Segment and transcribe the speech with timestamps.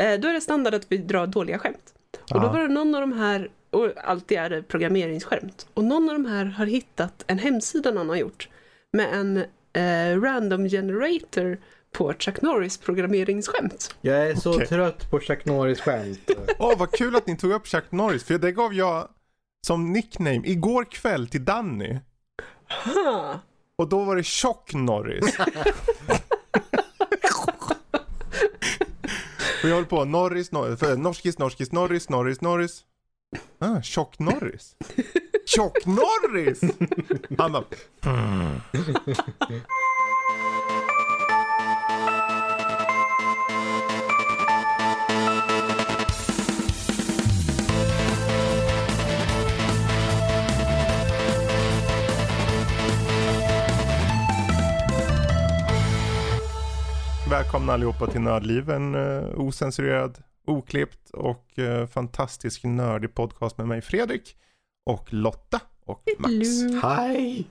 [0.00, 1.94] Eh, då är det standard att vi drar dåliga skämt.
[2.34, 6.08] Och då var det någon av de här, och alltid är det programmeringsskämt, och någon
[6.08, 8.48] av de här har hittat en hemsida någon har gjort
[8.92, 9.36] med en
[9.72, 11.58] eh, random generator
[11.92, 13.94] på Chuck Norris programmeringsskämt.
[14.00, 14.66] Jag är så Okej.
[14.66, 16.30] trött på Chuck Norris skämt.
[16.58, 19.08] Åh, vad kul att ni tog upp Chuck Norris, för det gav jag
[19.66, 21.98] som nickname igår kväll till Danny.
[22.84, 23.40] Ha.
[23.76, 25.36] Och då var det Tjock Norris.
[29.62, 32.84] Jag höll på, Norris, Norris, Norskis, Norskis, Norris, Norris, Norris.
[33.58, 34.76] Ah, Tjock Norris.
[35.46, 36.60] Tjock Norris!
[37.38, 37.64] Han bara,
[57.30, 63.80] Välkomna allihopa till Nördliv, en uh, osensurerad, oklippt och uh, fantastisk nördig podcast med mig
[63.80, 64.36] Fredrik
[64.86, 66.32] och Lotta och Max.
[66.82, 67.46] Hej!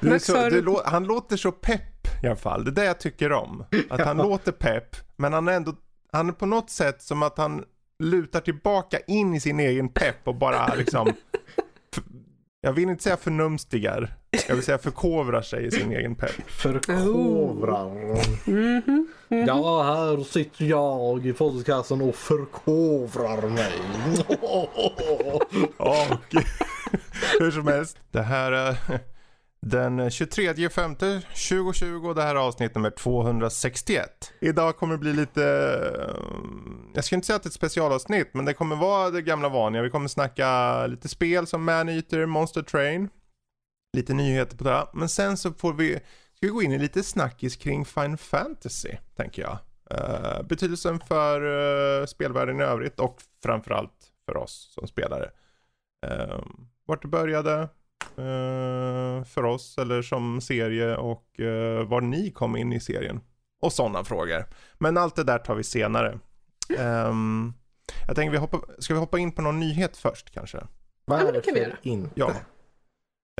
[0.62, 3.64] Lå- han låter så pepp i alla fall, det är det jag tycker om.
[3.90, 5.74] Att han låter pepp, men han är ändå,
[6.12, 7.64] han är på något sätt som att han
[7.98, 11.12] lutar tillbaka in i sin egen pepp och bara liksom,
[12.62, 14.14] jag vill inte säga förnumstigar,
[14.48, 16.50] jag vill säga förkovrar sig i sin egen pepp.
[16.50, 17.90] Förkovrar.
[18.50, 19.08] Mhm.
[19.28, 23.72] Ja, här sitter jag i podcasten och förkovrar mig.
[25.76, 26.34] Och
[27.40, 28.76] hur som helst, det här är
[29.66, 34.32] den 23 femte 2020 och det här är avsnitt nummer 261.
[34.40, 35.44] Idag kommer det bli lite,
[36.08, 39.22] eh, jag ska inte säga att det är ett specialavsnitt, men det kommer vara det
[39.22, 39.82] gamla vanliga.
[39.82, 43.08] Vi kommer snacka lite spel som Maneater, Monster Train,
[43.96, 44.86] lite nyheter på det.
[44.92, 45.94] Men sen så får vi,
[46.34, 49.58] ska vi gå in i lite snackis kring Final Fantasy, tänker jag.
[49.94, 55.30] Uh, betydelsen för uh, spelvärlden i övrigt och framförallt för oss som spelare.
[56.06, 56.44] Uh,
[56.86, 57.68] vart det började
[59.26, 63.20] för oss eller som serie och uh, var ni kom in i serien.
[63.62, 64.44] Och sådana frågor.
[64.78, 66.18] Men allt det där tar vi senare.
[66.78, 67.54] Um,
[68.06, 70.58] jag tänker vi hoppa, ska vi hoppa in på någon nyhet först kanske?
[71.06, 71.70] men det kan vi göra.
[71.70, 72.10] Varför inte?
[72.14, 72.34] Ja.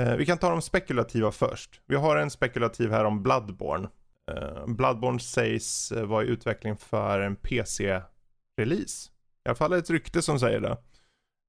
[0.01, 1.81] Eh, vi kan ta de spekulativa först.
[1.87, 3.89] Vi har en spekulativ här om Bloodborne.
[4.33, 9.11] Eh, Bloodborne sägs eh, vara i utveckling för en PC-release.
[9.45, 10.77] I alla fall ett rykte som säger det.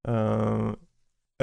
[0.07, 0.71] Eh,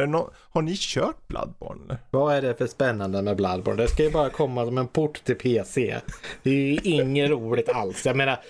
[0.06, 1.98] nå- har ni kört Bloodborne eller?
[2.10, 3.82] Vad är det för spännande med Bloodborne?
[3.82, 5.96] Det ska ju bara komma som en port till PC.
[6.42, 8.06] Det är ju inget roligt alls.
[8.06, 8.40] Jag menar,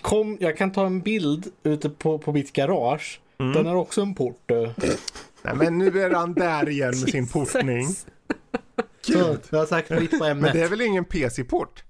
[0.00, 3.20] kom, jag kan ta en bild ute på, på mitt garage.
[3.38, 3.52] Mm.
[3.52, 4.50] Den har också en port.
[5.42, 7.86] Nej men nu är han där igen med sin portning.
[9.00, 10.52] Så, jag har sagt mitt på Men ämnet.
[10.52, 11.84] det är väl ingen PC-port?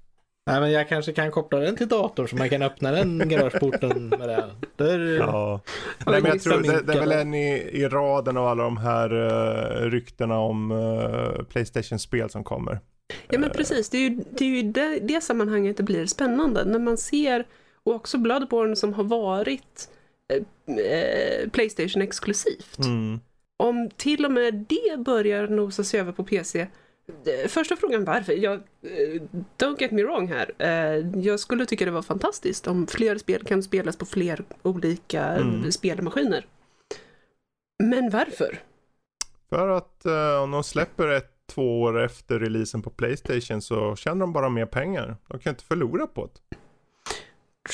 [0.47, 4.09] Nej, men jag kanske kan koppla den till datorn så man kan öppna den garageporten
[4.09, 4.51] med det.
[4.77, 5.61] Där, Ja.
[5.99, 8.63] Ja, Nej, men jag tror det, det är väl en i, i raden av alla
[8.65, 12.81] de här uh, ryktena om uh, Playstation-spel som kommer.
[13.29, 16.65] Ja men precis, det är ju, det, är ju det, det sammanhanget det blir spännande.
[16.65, 17.47] När man ser,
[17.83, 19.89] och också Bloodborne som har varit
[20.33, 22.79] eh, eh, Playstation exklusivt.
[22.79, 23.21] Mm.
[23.57, 26.67] Om till och med det börjar nosa sig över på PC.
[27.49, 28.33] Första frågan varför?
[28.33, 29.23] Jag, eh,
[29.59, 30.53] don't get me wrong här.
[30.59, 35.23] Eh, Jag skulle tycka det var fantastiskt om fler spel kan spelas på fler olika
[35.25, 35.73] Mm.
[35.73, 36.47] spelmaskiner.
[37.85, 38.59] Men varför?
[39.49, 44.21] För att eh, om de släpper ett, två år efter releasen på Playstation så tjänar
[44.21, 45.17] de bara mer pengar.
[45.29, 46.57] De kan inte förlora på det.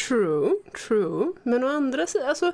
[0.08, 0.50] True,
[0.88, 1.32] true.
[1.42, 2.52] Men å andra sidan, alltså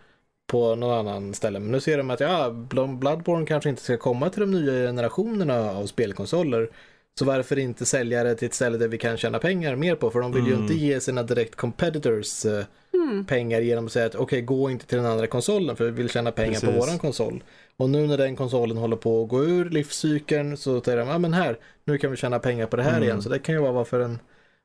[0.53, 1.59] på någon annan ställe.
[1.59, 4.73] Men nu ser de att ja, Bl- Bloodborne kanske inte ska komma till de nya
[4.87, 6.71] generationerna av spelkonsoler.
[7.19, 10.11] Så varför inte sälja det till ett ställe där vi kan tjäna pengar mer på?
[10.11, 10.63] För de vill ju Mm.
[10.63, 12.65] inte ge sina direct competitors eh,
[12.95, 13.25] Mm.
[13.25, 16.09] pengar genom att säga att okej, gå inte till den andra konsolen för vi vill
[16.11, 16.83] tjäna pengar på Precis.
[16.83, 17.45] våran konsol.
[17.77, 21.19] Och nu när den konsolen håller på att gå ur livscykeln så säger de, ja
[21.19, 23.03] men här, nu kan vi tjäna pengar på det här Mm.
[23.03, 23.23] igen.
[23.23, 24.19] Så det kan ju vara varför en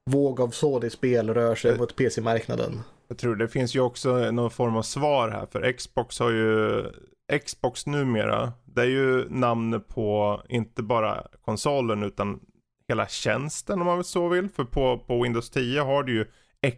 [0.09, 1.77] våg av sådant spel rör sig Eh.
[1.77, 2.79] mot PC-marknaden.
[3.07, 5.45] Jag tror det finns ju också någon form av svar här.
[5.51, 6.83] För Xbox har ju,
[7.45, 12.39] Xbox numera, det är ju namn på inte bara konsolen utan
[12.87, 14.49] hela tjänsten om man så vill.
[14.49, 16.25] För på, på Windows 10 har du ju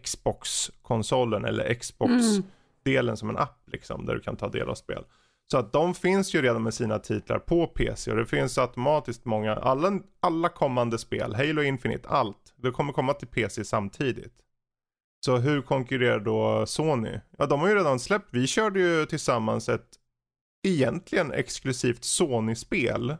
[0.02, 3.16] Xbox-konsolen eller Xbox-delen Mm.
[3.16, 4.06] som en app liksom.
[4.06, 5.04] Där du kan ta del av spel.
[5.50, 9.24] Så att de finns ju redan med sina titlar på PC och det finns automatiskt
[9.24, 14.32] många, alla, alla kommande spel, Halo Infinite, allt, det kommer komma till PC samtidigt.
[15.26, 17.20] Så hur konkurrerar då Sony?
[17.38, 19.88] Ja, de har ju redan släppt, vi körde ju tillsammans ett
[20.62, 23.16] egentligen exklusivt Sony-spel,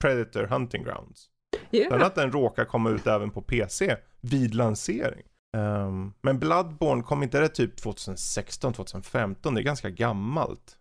[0.00, 1.28] Predator Hunting Grounds.
[1.70, 1.90] Yeah.
[1.90, 5.22] Men att den råkar komma ut även på PC vid lansering.
[5.56, 9.54] Ehm, men Bloodborne kom inte det typ 2016, 2015?
[9.54, 10.78] Det är ganska gammalt.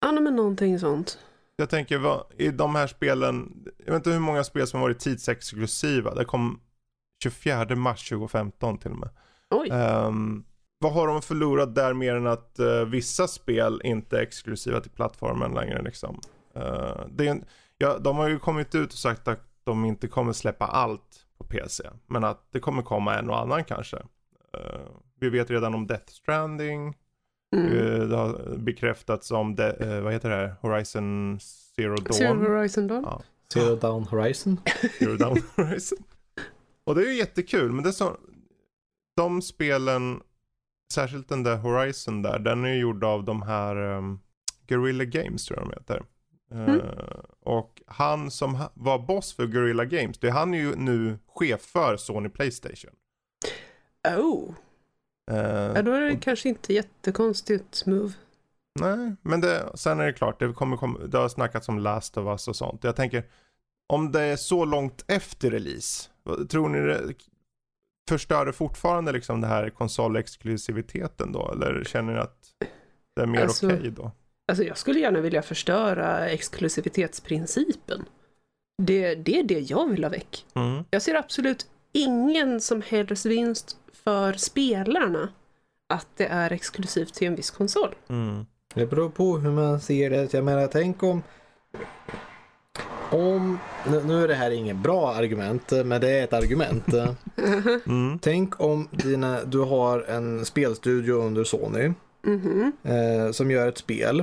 [0.00, 1.18] Ja, nej, men någonting sånt.
[1.56, 4.88] Jag tänker, vad, i de här spelen, jag vet inte hur många spel som har
[4.88, 6.14] varit tidsexklusiva.
[6.14, 6.60] Det kom
[7.22, 9.10] 24 mars 2015 till och med.
[9.50, 9.68] Oj.
[9.72, 10.44] Ehm,
[10.84, 14.90] vad har de förlorat där mer än att eh, vissa spel inte är exklusiva till
[14.90, 16.20] plattformen längre liksom?
[16.54, 17.44] Eh, det är en,
[17.78, 21.44] ja, de har ju kommit ut och sagt att de inte kommer släppa allt på
[21.44, 21.90] PC.
[22.06, 23.96] Men att det kommer komma en och annan kanske.
[24.54, 24.80] Eh,
[25.20, 26.96] vi vet redan om Death Stranding.
[27.56, 28.08] Mm.
[28.08, 29.72] Det har bekräftats om, de,
[30.02, 31.38] vad heter det här, Horizon
[31.76, 32.12] Zero Dawn.
[32.12, 33.02] Zero Horizon Dawn.
[33.02, 33.22] Ja.
[33.52, 34.60] Zero Down Horizon.
[34.98, 35.98] Zero Dawn Horizon.
[36.84, 38.16] Och det är ju jättekul, men det är så,
[39.16, 40.20] de spelen,
[40.92, 44.20] särskilt den där Horizon där, den är ju gjord av de här um,
[44.66, 46.02] Guerrilla Games tror jag de heter.
[46.50, 46.80] Mm.
[46.80, 51.18] Eh, och han som ha- var boss för Guerrilla Games, det är han ju nu
[51.26, 52.90] chef för Sony Playstation.
[54.18, 54.54] Oh,
[55.30, 58.12] Eh, ja, då är det kanske inte jättekonstigt move.
[58.80, 62.16] Nej, men det, sen är det klart, det, kommer, kom, det har snackats om Last
[62.16, 62.84] of Us och sånt.
[62.84, 63.24] Jag tänker,
[63.88, 66.10] om det är så långt efter release,
[66.50, 67.14] tror ni det
[68.08, 71.52] förstör det fortfarande liksom det här konsolexklusiviteten då?
[71.52, 72.38] Eller känner ni att
[73.16, 74.12] det är mer Alltså- okej då?
[74.48, 78.04] Alltså jag skulle gärna vilja förstöra exklusivitetsprincipen.
[78.82, 80.46] Det, det är det jag vill ha väck.
[80.54, 80.84] Mm.
[80.90, 85.28] Jag ser absolut ingen som helst vinst för spelarna
[85.88, 87.94] att det är exklusivt till en viss konsol.
[88.08, 88.46] Mm.
[88.74, 90.34] Det beror på hur man ser det.
[90.34, 91.22] Jag menar, tänk om...
[93.14, 93.58] Om...
[93.90, 96.84] Nu, nu är det här ingen bra argument, men det är ett argument.
[97.86, 98.18] Mm.
[98.22, 101.92] tänk om dina, du har en spelstudio under Sony
[102.26, 102.72] Mhm.
[102.82, 104.22] eh, som gör ett spel.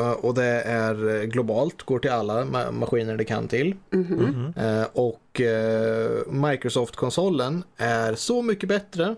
[0.00, 3.74] eh, Och det är globalt, går till alla ma- maskiner det kan till.
[3.92, 4.52] Mm.
[4.56, 9.14] Eh, och eh, Microsoft-konsolen är så mycket bättre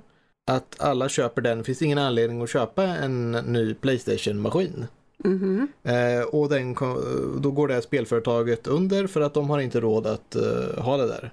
[0.51, 1.59] att alla köper den.
[1.59, 4.87] Det finns ingen anledning att köpa en ny Playstation-maskin.
[5.25, 5.69] Mhm.
[5.83, 6.75] Eh, och den,
[7.41, 10.97] då går det här spelföretaget under för att de har inte råd att eh, ha
[10.97, 11.33] det där.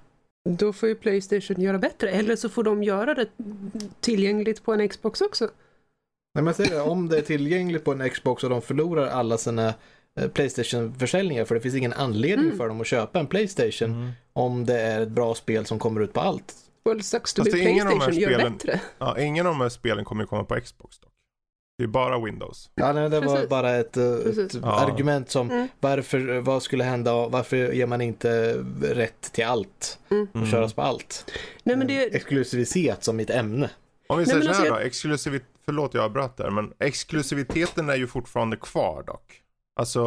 [0.49, 3.27] Då får ju Playstation göra bättre, eller så får de göra det
[3.99, 5.49] tillgängligt på en Xbox också.
[6.35, 9.37] Nej, men säg det, om det är tillgängligt på en Xbox och de förlorar alla
[9.37, 9.73] sina
[10.19, 12.57] eh, Playstation-försäljningar för det finns ingen anledning Mm.
[12.57, 14.11] för dem att köpa en Playstation Mm.
[14.33, 16.55] om det är ett bra spel som kommer ut på allt.
[16.85, 18.81] Well, sucks to Fast be det är ingen av de här Playstation, gör spelen- bättre.
[18.99, 21.11] Ja, ingen av de här spelen kommer ju komma på Xbox dock.
[21.77, 22.69] Det är bara Windows.
[22.75, 23.49] Ja, nej, det var Precis.
[23.49, 25.67] bara ett, eh, ett argument som Mm.
[25.79, 30.51] varför, vad skulle hända, varför ger man inte rätt till allt och Mm.
[30.51, 31.31] köras på allt?
[31.63, 33.69] Nej men det, Exklusivitet som mitt ämne.
[34.09, 36.49] Om vi Nej, säger men så alltså här jag- då, exklusivit, förlåt jag avbröt där,
[36.49, 39.41] men exklusiviteten är ju fortfarande kvar dock.
[39.75, 40.03] Alltså,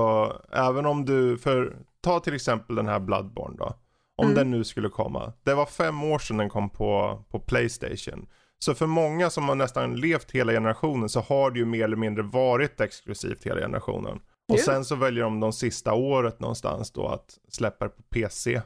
[0.52, 3.74] även om du, för, ta till exempel den här Bloodborne då.
[4.16, 4.34] Om Mm.
[4.36, 5.32] den nu skulle komma.
[5.44, 8.26] Det var fem år sedan den kom på, på Playstation.
[8.64, 11.96] Så för många som har nästan levt hela generationen så har det ju mer eller
[11.96, 14.20] mindre varit exklusivt hela generationen.
[14.52, 18.62] Och sen så väljer de de sista året någonstans då att släppa det på PC.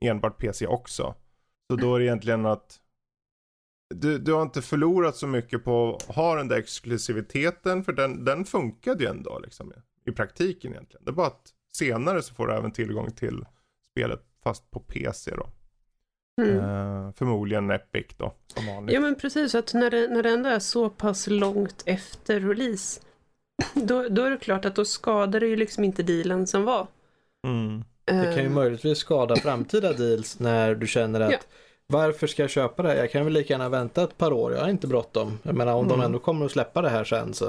[0.00, 1.14] Enbart PC också.
[1.70, 2.80] Så då är det egentligen att
[3.94, 8.24] du, du har inte förlorat så mycket på att ha den där exklusiviteten för den,
[8.24, 9.72] den funkade ju ändå liksom
[10.06, 11.04] i praktiken egentligen.
[11.04, 13.44] Det är bara att senare så får du även tillgång till
[13.90, 15.48] spelet fast på PC då.
[16.42, 16.56] Mm.
[16.58, 18.94] Eh, förmodligen Epic då, som vanligt.
[18.94, 23.00] Ja men precis, att när det, när det ändå är så pass långt efter release
[23.74, 26.86] då, då är det klart att då skadar det ju liksom inte dealen som var.
[27.46, 27.84] Mm.
[28.04, 31.38] Det kan ju Eh, möjligtvis skada framtida deals när du känner att Ja.
[31.86, 32.96] varför ska jag köpa det?
[32.96, 34.52] Jag kan väl lika gärna vänta ett par år.
[34.52, 35.38] Jag har inte bråttom.
[35.42, 36.06] Jag menar om de Mm.
[36.06, 37.48] ändå kommer att släppa det här sen så.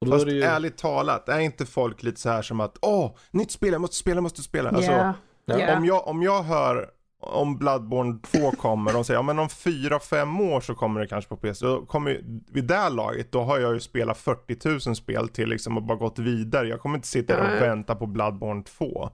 [0.00, 0.42] Och då Fast är det ju...
[0.42, 3.96] ärligt talat, är inte folk lite så här som att åh, nytt spel, jag måste
[3.96, 4.70] spela, jag måste spela.
[4.70, 5.12] Alltså, ja,
[5.44, 5.58] Ja.
[5.58, 5.76] ja.
[5.76, 6.90] om, jag, om jag hör
[7.22, 11.28] om Bloodborne 2 kommer, de säger ja men om 4-5 år så kommer det kanske
[11.28, 11.66] på PC.
[11.66, 15.28] Då kommer, ju- vid det här laget, då har jag ju spelat 40 000 spel
[15.28, 16.68] till liksom och bara gått vidare.
[16.68, 19.10] Jag kommer inte sitta där och vänta på Bloodborne 2.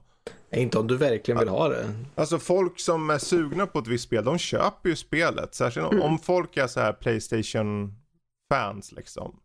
[0.51, 1.85] Inte om du verkligen vill ha det.
[2.15, 5.55] Alltså folk som är sugna på ett visst spel, de köper ju spelet.
[5.55, 6.05] Särskilt om- Mm.
[6.05, 9.35] om folk är så här Playstation-fans liksom.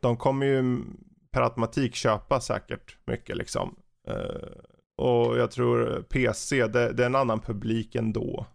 [0.00, 0.78] De kommer ju
[1.30, 3.74] per automatik köpa säkert mycket liksom.
[4.08, 4.14] Eh,
[4.98, 8.46] och jag tror PC, det, det är en annan publik ändå.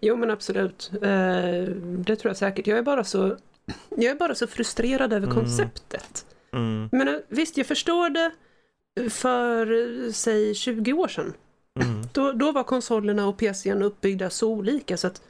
[0.00, 0.90] Jo men absolut.
[0.94, 1.64] Eh,
[1.98, 2.66] det tror jag säkert.
[2.66, 3.36] Jag är bara så,
[3.88, 5.38] jag är bara så frustrerad över Mm.
[5.38, 6.26] konceptet.
[6.52, 6.88] Mm.
[6.92, 8.30] Men eh, visst, jag förstår det
[9.10, 9.66] för,
[10.12, 11.32] säg 20 år sedan.
[11.80, 12.02] Mm.
[12.12, 15.22] Då, då var konsolerna och PCn uppbyggda så olika så att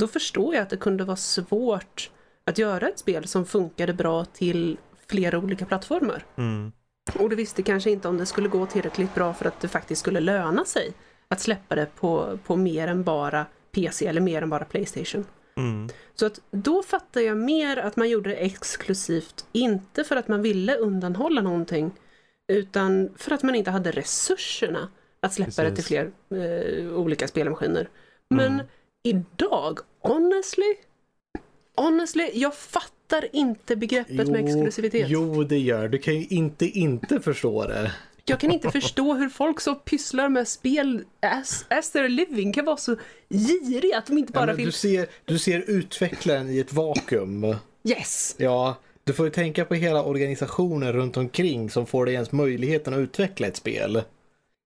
[0.00, 2.10] då förstår jag att det kunde vara svårt
[2.44, 4.76] att göra ett spel som funkade bra till
[5.08, 6.24] flera olika plattformar.
[6.36, 6.72] Mm.
[7.18, 10.00] Och du visste kanske inte om det skulle gå tillräckligt bra för att det faktiskt
[10.00, 10.92] skulle löna sig
[11.28, 15.26] att släppa det på, på mer än bara PC eller mer än bara Playstation.
[15.56, 15.88] Mm.
[16.14, 20.42] Så att då fattar jag mer att man gjorde det exklusivt, inte för att man
[20.42, 21.90] ville undanhålla någonting,
[22.52, 24.88] utan för att man inte hade resurserna
[25.20, 25.86] att släppa det till Precis.
[25.86, 26.10] fler
[26.86, 27.88] eh, olika spelmaskiner.
[28.30, 28.66] Men Mm.
[29.02, 30.74] idag, honestly,
[31.76, 32.94] honestly, jag fattar
[33.32, 35.06] inte begreppet med exklusivitet.
[35.08, 37.92] jo, det gör Du kan ju inte inte förstå det.
[38.24, 42.64] Jag kan inte förstå hur folk som pysslar med spel as, as their living kan
[42.64, 42.96] vara så
[43.28, 44.66] giriga att de inte Ja, bara men vill...
[44.66, 47.56] du, ser, du ser utvecklaren i ett vakuum.
[47.84, 48.34] Yes!
[48.38, 52.94] Ja, du får ju tänka på hela organisationen runt omkring som får dig ens möjligheten
[52.94, 54.02] att utveckla ett spel.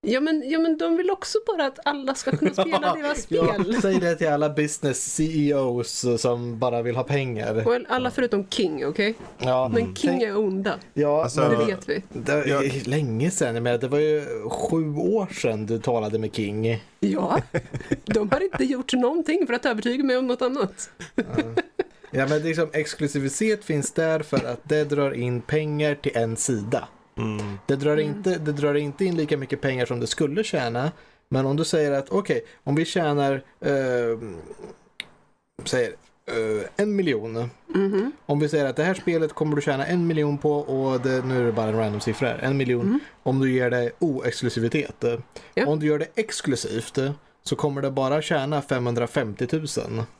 [0.07, 3.49] Ja men, ja men de vill också bara att alla ska kunna spela deras spel.
[3.73, 7.55] Ja, säg det till alla business CEOs som bara vill ha pengar.
[7.55, 9.15] Well, alla förutom King, okej?
[9.39, 12.03] Ja, Men King är onda, ja, Alltså- det vet vi.
[12.13, 16.83] det är länge sedan, men det var ju sju år sedan du talade med King.
[17.01, 17.41] Ja,
[18.05, 20.91] de har inte gjort någonting för att övertyga mig om något annat.
[22.11, 26.89] Ja, men liksom exklusivitet finns där för att det drar in pengar till en sida.
[27.17, 27.59] Mm.
[27.67, 30.93] Det drar, inte, det drar inte in lika mycket pengar som det skulle tjäna.
[31.29, 34.19] Men om du säger att okej, om vi tjänar eh,
[35.65, 35.89] säger,
[36.27, 37.51] eh, en miljon.
[37.75, 38.13] Mhm.
[38.27, 41.25] Om vi säger att det här spelet kommer du tjäna en miljon på och det,
[41.27, 42.39] nu är det bara en random siffra här.
[42.39, 45.05] En miljon om du ger det oexklusivitet.
[45.55, 45.67] Ja.
[45.67, 46.99] Om du gör det exklusivt
[47.43, 49.67] så kommer det bara tjäna 550 000.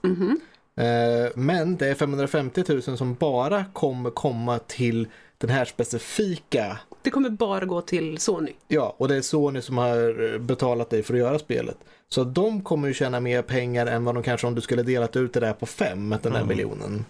[0.03, 0.41] Mhm.
[0.77, 7.11] Eh, Men det är 550 000 som bara kommer komma till den här specifika Det
[7.11, 8.53] kommer bara gå till Sony.
[8.69, 11.77] Ja, och det är Sony som har betalat dig för att göra spelet.
[12.09, 15.17] Så de kommer ju tjäna mer pengar än vad de kanske om du skulle delat
[15.17, 16.49] ut det där på fem, den där Mm.
[16.49, 17.05] miljonen.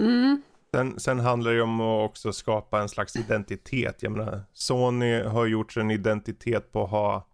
[0.00, 0.42] Mm.
[0.74, 4.02] Sen, sen handlar det ju om att också skapa en slags identitet.
[4.02, 7.26] Jag menar, Sony har gjort en identitet på att ha,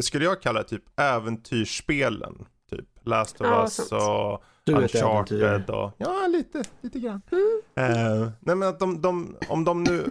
[0.00, 2.46] skulle jag kalla det typ äventyrsspelen.
[2.70, 3.92] Typ Last of Ja, Us sant.
[3.92, 4.82] och Du.
[4.82, 7.22] Uncharted och, ja lite, lite grann.
[7.32, 7.62] Mm.
[7.74, 10.04] Eh, nej men att de, de, om de nu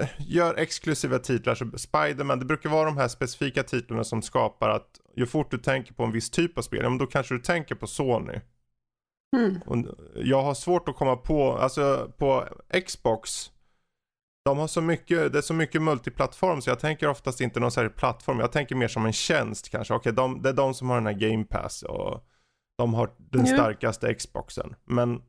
[0.00, 4.68] eh, gör exklusiva titlar så Spiderman, det brukar vara de här specifika titlarna som skapar
[4.68, 7.34] att ju fort du tänker på en viss typ av spel, ja, men då kanske
[7.34, 8.40] du tänker på Sony.
[9.36, 9.60] Mm.
[9.66, 9.76] Och
[10.14, 12.44] jag har svårt att komma på, alltså på
[12.86, 13.50] Xbox,
[14.44, 17.70] de har så mycket, det är så mycket multiplattform så jag tänker oftast inte någon
[17.70, 18.40] särskild plattform.
[18.40, 19.94] Jag tänker mer som en tjänst kanske.
[19.94, 22.26] Okej, de, det är de som har den här Game Pass och
[22.80, 23.54] de har den Ja.
[23.54, 24.74] starkaste Xboxen.
[24.84, 25.22] Men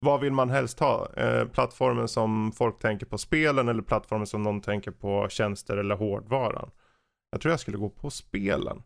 [0.00, 1.08] vad vill man helst ha?
[1.16, 5.94] Eh, plattformen som folk tänker på spelen eller plattformen som någon tänker på tjänster eller
[5.96, 6.70] hårdvaran?
[7.30, 8.82] Jag tror jag skulle gå på spelen.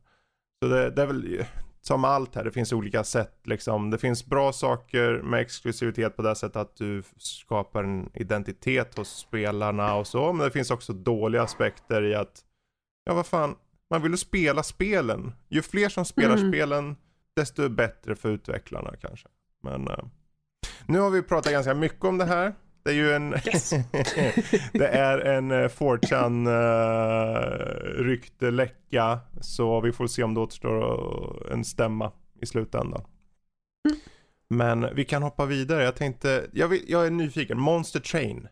[0.62, 1.44] Så det, det är väl
[1.80, 3.90] som allt här, det finns olika sätt liksom.
[3.90, 9.08] Det finns bra saker med exklusivitet på det sättet att du skapar en identitet hos
[9.18, 10.32] spelarna och så.
[10.32, 12.44] Men det finns också dåliga aspekter i att,
[13.04, 13.54] ja vad fan,
[13.90, 15.32] man vill ju spela spelen.
[15.48, 16.52] Ju fler som spelar Mm.
[16.52, 16.96] spelen,
[17.36, 19.28] desto bättre för utvecklarna kanske.
[19.62, 20.04] Men eh,
[20.86, 22.54] nu har vi pratat ganska mycket om det här.
[22.82, 23.70] Det är ju en, Yes.
[24.72, 29.18] det är en uh, 4chan uh, rykte läcka.
[29.40, 33.04] Så vi får se om det återstår en stämma i slutändan.
[33.88, 34.00] Mm.
[34.48, 35.84] Men vi kan hoppa vidare.
[35.84, 37.60] Jag tänkte, jag, vill, jag är nyfiken.
[37.60, 38.48] Monster Train.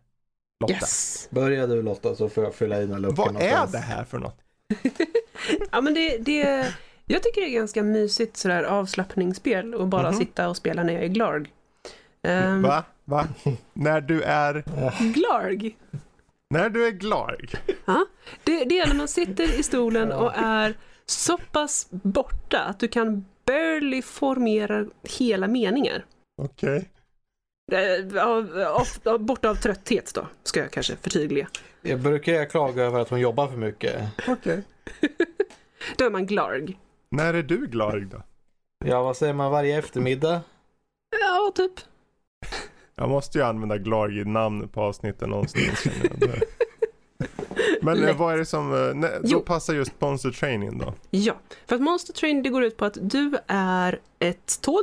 [0.61, 0.75] Lotta.
[0.75, 1.29] Yes!
[1.31, 3.73] Börja du Lotta så får jag fylla i några luckor Vad är någonstans.
[3.73, 4.39] det här för något?
[5.73, 6.75] Ja men det, det,
[7.09, 10.19] jag tycker det är ganska mysigt sådär avslappningsspel och bara Mhm.
[10.19, 11.53] sitta och spela när jag är Glarg.
[12.23, 12.85] Um, Va?
[13.05, 13.27] Va?
[13.73, 14.65] när du är,
[15.15, 15.77] Glarg?
[16.51, 17.51] när du är glad.
[17.85, 18.07] Ja,
[18.45, 20.75] det, det är när man sitter i stolen och är
[21.07, 24.87] så pass borta att du kan barely formera
[25.19, 26.05] hela meningar.
[26.43, 26.89] Okej.
[27.73, 31.49] Eh, av- av- av- Borta av trötthet då, ska jag kanske förtydliga.
[31.83, 34.03] Jag brukar jag klaga över att hon jobbar för mycket.
[34.29, 34.63] Okej.
[35.97, 36.79] Då är man Glarg.
[37.11, 38.23] När är du glad då?
[38.85, 40.41] Ja, vad säger man varje eftermiddag?
[41.21, 41.73] Ja, typ.
[42.95, 45.85] Jag måste ju använda Glarg i namnet på avsnittet någonstans.
[47.83, 48.17] Men eh, Lätt.
[48.17, 49.41] vad är det som, eh, nej, då Jo.
[49.41, 50.95] passar just Monster Train in då?
[51.11, 51.35] Ja,
[51.67, 54.83] för att Monster Train det går ut på att du är ett tåg.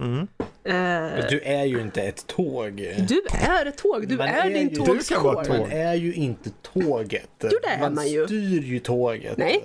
[0.00, 0.18] Mm.
[0.64, 2.72] Eh, Du är ju inte ett tåg.
[3.08, 5.58] du är ett tåg, du Man är, är din ju- tågs Du kan vara tåg.
[5.58, 7.30] Man är ju inte tåget.
[7.42, 8.26] Jo, det är man ju.
[8.26, 9.36] styr ju tåget.
[9.36, 9.64] Nej.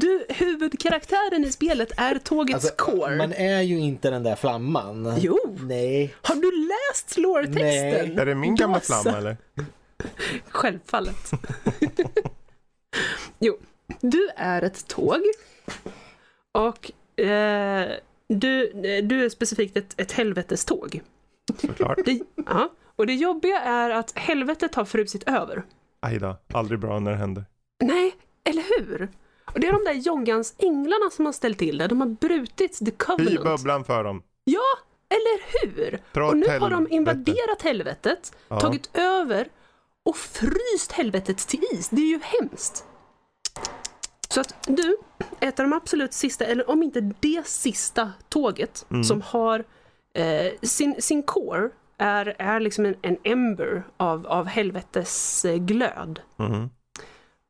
[0.00, 3.16] Du, huvudkaraktären i spelet är tågets Alltså, core.
[3.16, 5.14] man är ju inte den där flamman.
[5.20, 6.14] Jo, Nej.
[6.22, 8.18] har du läst lore-texten?
[8.18, 9.02] Är det min gamla så.
[9.02, 9.36] flamma eller?
[10.48, 11.30] Självfallet.
[13.38, 13.58] jo,
[14.00, 15.20] du är ett tåg.
[16.52, 16.90] Och
[17.24, 17.90] eh,
[18.28, 18.72] du,
[19.02, 21.00] du är specifikt ett, ett helveteståg.
[21.60, 21.98] Såklart.
[22.04, 22.68] Det, ja.
[22.96, 25.62] Och det jobbiga är att helvetet har frusit över.
[26.00, 27.44] Aj då, aldrig bra när det händer.
[27.84, 29.08] Nej, eller hur?
[29.54, 31.86] Och det är de där Joggans änglarna som har ställt till det.
[31.86, 33.42] De har brutit the Fy covenant.
[33.44, 34.22] bubblan för dem.
[34.44, 34.62] Ja,
[35.08, 35.42] eller
[35.76, 35.98] hur?
[36.12, 38.60] Dra Och nu har de invaderat helvetet, Ja.
[38.60, 39.48] tagit över
[40.04, 41.88] och fryst helvetet till is.
[41.88, 42.84] Det är ju hemskt.
[44.28, 44.96] Så att du,
[45.40, 49.04] ett av de absolut sista, eller om inte det sista tåget Mm.
[49.04, 49.64] som har
[50.14, 56.20] eh, sin, sin core är, är liksom en, en ember av, av helvetes eh, glöd.
[56.36, 56.70] Mhm.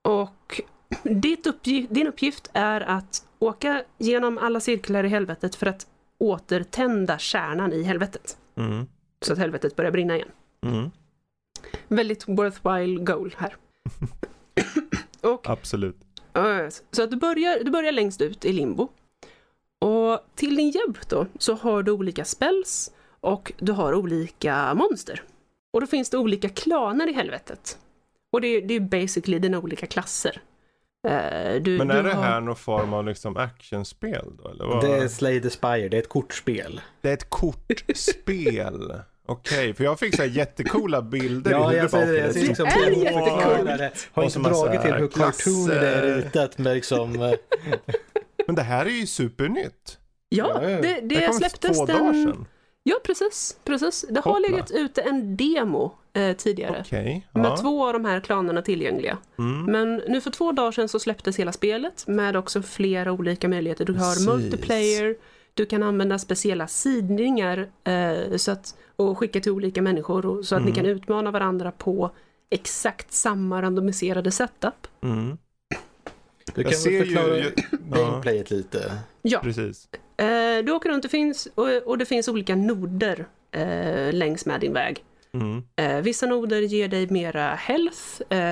[0.02, 0.61] Och
[1.03, 5.87] ditt uppgift, din uppgift är att åka genom alla cirklar i helvetet för att
[6.19, 8.37] återtända kärnan i helvetet.
[8.55, 8.87] Mhm.
[9.21, 10.29] Så att helvetet börjar brinna igen.
[10.61, 10.91] Mhm.
[11.89, 13.57] Väldigt worthwhile goal här.
[15.21, 15.97] och, Absolut.
[16.91, 18.89] så att du börjar, du börjar längst ut i limbo.
[19.81, 25.23] Och till din hjälp då så har du olika spells och du har olika monster.
[25.73, 27.79] Och då finns det olika klaner i helvetet.
[28.33, 30.43] Och det är, det är basically dina olika klasser.
[31.09, 34.49] Eh, du, Men du är det har- här någon form av liksom actionspel då?
[34.49, 34.80] Eller vad?
[34.85, 36.80] Det är Slay the Spire, det är ett kortspel.
[37.00, 38.92] Det är ett kortspel.
[39.26, 42.18] Okej, för jag fick så här jättecoola bilder i Ja, huvudet jag säger det.
[42.18, 43.90] Jag ser liksom Det är jättekul.
[44.12, 47.23] Har inte dragit till hur cartoon det är ritat med liksom...
[47.23, 47.32] eh,
[48.47, 49.99] Men det här är ju supernytt.
[50.28, 50.76] Ja, Ja, ja.
[50.80, 51.99] det, det, Det kom släpptes två den...
[51.99, 52.47] dagar sedan.
[52.85, 53.57] Ja, precis.
[53.65, 54.05] precis.
[54.11, 54.49] Det har Hoppla.
[54.49, 56.85] legat ute en demo eh, tidigare.
[57.33, 57.57] Med ja.
[57.57, 59.19] två av de här klanerna tillgängliga.
[59.39, 59.65] Mm.
[59.65, 63.85] Men nu för två dagar sedan så släpptes hela spelet med också flera olika möjligheter.
[63.85, 65.17] Du har multiplayer,
[65.55, 70.55] du kan använda speciella sidningar eh, så att, och skicka till olika människor och, så
[70.57, 70.83] att ni Mm.
[70.83, 72.11] kan utmana varandra på
[72.51, 74.87] exakt samma randomiserade setup.
[75.03, 75.39] Mm.
[76.54, 77.52] Du kan ser väl ju- förklara ju-
[77.90, 78.92] gameplayet lite?
[79.23, 79.88] Ja, Precis.
[80.16, 84.61] eh, du åker runt, det finns, och, och det finns olika noder eh, längs med
[84.61, 85.04] din väg.
[85.35, 85.62] Mm.
[85.76, 88.00] Eh, vissa noder ger dig mera health,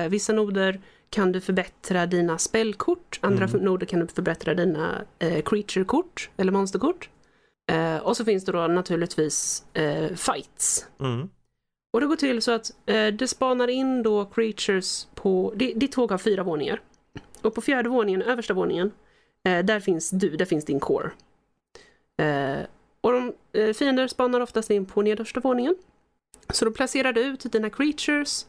[0.09, 3.61] vissa noder kan du förbättra dina spellkort, andra Mm.
[3.61, 5.01] noder kan du förbättra dina
[5.45, 7.09] creature-kort eller monsterkort.
[8.01, 9.63] Och så finns det då naturligtvis
[10.15, 10.85] fights.
[10.99, 11.29] Mm.
[11.93, 12.71] Och det går till så att
[13.19, 16.81] det spanar in då creatures på, di- ditt tåg har fyra våningar.
[17.41, 18.91] Och på fjärde våningen, översta våningen,
[19.43, 21.11] eh, där finns du, där finns din core.
[22.17, 22.59] Eh,
[23.01, 25.75] och de eh, fiender spanar oftast in på nedersta våningen.
[26.49, 28.45] Så då placerar du ut dina creatures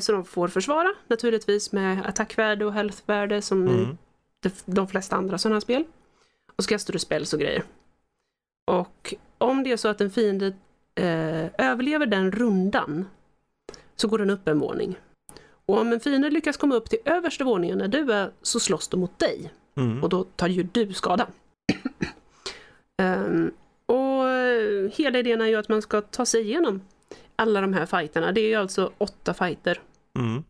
[0.00, 3.98] så de får försvara, naturligtvis med attackvärde och healthvärde som Mm.
[4.40, 5.84] de, de flesta andra sådana här spel.
[6.56, 7.62] Och så kastar du spells och grejer.
[8.66, 10.46] Och om det är så att en fiende
[10.94, 13.08] eh, överlever den rundan
[13.96, 14.96] så går den upp en våning.
[15.72, 18.88] Och om en fiende lyckas komma upp till översta våningen när du är så slåss
[18.88, 20.02] de mot dig Mm.
[20.02, 21.26] och då tar ju du skada.
[23.02, 23.50] Ehm,
[23.86, 24.24] och
[24.92, 26.80] hela idén är ju att man ska ta sig igenom
[27.36, 28.32] alla de här fighterna.
[28.32, 29.80] Det är ju alltså åtta fighter
[30.18, 30.44] Mm.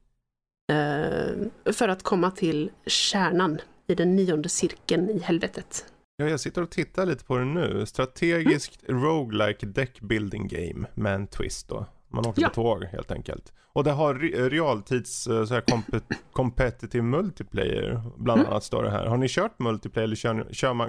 [0.72, 5.86] eh, för att komma till kärnan i den nionde cirkeln i helvetet.
[6.16, 7.86] Ja, jag sitter och tittar lite på det nu.
[7.86, 11.86] Strategiskt roguelike deck building game med en twist då.
[12.12, 12.48] Man åker Ja.
[12.48, 13.52] på tåg helt enkelt.
[13.72, 18.50] Och det har re- realtids eh, så här compet- competitive multiplayer bland Mm.
[18.52, 19.06] annat står det här.
[19.06, 20.88] Har ni kört multiplayer eller kör, kör man...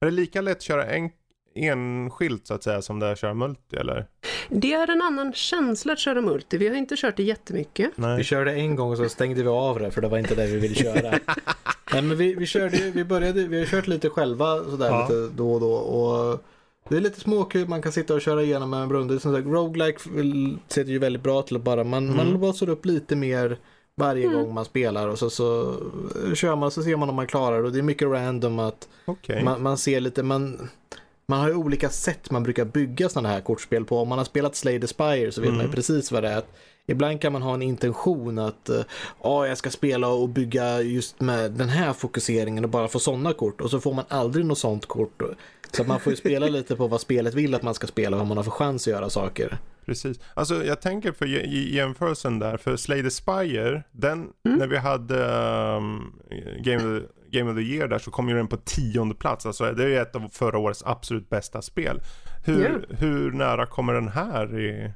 [0.00, 1.10] Är det lika lätt att köra en,
[1.54, 4.06] enskilt så att säga som det är att köra multi eller?
[4.48, 6.58] Det är en annan känsla att köra multi.
[6.58, 7.90] Vi har inte kört det jättemycket.
[7.96, 8.24] Vi Nej.
[8.24, 10.58] körde en gång och så stängde vi av det för det var inte det vi
[10.58, 11.10] ville köra.
[11.92, 15.02] Nej men vi, vi körde vi började, vi har kört lite själva sådär Ja.
[15.08, 16.44] lite då och då och
[16.88, 19.20] det är lite småkul, man kan sitta och köra igenom med en brunn.
[19.20, 20.00] Som sagt, roguelike
[20.68, 22.16] ser ju väldigt bra till att bara, man, Mm.
[22.16, 23.58] man låser upp lite mer
[23.94, 24.36] varje Mm.
[24.38, 25.74] gång man spelar och så, så
[26.34, 28.88] kör man så ser man om man klarar det och det är mycket random att
[29.04, 29.44] Okej.
[29.44, 30.68] man, man ser lite, man,
[31.26, 33.98] man har ju olika sätt man brukar bygga sådana här kortspel på.
[33.98, 35.70] Om man har spelat Slay the Spire så vet man Mm.
[35.70, 36.38] ju precis vad det är.
[36.38, 38.80] Att Ibland kan man ha en intention att eh,
[39.22, 43.32] ja, jag ska spela och bygga just med den här fokuseringen och bara få sådana
[43.32, 45.22] kort och så får man aldrig något sånt kort.
[45.72, 48.16] Så att man får ju spela lite på vad spelet vill att man ska spela
[48.16, 49.58] och vad man har för chans att göra saker.
[49.86, 50.20] Precis.
[50.34, 54.58] Alltså jag tänker för i- i jämförelsen där, för Slay the Spire, den, Mm.
[54.58, 55.14] när vi hade
[55.76, 56.12] um,
[56.62, 59.46] Game, of the, Game of the Year där så kom ju den på tionde plats.
[59.46, 62.00] Alltså det är ju ett av förra årets absolut bästa spel.
[62.46, 62.96] Hur, Ja.
[62.98, 64.92] hur nära kommer den här i, i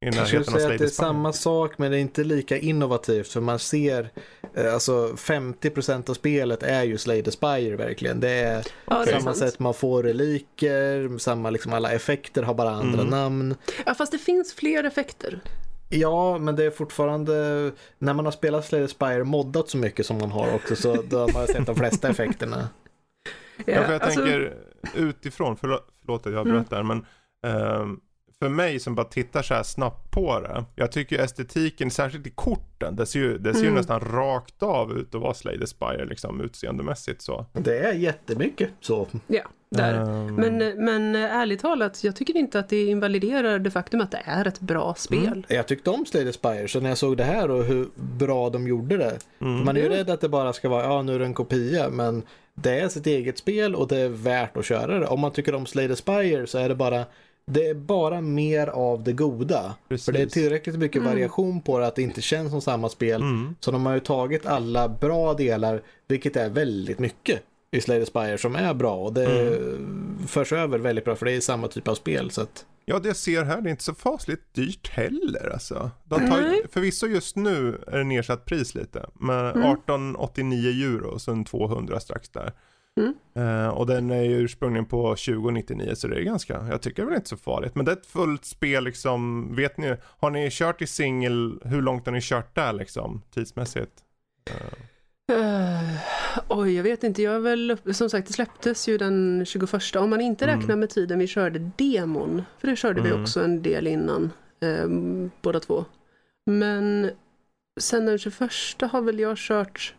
[0.00, 1.06] Jag närheten skulle av säga Slay att det the är Spire?
[1.06, 4.10] samma sak men det är inte lika innovativt för man ser
[4.56, 8.20] alltså 50% av spelet är ju Slay the Spire verkligen.
[8.20, 12.70] Det är Ja, det samma sätt man får reliker, samma liksom alla effekter har bara
[12.70, 13.10] andra Mm.
[13.10, 13.54] namn.
[13.86, 15.40] Ja, fast det finns fler effekter.
[15.88, 17.32] Ja, men det är fortfarande,
[17.98, 21.18] när man har spelat Slay Spire moddat så mycket som man har också så då
[21.18, 22.68] har man sett de flesta effekterna.
[23.56, 24.54] Ja, för jag alltså, tänker
[24.94, 26.52] utifrån, förlåt, förlåt att jag Mm.
[26.56, 27.06] berättar, men
[27.46, 28.00] ehm,
[28.42, 30.64] för mig som bara tittar så här snabbt på det.
[30.74, 33.74] Jag tycker estetiken, särskilt i korten, det ser ju, det ser ju Mm.
[33.78, 37.46] nästan rakt av ut att vara Slay the Spire liksom utseendemässigt så.
[37.52, 39.08] Det är jättemycket så.
[39.26, 39.94] Ja, där.
[39.94, 44.22] Ehm, Men, men ärligt talat, jag tycker inte att det invaliderar det faktum att det
[44.24, 45.26] är ett bra spel.
[45.26, 45.42] Mm.
[45.48, 48.50] Jag tyckte om Slay the Spire så när jag såg det här och hur bra
[48.50, 49.18] de gjorde det.
[49.40, 49.64] mm.
[49.64, 49.98] Man är ju Mm.
[49.98, 52.22] rädd att det bara ska vara, ja nu är det en kopia men
[52.54, 55.06] det är sitt eget spel och det är värt att köra det.
[55.06, 57.04] Om man tycker om Slay the Spire så är det bara
[57.50, 59.74] det är bara mer av det goda.
[59.88, 60.04] Precis.
[60.04, 61.12] För det är tillräckligt mycket Mm.
[61.12, 63.20] variation på det att det inte känns som samma spel.
[63.22, 63.54] Mm.
[63.60, 68.06] Så de har ju tagit alla bra delar, vilket är väldigt mycket i Slay the
[68.06, 69.58] Spire som är bra och det
[70.26, 72.30] förs över väldigt bra för det är samma typ av spel.
[72.30, 75.90] Så att, Ja, det jag ser här, det är inte så fasligt dyrt heller alltså.
[76.04, 76.62] De tar, Nej.
[76.72, 79.62] förvisso just nu är det nedsatt pris lite, men Mm.
[79.70, 82.52] 1889 euro och sen 200 strax där.
[82.96, 83.14] Mm.
[83.34, 87.06] Eh, och den är ju ursprungligen på 2099 så det är ganska, jag tycker det
[87.06, 87.74] är väl inte så farligt.
[87.74, 91.82] Men det är ett fullt spel liksom, vet ni, har ni kört i singel, hur
[91.82, 93.92] långt har ni kört där liksom, tidsmässigt?
[95.32, 95.98] Eh,
[96.48, 97.22] oj, jag vet inte.
[97.22, 99.96] Jag är väl, som sagt, det släpptes ju den 21.
[99.96, 100.60] Om man inte Mm.
[100.60, 102.42] räknar med tiden vi körde demon.
[102.58, 103.22] För det körde vi Mm.
[103.22, 104.30] också en del innan.
[104.60, 104.86] Eh,
[105.42, 105.84] båda två.
[106.46, 107.10] Men
[107.80, 109.94] sen den 21 har väl jag kört,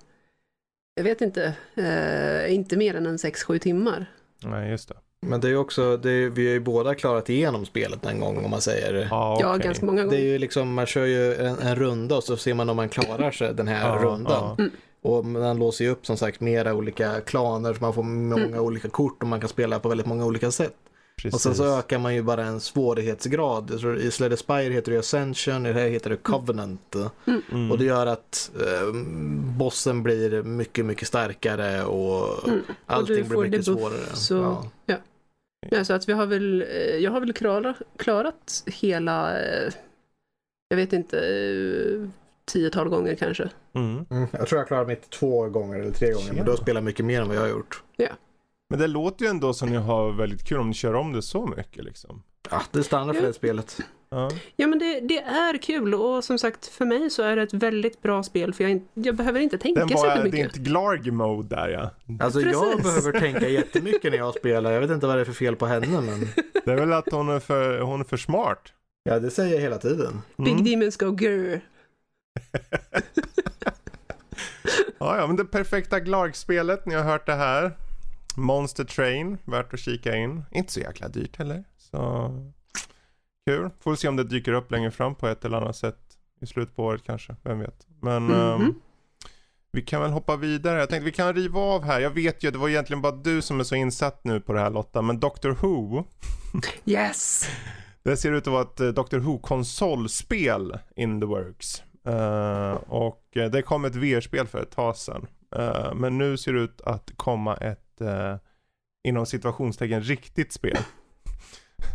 [0.98, 4.06] jag vet inte, eh, inte mer än en 6-7 timmar.
[4.44, 4.96] nej, just det.
[5.22, 8.20] men det är ju också, det är, vi har ju båda klarat igenom spelet en
[8.20, 8.94] gång om man säger.
[9.12, 9.66] Ja, Ja, okej.
[9.68, 10.24] ganska många Det är gånger.
[10.24, 13.32] ju liksom, man kör ju en, en runda och så ser man om man klarar
[13.32, 14.56] sig den här Ja, rundan.
[14.58, 14.66] ja.
[15.02, 18.60] Och man låser ju upp som sagt mera olika klaner så man får många Mm.
[18.60, 20.74] olika kort och man kan spela på väldigt många olika sätt.
[21.22, 21.34] Precis.
[21.34, 23.70] Och sen så ökar man ju bara en svårighetsgrad.
[23.72, 26.96] Jag tror I Slay the Spire heter det Ascension, i det här heter det Covenant.
[27.52, 27.72] Mm.
[27.72, 28.94] Och det gör att eh,
[29.58, 32.62] bossen blir mycket, mycket starkare och Mm.
[32.86, 34.16] allting du blir mycket debuff, svårare.
[34.16, 34.96] så- Ja.
[35.70, 39.72] Ja, så att vi har väl, eh, jag har väl klarat, klarat hela, eh,
[40.70, 42.10] jag vet inte, eh,
[42.46, 43.50] tiotal gånger kanske.
[43.74, 44.06] Mm.
[44.10, 46.84] Mm, jag tror jag klarar mitt två gånger eller tre gånger, men du har spelat
[46.84, 47.84] mycket mer än vad jag har gjort.
[48.70, 51.22] Men det låter ju ändå som ni har väldigt kul om ni kör om det
[51.22, 52.24] så mycket liksom.
[52.52, 53.28] Ja, det är standard för Ja.
[53.28, 53.78] det spelet.
[54.10, 54.32] Ja.
[54.56, 57.54] Ja men det, det är kul och som sagt för mig så är det ett
[57.54, 60.40] väldigt bra spel för jag, in- jag behöver inte tänka särskilt var, det är mycket.
[60.40, 61.90] inte Glarg mode där ja.
[62.26, 62.84] Alltså jag Precis.
[62.84, 64.72] behöver tänka jättemycket när jag spelar.
[64.72, 66.28] Jag vet inte vad det är för fel på henne, men
[66.66, 68.74] Det är väl att hon är för, hon är för smart.
[69.04, 70.22] ja, det säger jag hela tiden.
[70.38, 70.64] Big Mm.
[70.66, 71.62] Demons Go Grr.
[75.00, 77.72] Ja, ja, men det perfekta Glarg-spelet, ni har hört det här.
[78.38, 80.44] Monster Train, värt att kika in.
[80.52, 81.64] Inte så jäkla dyrt heller.
[81.78, 82.32] Så
[83.50, 83.70] kul.
[83.80, 86.00] Får se om det dyker upp längre fram på ett eller annat sätt
[86.42, 87.88] i slutet på året kanske, vem vet.
[88.02, 88.34] Men Mhm.
[88.62, 88.74] ehm,
[89.72, 90.80] vi kan väl hoppa vidare.
[90.80, 92.00] Jag tänkte vi kan riva av här.
[92.00, 94.60] Jag vet ju, det var egentligen bara du som är så insatt nu på det
[94.60, 96.04] här Lotta, men Doctor Who.
[96.86, 97.50] Yes!
[98.04, 101.84] Det ser ut att vara ett eh, Doctor Who-konsolspel in the works.
[102.06, 105.28] Eh, och eh, det kom ett VR-spel för ett tag sedan.
[105.56, 108.36] Eh, men nu ser det ut att komma ett, uh,
[109.08, 110.78] inom situationstecken, riktigt spel.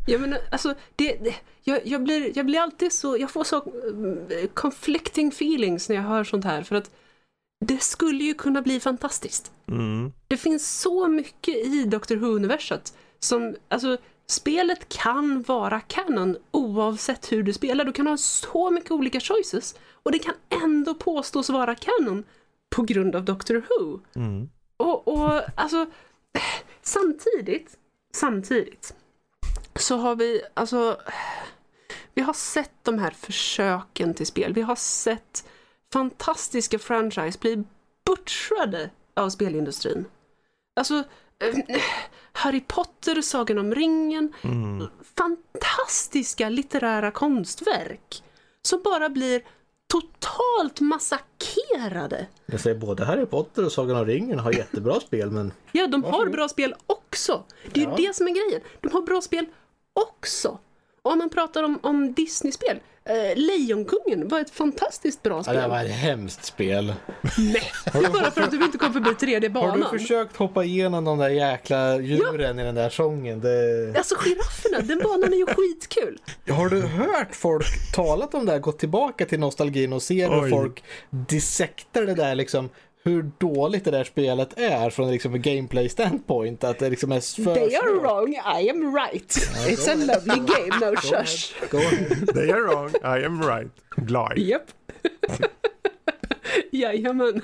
[0.07, 1.35] Ja men alltså, det, det,
[1.65, 6.03] jag, jag, blir, jag blir alltid så, jag får så eh, conflicting feelings när jag
[6.03, 6.91] hör sånt här för att
[7.65, 9.53] det skulle ju kunna bli fantastiskt.
[9.69, 10.13] Mm.
[10.29, 17.43] Det finns så mycket i Doctor Who-universat som, alltså spelet kan vara canon oavsett hur
[17.43, 17.85] du spelar.
[17.85, 22.25] Du kan ha så mycket olika choices och det kan ändå påstås vara canon
[22.77, 24.01] på grund av Doctor Who.
[24.15, 24.49] Mm.
[24.83, 25.87] Och, och alltså,
[26.83, 27.77] samtidigt,
[28.15, 28.95] samtidigt
[29.75, 31.01] så har vi, alltså,
[32.15, 34.53] vi har sett de här försöken till spel.
[34.53, 35.45] Vi har sett
[35.93, 37.65] fantastiska franchise bli
[38.07, 40.05] buttrade av spelindustrin.
[40.77, 41.05] Alltså,
[41.39, 41.81] eh,
[42.33, 44.87] Harry Potter, Sagan om ringen, Mm.
[45.17, 48.23] fantastiska litterära konstverk
[48.63, 49.43] som bara blir
[49.93, 52.27] totalt massakrerade.
[52.47, 56.05] Jag säger både Harry Potter och Sagan om ringen har jättebra spel, men Ja, de
[56.05, 57.43] har bra spel också.
[57.73, 57.97] Det är ju Ja.
[57.97, 58.61] det som är grejen.
[58.81, 59.47] De har bra spel
[59.93, 60.59] också.
[61.05, 65.57] Och om man pratar om, om Disney-spel, eh, Lejonkungen var ett fantastiskt bra ja, spel.
[65.57, 66.95] det var ett hemskt spel.
[67.39, 69.81] Nej, det är bara för att du inte kom förbi tredje Har banan.
[69.93, 73.41] du försökt hoppa igenom de där jäkla djuren i den där sången?
[73.41, 73.95] Det...
[73.97, 76.19] Alltså girafferna, den banan är ju skitkul.
[76.49, 80.51] Har du hört folk talat om det här, gått tillbaka till nostalgin och ser hur
[80.51, 82.69] folk dissektar det där liksom.
[83.05, 86.65] Hur dåligt det där spelet är från liksom en gameplay standpoint.
[86.65, 88.03] Att det liksom är för They are svårt.
[88.03, 89.31] wrong, I am right.
[89.69, 91.55] It's a lovely game, no shush.
[91.71, 92.27] Go ahead.
[92.35, 93.71] They are wrong, I am right.
[93.97, 94.51] Glide.
[94.51, 94.63] Japp.
[96.73, 97.41] Jajamän.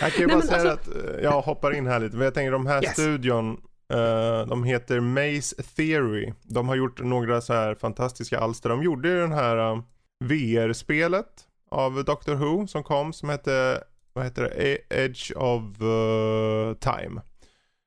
[0.00, 2.16] Jag kan ju Nej, bara säga alltså- att eh, jag hoppar in här lite.
[2.16, 2.92] Men jag tänker de här Yes.
[2.92, 3.60] studion,
[3.92, 6.32] eh, de heter Maze Theory.
[6.42, 8.68] De har gjort några så här fantastiska alster.
[8.68, 9.80] De gjorde ju den här eh,
[10.24, 11.26] VR-spelet
[11.70, 17.20] av Doctor Who som kom som hette, vad heter det, E- Edge of eh, Time.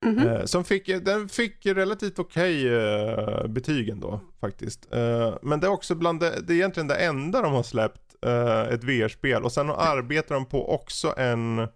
[0.06, 0.28] Mhm.
[0.28, 4.88] Eh, som fick, den fick relativt okej eh, betyg ändå faktiskt.
[5.42, 8.16] Men det är också bland det, det är egentligen det enda de har släppt
[8.72, 11.68] ett VR-spel och sen arbetar de på också en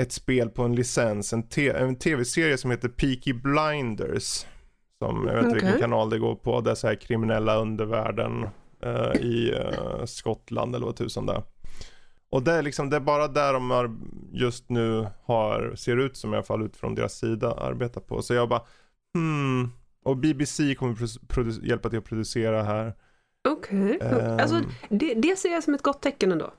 [0.00, 4.46] ett spel på en licens, en, en tv-serie som heter Peaky Blinders.
[4.98, 5.80] Som jag vet inte vilken Okej.
[5.80, 8.48] kanal det går på, det är så här kriminella undervärlden
[9.20, 9.52] i
[10.06, 11.42] Skottland eller vad tusan det är.
[12.30, 13.98] Och det är liksom, det är bara där de
[14.32, 18.22] just nu har, ser ut som i alla fall utifrån deras sida, arbetar på.
[18.22, 18.62] Så jag bara,
[19.14, 19.70] hmm.
[20.06, 20.96] Och BBC kommer
[21.66, 22.94] hjälpa till att producera här.
[23.48, 23.98] Okej.
[24.02, 24.38] Ehm.
[24.40, 26.52] Alltså, det, det ser jag som ett gott tecken ändå.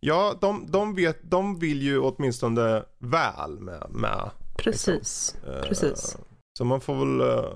[0.00, 5.36] Ja, de, de, vet, de vill ju åtminstone väl med, med Precis.
[5.46, 6.16] eh, Precis.
[6.58, 7.50] Så man får väl eh,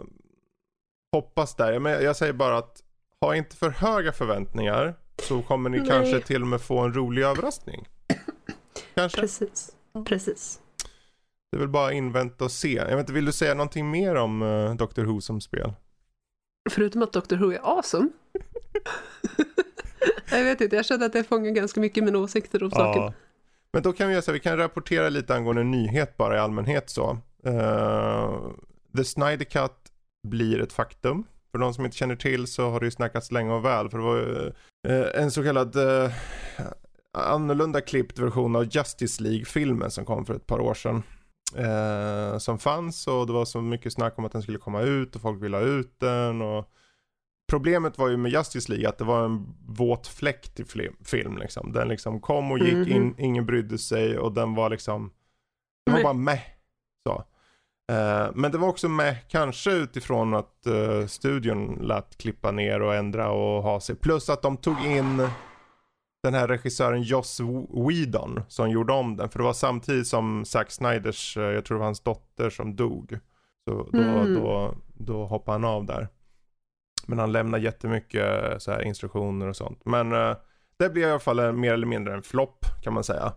[1.12, 1.78] hoppas där.
[1.78, 2.82] Men jag säger bara att
[3.20, 5.86] ha inte för höga förväntningar så kommer ni Nej.
[5.88, 7.88] kanske till och med få en rolig överraskning.
[8.94, 9.20] Kanske.
[9.20, 9.70] Precis.
[10.04, 10.60] Precis.
[11.50, 12.74] Det är väl bara invänta och se.
[12.74, 15.72] Jag vet inte, vill du säga någonting mer om uh, Doctor Who som spel?
[16.70, 18.08] Förutom att Doctor Who är awesome.
[20.30, 23.12] jag vet inte, jag känner att det fångar ganska mycket mina åsikter om saken.
[23.72, 26.36] Men då kan vi göra så här, vi kan rapportera lite angående en nyhet bara
[26.36, 27.18] i allmänhet så.
[27.44, 28.40] Eh,
[28.96, 29.92] The Snyder Cut
[30.28, 31.24] blir ett faktum.
[31.50, 33.90] För de som inte känner till så har det ju snackats länge och väl.
[33.90, 34.52] För det var eh,
[34.88, 36.12] en så kallad eh,
[37.18, 41.02] annorlunda klippt version av Justice League-filmen som kom för ett par år sedan.
[41.56, 45.16] Eh, som fanns och det var så mycket snack om att den skulle komma ut
[45.16, 46.42] och folk ville ha ut den.
[46.42, 46.66] Och
[47.50, 51.38] Problemet var ju med Justice League att det var en våt fläck till fli- film
[51.38, 51.72] liksom.
[51.72, 52.88] Den liksom kom och gick Mhm.
[52.92, 55.10] in, ingen brydde sig och den var liksom,
[55.86, 56.40] den var bara meh.
[57.90, 62.94] Eh, men det var också med kanske utifrån att uh, studion lät klippa ner och
[62.94, 63.94] ändra och ha sig.
[63.96, 65.28] Plus att de tog in
[66.22, 67.40] den här regissören Joss
[67.88, 69.28] Whedon som gjorde om den.
[69.28, 72.76] För det var samtidigt som Zack Snyders, eh, jag tror det var hans dotter som
[72.76, 73.18] dog.
[73.68, 74.34] Så då, Mm.
[74.34, 76.08] då, då hoppade han av där.
[77.06, 79.80] Men han lämnar jättemycket så här instruktioner och sånt.
[79.84, 80.36] Men eh,
[80.78, 83.32] det blir i alla fall en, mer eller mindre en flopp kan man säga.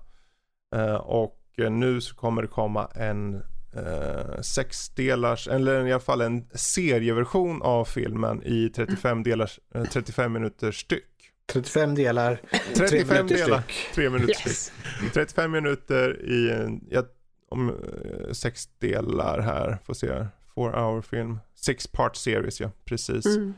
[0.76, 3.44] Eh, och nu så kommer det komma en
[3.76, 10.34] eh, sexdelars, eller i alla fall en serieversion av filmen i 35, delars, eh, 35
[10.34, 11.10] minuters styck.
[11.52, 13.96] 35 delar, 3 35 minuter delar, styck.
[13.96, 14.48] 3 minuter styck.
[14.48, 14.72] Yes!
[15.14, 17.04] 35 minuter i en, ja,
[17.50, 20.26] om eh, sex delar här, får se.
[20.56, 21.40] Four hour film.
[21.56, 23.26] Six part series ja, precis.
[23.26, 23.54] Mm.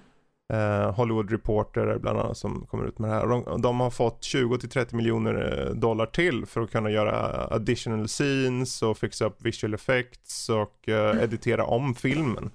[0.54, 3.28] Eh, Hollywood Reporter bland annat som kommer ut med det här.
[3.28, 8.82] De, de har fått 20-30 miljoner eh, dollar till för att kunna göra additional scenes
[8.82, 12.52] och fixa upp visual effects och eh, editera om filmen.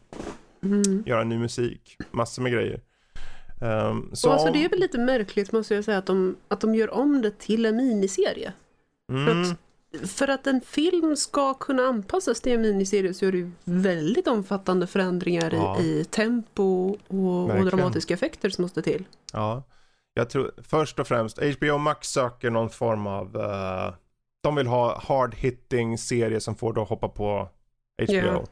[0.62, 1.02] Mm.
[1.06, 2.80] Göra ny musik, massor med grejer.
[3.60, 6.74] Ehm, så alltså det är väl lite märkligt måste jag säga att de, att de
[6.74, 8.52] gör om det till en miniserie.
[9.12, 9.58] mm, att-
[10.06, 14.86] För att en film ska kunna anpassas till en miniserie så är det väldigt omfattande
[14.86, 15.80] förändringar Ja.
[15.80, 19.04] i, i tempo och, och dramatiska effekter som måste till.
[19.32, 19.62] Ja,
[20.14, 23.94] jag tror först och främst HBO Max söker någon form av, eh,
[24.40, 27.48] de vill ha hard hitting serie som får då hoppa på
[28.02, 28.14] HBO.
[28.14, 28.44] Ja.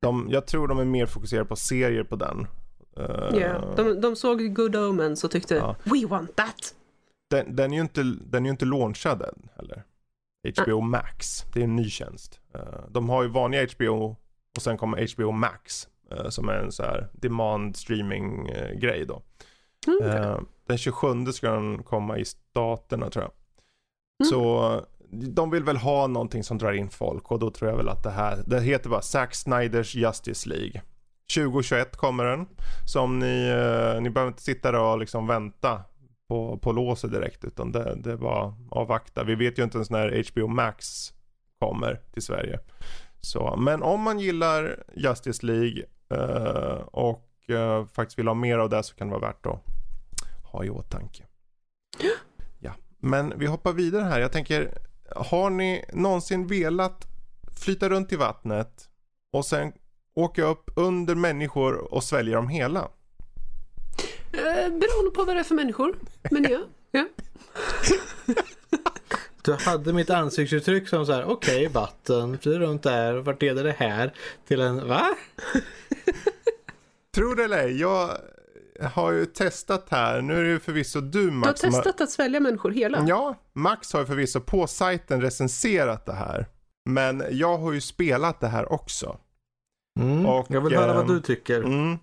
[0.00, 2.46] De, jag tror de är mer fokuserade på serier på den.
[2.96, 5.76] Eh, Ja, de, de såg Good Omens och tyckte Ja.
[5.84, 6.74] We want that!
[7.30, 9.84] den, den är ju inte, den är ju inte launchad än heller.
[10.56, 12.40] HBO Max, det är en ny tjänst.
[12.54, 14.16] Eh, de har ju vanliga HBO
[14.56, 19.06] och sen kommer HBO Max eh, som är en så här demand streaming eh, grej
[19.06, 19.22] då.
[19.86, 23.32] Mm, den 27 ska den komma i staterna tror jag.
[24.22, 24.30] Mm.
[24.30, 24.80] Så
[25.34, 28.02] de vill väl ha någonting som drar in folk och då tror jag väl att
[28.02, 30.82] det här, det heter bara Zack Snyders Justice League.
[31.34, 32.46] 2021 kommer den.
[32.86, 33.52] Så om ni,
[34.00, 35.82] ni behöver inte sitta där och liksom vänta
[36.28, 39.24] på, på låset direkt utan det, det bara avvakta.
[39.24, 41.12] Vi vet ju inte ens när HBO Max
[41.58, 42.60] kommer till Sverige.
[43.20, 48.68] Så, men om man gillar Justice League eh, och eh, faktiskt vill ha mer av
[48.68, 49.62] det så kan det vara värt att
[50.52, 51.22] ha i åtanke.
[52.58, 54.20] Ja, men vi hoppar vidare här.
[54.20, 54.78] Jag tänker,
[55.16, 57.06] har ni någonsin velat
[57.60, 58.88] flyta runt i vattnet
[59.32, 59.72] och sen
[60.14, 62.88] åka upp under människor och svälja dem hela?
[64.32, 65.98] Eh, beroende på vad det är för människor.
[66.30, 66.60] Men ja,
[66.90, 67.06] ja.
[69.42, 73.72] Du hade mitt ansiktsuttryck som så här, okej, vatten, flyr runt där, vart leder det
[73.78, 74.14] här?
[74.46, 75.16] Till en, va?
[77.14, 78.18] Tror det eller ej, jag
[78.80, 80.20] har ju testat här.
[80.20, 83.04] Nu är det ju förvisso du Du har Max testat att svälja människor hela?
[83.08, 86.46] Ja, Max har ju förvisso på sajten recenserat det här.
[86.90, 89.18] Men jag har ju spelat det här också.
[90.00, 90.26] Mm.
[90.26, 91.62] Och, jag vill höra vad ehm, du tycker.
[91.62, 91.98] Mm.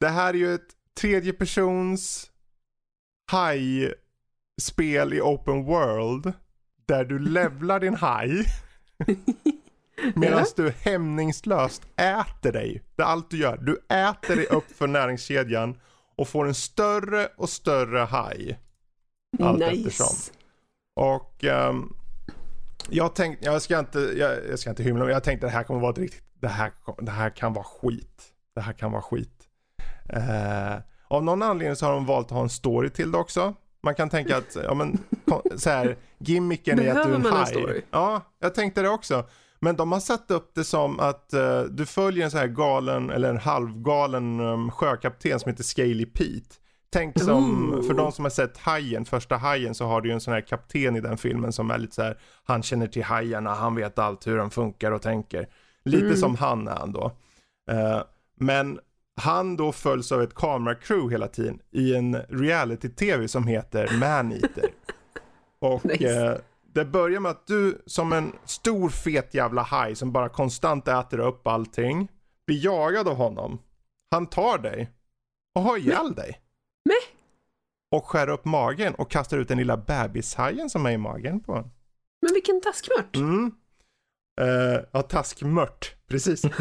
[0.00, 0.68] Det här är ju ett
[1.00, 2.30] tredjepersons
[3.30, 6.32] haj-spel i open world.
[6.86, 8.44] Där du levlar din haj.
[10.14, 12.82] Medan du hämningslöst äter dig.
[12.96, 13.56] Det är allt du gör.
[13.56, 15.78] Du äter dig upp för näringskedjan
[16.16, 18.58] och får en större och större haj.
[19.40, 20.06] Allt eftersom.
[20.06, 20.32] nice.
[20.94, 21.92] Och ehm,
[22.90, 25.62] jag tänkte, jag ska inte, jag, jag ska inte hymla, men jag tänkte det här
[25.62, 28.22] kommer vara ett riktigt, det här, det här kan vara skit.
[28.54, 29.41] Det här kan vara skit.
[30.08, 30.74] Eh,
[31.08, 33.54] av någon anledning så har de valt att ha en story till det också.
[33.82, 34.98] Man kan tänka att, ja men,
[35.56, 37.84] så här, gimmicken är att du är en haj.
[37.90, 39.24] Ja, jag tänkte det också.
[39.60, 43.10] Men de har satt upp det som att eh, du följer en så här galen,
[43.10, 46.54] eller en halvgalen um, sjökapten som heter Scaly Pete.
[46.92, 47.86] Tänk som, Ooh.
[47.86, 50.40] för de som har sett Hajen, första Hajen, så har du ju en sån här
[50.40, 53.98] kapten i den filmen som är lite så här, han känner till hajarna, han vet
[53.98, 55.48] allt hur de funkar och tänker.
[55.84, 56.16] Lite Mm.
[56.16, 57.12] som han är han då.
[57.70, 58.02] Eh,
[58.40, 58.78] men
[59.20, 64.70] han då följs av ett kameracrew hela tiden i en reality-tv som heter Maneater.
[65.60, 66.26] Och Nice.
[66.26, 66.36] eh,
[66.74, 71.18] det börjar med att du som en stor fet jävla haj som bara konstant äter
[71.18, 72.08] upp allting,
[72.46, 73.58] blir jagad av honom.
[74.10, 74.90] Han tar dig
[75.54, 76.40] och har ihjäl dig.
[76.84, 76.94] Meh.
[77.90, 81.54] Och skär upp magen och kastar ut den lilla bebishajen som är i magen på
[81.54, 81.70] en.
[82.22, 83.16] Men vilken taskmört.
[83.16, 83.54] Mm.
[84.40, 85.94] Uh, ja, taskmört.
[86.08, 86.42] Precis.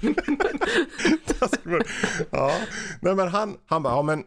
[2.30, 2.52] Ja,
[3.02, 4.24] nej men han, han bara, ja men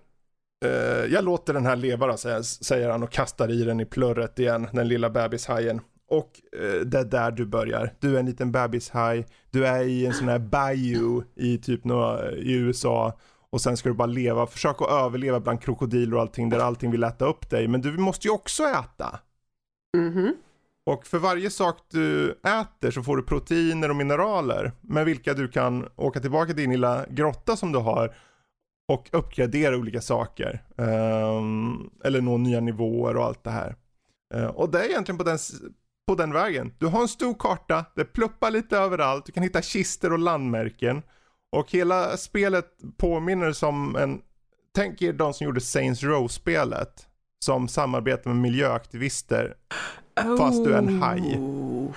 [0.66, 3.86] eh, jag låter den här leva då, säger, säger han och kastar i den i
[3.86, 5.82] plurret igen, den lilla bebishajen.
[6.10, 7.94] Och eh, det är där du börjar.
[8.00, 12.30] Du är en liten bebishaj, du är i en sån här bayou i typ några,
[12.30, 13.20] eh, i USA.
[13.50, 16.92] Och sen ska du bara leva, försöka att överleva bland krokodiler och allting där allting
[16.92, 17.68] vill äta upp dig.
[17.68, 19.20] Men du måste ju också äta.
[19.98, 20.36] Mhm.
[20.86, 25.48] Och för varje sak du äter så får du proteiner och mineraler med vilka du
[25.48, 28.16] kan åka tillbaka till din lilla grotta som du har
[28.88, 30.64] och uppgradera olika saker.
[30.76, 33.76] Um, eller nå nya nivåer och allt det här.
[34.36, 35.38] Uh, och det är egentligen på den,
[36.08, 36.74] på den vägen.
[36.78, 41.02] Du har en stor karta, det pluppar lite överallt, du kan hitta kister och landmärken.
[41.56, 42.68] Och hela spelet
[42.98, 44.22] påminner som en,
[44.76, 47.08] tänk er de som gjorde Saints Row-spelet.
[47.46, 49.56] Som samarbetar med miljöaktivister
[50.38, 51.38] Fast du är en haj.
[51.38, 51.92] Oh.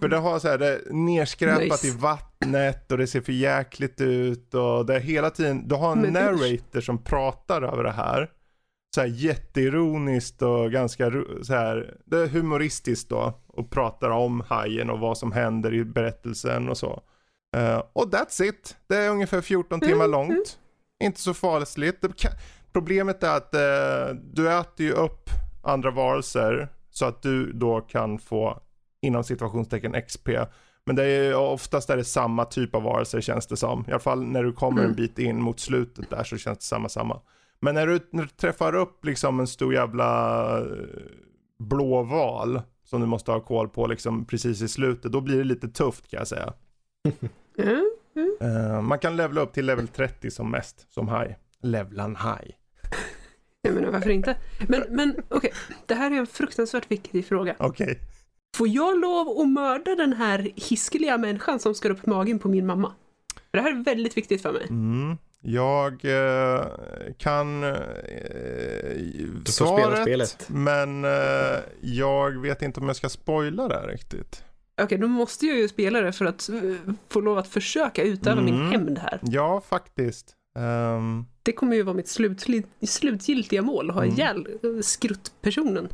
[0.00, 1.86] För det har så här, det är nerskräpat Nice.
[1.88, 5.92] i vattnet och det ser för jäkligt ut och det är hela tiden, du har
[5.92, 6.22] en Men usch.
[6.22, 8.30] narrator som pratar över det här.
[8.94, 11.10] Så här jätteironiskt och ganska
[11.42, 15.84] så här, det är humoristiskt då och pratar om hajen och vad som händer i
[15.84, 17.02] berättelsen och så.
[17.56, 18.76] Eh, och that's it.
[18.86, 20.58] Det är ungefär 14 timmar Mm, långt.
[21.04, 22.04] Inte så farligt.
[22.72, 25.30] Problemet är att eh, du äter ju upp
[25.66, 28.60] andra varelser så att du då kan få
[29.00, 30.28] inom situationstecken XP.
[30.86, 33.84] Men det är oftast är det samma typ av varelser känns det som.
[33.88, 34.96] I alla fall när du kommer en Mm.
[34.96, 37.20] bit in mot slutet där så känns det samma samma.
[37.60, 40.64] Men när du, när du träffar upp liksom en stor jävla eh,
[41.58, 45.44] blå val som du måste ha koll på liksom precis i slutet, då blir det
[45.44, 46.52] lite tufft kan jag säga.
[48.16, 48.36] Mm.
[48.40, 51.38] Eh, man kan levla upp till level 30 som mest, som haj.
[51.62, 52.56] Levlan haj.
[53.66, 54.36] Jag menar varför inte?
[54.68, 55.52] Men, men okej,
[55.86, 57.56] det här är en fruktansvärt viktig fråga.
[57.58, 58.00] Okej.
[58.56, 62.66] Får jag lov att mörda den här hiskeliga människan som skar upp magen på min
[62.66, 62.92] mamma?
[63.50, 64.66] För det här är väldigt viktigt för mig.
[64.70, 65.16] Mm.
[65.40, 66.64] Jag eh,
[67.18, 67.70] kan eh,
[69.44, 70.46] spela svaret, spelet.
[70.48, 74.44] men eh, jag vet inte om jag ska spoila det här riktigt.
[74.82, 76.54] Okej, då måste jag ju spela det för att eh,
[77.08, 78.70] få lov att försöka utöva min Mm.
[78.70, 79.20] hämnd här.
[79.22, 80.35] Ja, faktiskt.
[80.56, 84.14] Ehm, Det kommer ju vara mitt slutli- slutgiltiga mål, att ha Mm.
[84.14, 85.88] ihjäl eh, skruttpersonen.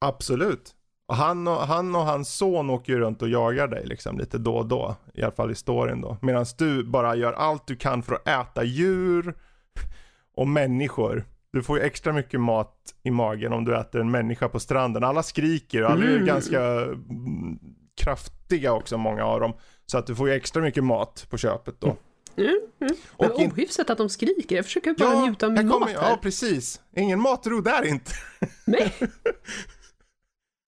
[0.00, 0.74] absolut.
[1.08, 4.38] Och han, och han och hans son åker ju runt och jagar dig liksom lite
[4.38, 4.96] då och då.
[5.14, 6.16] I alla fall i storyn då.
[6.22, 9.34] Medan du bara gör allt du kan för att äta djur
[10.36, 11.24] och människor.
[11.52, 15.04] Du får ju extra mycket mat i magen om du äter en människa på stranden.
[15.04, 16.26] Alla skriker och alla är Mm.
[16.26, 17.58] ganska mm,
[18.00, 19.52] kraftiga också, många av dem.
[19.86, 21.86] Så att du får ju extra mycket mat på köpet då.
[21.86, 21.98] Mm,
[22.36, 22.60] mm.
[22.78, 25.94] Men Och in- ohyfsat att de skriker, jag försöker bara njuta av min mat här.
[26.10, 26.80] Ja, precis.
[26.96, 28.12] Ingen matro där inte.
[28.64, 28.94] Nej!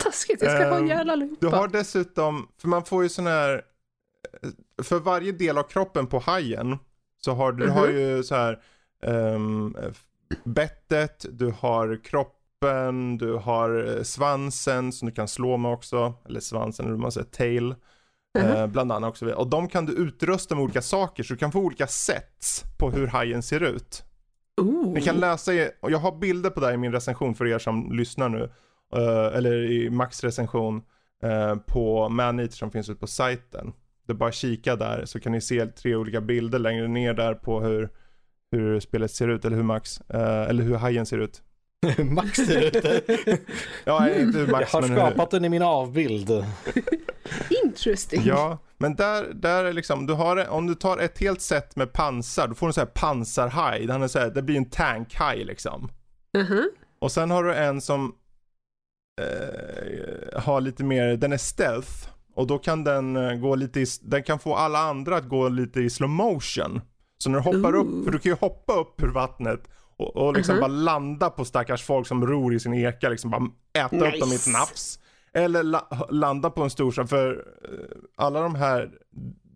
[0.04, 1.56] Taskigt, jag ska ha Ehm, ihjäl Du allihopa.
[1.56, 3.62] har dessutom, för man får ju sån här,
[4.82, 6.78] för varje del av kroppen på hajen
[7.20, 7.74] så har du Mhm.
[7.74, 8.62] har ju så här
[9.02, 9.76] um,
[10.44, 16.14] bettet, du har kropp, kroppen, du har eh, svansen som du kan slå med också.
[16.28, 17.74] Eller svansen, eller man säger, tail.
[18.38, 19.32] Eh, bland annat också.
[19.32, 22.90] Och de kan du utrusta med olika saker så du kan få olika sets på
[22.90, 24.02] hur hajen ser ut.
[24.60, 24.92] Ooh.
[24.92, 27.46] Ni kan läsa, i, och jag har bilder på det här i min recension för
[27.46, 28.42] er som lyssnar nu.
[28.96, 30.82] eh, eller i Max recension
[31.22, 33.72] eh, på Maneater som finns ute på sajten.
[34.06, 37.34] Det är bara kika där så kan ni se tre olika bilder längre ner där
[37.34, 37.88] på hur,
[38.50, 41.42] hur spelet ser ut, eller hur Max, eh, eller hur hajen ser ut.
[41.98, 42.84] Max ser ut.
[43.84, 46.30] Ja, inte hur Jag Max har men hur, skapat den i min avbild.
[47.64, 48.22] Interesting.
[48.24, 51.92] Ja, men där, där är liksom, du har, om du tar ett helt set med
[51.92, 53.86] pansar, då får du en sån här pansarhaj.
[53.86, 55.90] Den är så här, det blir en tankhaj liksom.
[56.38, 56.70] Mhm.
[56.98, 58.12] Och sen har du en som
[59.20, 62.08] eh, har lite mer, den är stealth.
[62.34, 65.48] Och då kan den eh, gå lite i, den kan få alla andra att gå
[65.48, 66.80] lite i slow motion.
[67.18, 68.04] Så när du hoppar upp, Ooh.
[68.04, 69.60] för du kan ju hoppa upp ur vattnet
[69.96, 70.60] och, och liksom Mhm.
[70.60, 74.32] bara landa på stackars folk som ror i sin eka, liksom bara äta upp dem
[74.32, 74.50] i ett Nice.
[74.50, 74.98] nafs.
[75.34, 78.90] Eller la, landa på en stor sån, för eh, alla de här,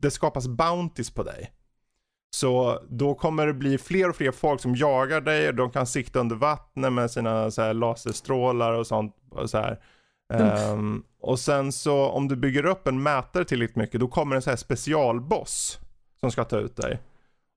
[0.01, 1.53] det skapas bounties på dig.
[2.31, 6.18] Så då kommer det bli fler och fler folk som jagar dig de kan sikta
[6.18, 9.16] under vattnet med sina så här, laserstrålar och sånt.
[9.31, 9.81] Och, så här.
[10.35, 14.43] Ehm, och sen så om du bygger upp en mätare tillräckligt mycket då kommer en
[14.43, 15.79] så här specialboss
[16.20, 17.01] som ska ta ut dig.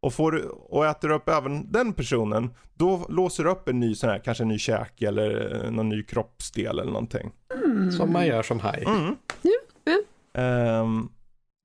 [0.02, 4.10] Och, får och äter upp även den personen, då låser du upp en ny sån
[4.10, 7.32] här, kanske en ny käke eller eh, någon ny kroppsdel eller någonting.
[7.98, 8.84] Som man gör som haj.
[8.88, 9.16] Mm.
[9.42, 9.52] Ja,
[9.84, 10.42] ja.
[10.42, 11.10] Ehm,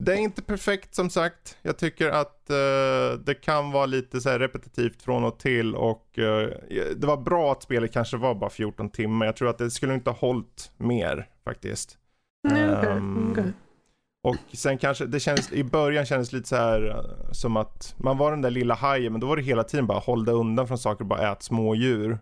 [0.04, 1.58] det är inte perfekt som sagt.
[1.62, 6.18] Jag tycker att eh, det kan vara lite så här repetitivt från och till och
[6.18, 6.48] eh,
[6.96, 9.26] det var bra att spelet kanske var bara 14 timmar.
[9.26, 11.98] Jag tror att det skulle inte ha hållit mer faktiskt.
[12.42, 13.52] Ja, okej, Ehm, okej.
[14.24, 17.94] Och sen kanske, det kändes, i början kändes det lite så här eh, som att
[17.98, 20.34] man var den där lilla hajen men då var det hela tiden bara håll dig
[20.34, 22.18] undan från saker och bara ät små djur.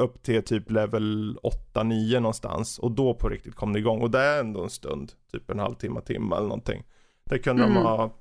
[0.00, 1.38] Upp till typ level
[1.74, 5.12] 8-9 någonstans och då på riktigt kom det igång och det är ändå en stund,
[5.32, 6.84] typ en halvtimme, timme eller någonting.
[7.24, 7.74] Där kunde Mm.
[7.74, 8.14] de ha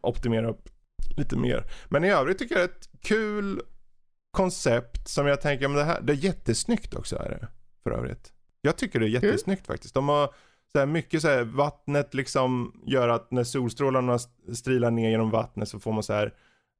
[0.00, 0.68] optimerat upp
[1.16, 1.64] lite mer.
[1.88, 3.60] Men i övrigt tycker jag det är ett kul
[4.30, 7.48] koncept som jag tänker, men det här, det är jättesnyggt också är det
[7.82, 8.32] för övrigt.
[8.60, 9.94] Jag tycker det är jättesnyggt faktiskt.
[9.94, 10.34] De har
[10.74, 15.30] så här mycket så här, vattnet liksom gör att när solstrålarna st- strilar ner genom
[15.30, 16.34] vattnet så får man så här,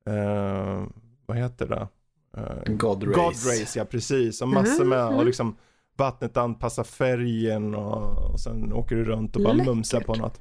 [0.06, 0.84] eh,
[1.26, 1.88] vad heter det?
[2.36, 3.14] Eh, God race.
[3.20, 3.26] God
[3.60, 4.42] race, ja precis.
[4.42, 5.14] Och massor med, Mhm.
[5.18, 5.56] och liksom
[5.96, 9.66] vattnet anpassar färgen och, och sen åker du runt och bara Läckert.
[9.74, 10.40] mumsar på något.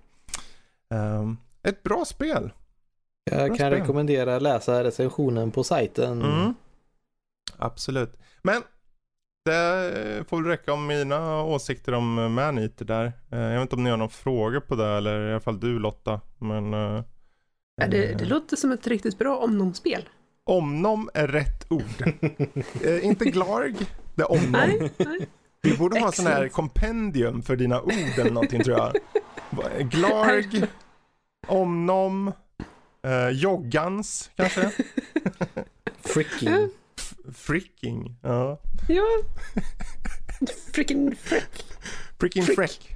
[0.90, 2.52] Ehm, ett bra spel.
[3.24, 3.72] Jag Bra kan spel.
[3.74, 6.22] rekommendera att läsa recensionen på sajten.
[6.22, 6.54] Mm.
[7.58, 8.18] Absolut.
[8.42, 8.62] Men
[9.46, 13.06] det får väl räcka om mina åsikter om Maneater där.
[13.32, 15.60] Eh, Jag vet inte om ni har några frågor på det eller i alla fall
[15.60, 16.22] du Lotta.
[16.40, 17.04] Men, eh,
[17.76, 20.10] Ja, det, det eh, låter som ett riktigt bra omnomspel.
[20.46, 21.84] Omnom är rätt ord.
[22.84, 23.76] Eh, inte Glarg,
[24.16, 24.52] det är omnom.
[24.52, 25.28] Nej, nej.
[25.62, 28.94] Vi borde ha sån här kompendium för dina ord eller någonting tror jag.
[29.90, 30.64] Glarg,
[31.48, 32.32] omnom,
[33.06, 34.72] eh, joggans kanske?
[36.02, 36.70] Freaking.
[37.34, 38.62] Fricking, ja.
[38.88, 39.04] Ja.
[40.74, 41.66] Freaking freck.
[42.20, 42.56] Freaking Frick.
[42.56, 42.90] freck.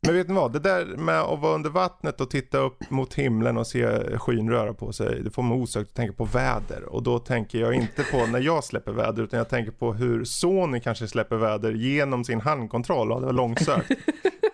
[0.00, 3.14] Men vet ni vad, det där med att vara under vattnet och titta upp mot
[3.14, 6.82] himlen och se skyn röra på sig, det får mig osökt att tänka på väder.
[6.84, 10.24] Och då tänker jag inte på när jag släpper väder, utan jag tänker på hur
[10.24, 13.08] Sony kanske släpper väder genom sin handkontroll.
[13.10, 13.90] Ja, det var långsökt.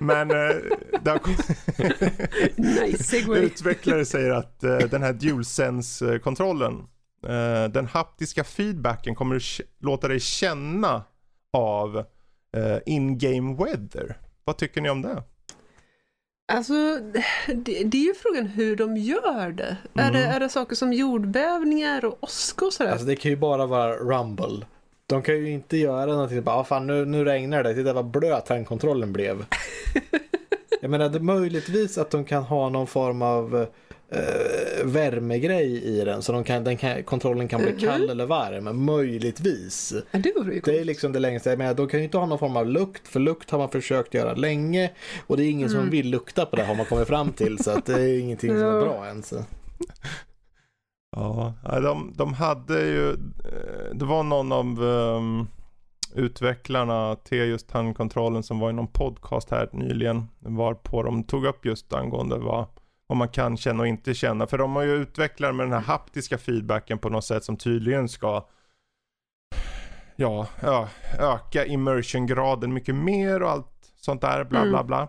[0.01, 0.57] Men eh,
[1.03, 1.20] det har
[2.86, 3.16] Nice.
[3.34, 6.82] Utvecklare säger att eh, den här DualSense-kontrollen,
[7.25, 11.03] eh, den haptiska feedbacken kommer att k- låta dig känna
[11.53, 11.97] av
[12.57, 14.16] eh, in-game weather.
[14.45, 15.22] Vad tycker ni om det?
[16.53, 16.72] Alltså,
[17.47, 19.77] det, det är ju frågan hur de gör det.
[19.95, 20.31] Är, det Mm.
[20.37, 22.91] är det saker som jordbävningar och åska och sådär?
[22.91, 24.66] Alltså det kan ju bara vara rumble.
[25.07, 28.05] De kan ju inte göra någonting bara, ah, fan nu, nu regnar det, titta vad
[28.07, 29.45] blöt handkontrollen blev.
[30.81, 33.66] Jag menar, det är möjligtvis att de kan ha någon form av
[34.17, 37.81] eh, värmegrej i den så de kan, den kan, kontrollen kan bli Mhm.
[37.81, 38.85] kall eller varm.
[38.85, 39.95] Möjligtvis.
[40.11, 41.51] ja, det vore ju Det är liksom det längsta.
[41.51, 43.69] Jag menar, de kan ju inte ha någon form av lukt, för lukt har man
[43.69, 44.91] försökt göra länge
[45.27, 45.91] och det är ingen som Mm.
[45.91, 48.59] vill lukta på det har man kommit fram till så att det är ingenting som
[48.59, 49.33] är bra ens.
[51.17, 55.49] Ja, de, de hade ju, eh, det var någon av um,
[56.15, 60.29] utvecklarna till just handkontrollen som var i någon podcast här nyligen.
[60.39, 62.65] Var på de tog upp just angående vad,
[63.07, 64.47] vad man kan känna och inte känna.
[64.47, 68.09] För de har ju utvecklat med den här haptiska feedbacken på något sätt som tydligen
[68.09, 68.47] ska
[70.17, 70.89] ja,
[71.19, 74.87] öka immersion-graden mycket mer och allt sånt där bla bla Mm.
[74.87, 75.09] bla.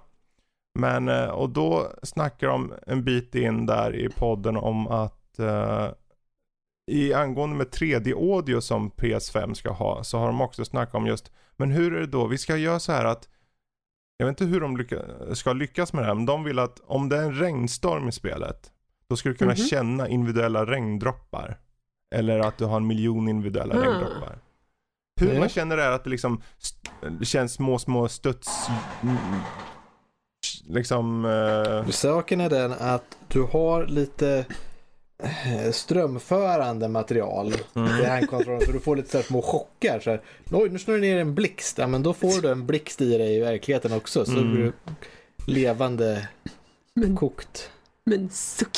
[0.80, 5.88] Men, eh, och då snackar de en bit in där i podden om att eh,
[6.92, 11.32] i angående med 3D-audio som PS5 ska ha så har de också snackat om just,
[11.58, 12.28] men hur är det då?
[12.28, 13.30] Vi ska göra så här att,
[14.18, 15.00] jag vet inte hur de lycka,
[15.34, 18.12] ska lyckas med det här, men de vill att om det är en regnstorm i
[18.12, 18.72] spelet,
[19.10, 19.58] då ska du kunna Mhm.
[19.58, 21.58] känna individuella regndroppar.
[22.16, 23.82] Eller att du har en miljon individuella Ah.
[23.82, 24.38] regndroppar.
[25.22, 25.40] Hur Ja.
[25.40, 26.42] man känner är att det liksom
[27.20, 28.68] det känns små, små studs...
[29.04, 29.18] mm,
[30.68, 31.26] Liksom...
[31.26, 34.46] eh, Saken är den att du har lite
[35.72, 38.02] strömförande material Mm.
[38.02, 40.00] i handkontrollen så du får lite så här små chockar.
[40.00, 40.22] Så här,
[40.52, 41.78] Oj, nu snurrar det ner en blixt.
[41.78, 44.26] Ja, men då får du en blixt i dig i verkligheten också.
[44.26, 44.52] Så Mm.
[44.54, 44.72] blir du
[45.54, 46.28] levande
[46.94, 47.70] Men, kokt.
[48.04, 48.78] men suck.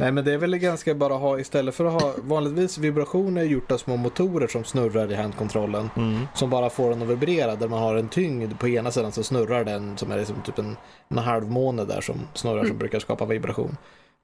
[0.00, 3.42] Nej, men det är väl ganska bara att ha istället för att ha vanligtvis vibrationer
[3.42, 5.90] gjort av små motorer som snurrar i handkontrollen.
[5.96, 6.26] mm.
[6.34, 7.56] Som bara får den att vibrera.
[7.56, 10.58] Där man har en tyngd på ena sidan så snurrar den som är liksom typ
[10.58, 10.76] en,
[11.08, 13.76] en halvmåne där som snurrar som brukar skapa vibration.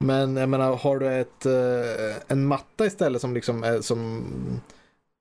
[0.05, 4.25] Men jag menar, har du ett, eh, en matta istället som liksom är, som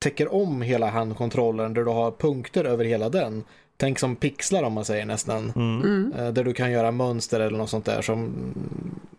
[0.03, 3.43] täcker om hela handkontrollen där du har punkter över hela den.
[3.77, 5.51] Tänk som pixlar om man säger nästan.
[5.55, 5.81] Mm.
[5.81, 6.13] Mm.
[6.13, 8.33] Eh, Där du kan göra mönster eller något sånt där som,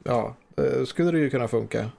[0.04, 1.90] ja, eh, skulle det ju kunna funka.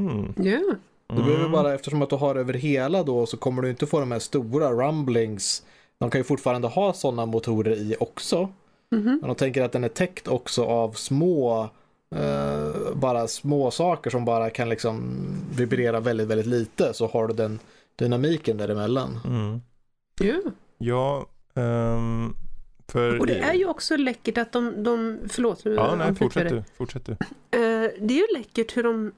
[0.00, 0.34] Mm.
[0.36, 0.60] Ja.
[1.08, 4.00] Du behöver bara, eftersom att du har över hela då så kommer du inte få
[4.00, 5.62] de här stora rumblings.
[5.98, 8.48] De kan ju fortfarande ha sådana motorer i också.
[8.90, 9.18] Mhm.
[9.20, 11.68] Men de tänker att den är täckt också av små,
[12.16, 16.94] eh, bara små saker som bara kan liksom vibrera väldigt, väldigt lite.
[16.94, 17.58] Så har du den
[17.96, 19.20] dynamiken däremellan.
[19.24, 19.60] Mm.
[20.20, 20.50] Ja.
[20.78, 22.34] Ja, ehm,
[22.88, 23.20] för...
[23.20, 26.64] Och det är ju också läckert att de, de förlåt nu Ja, nej, fortsätt du.
[26.76, 27.12] Fortsätt du.
[27.12, 29.12] Eh, det är ju läckert hur de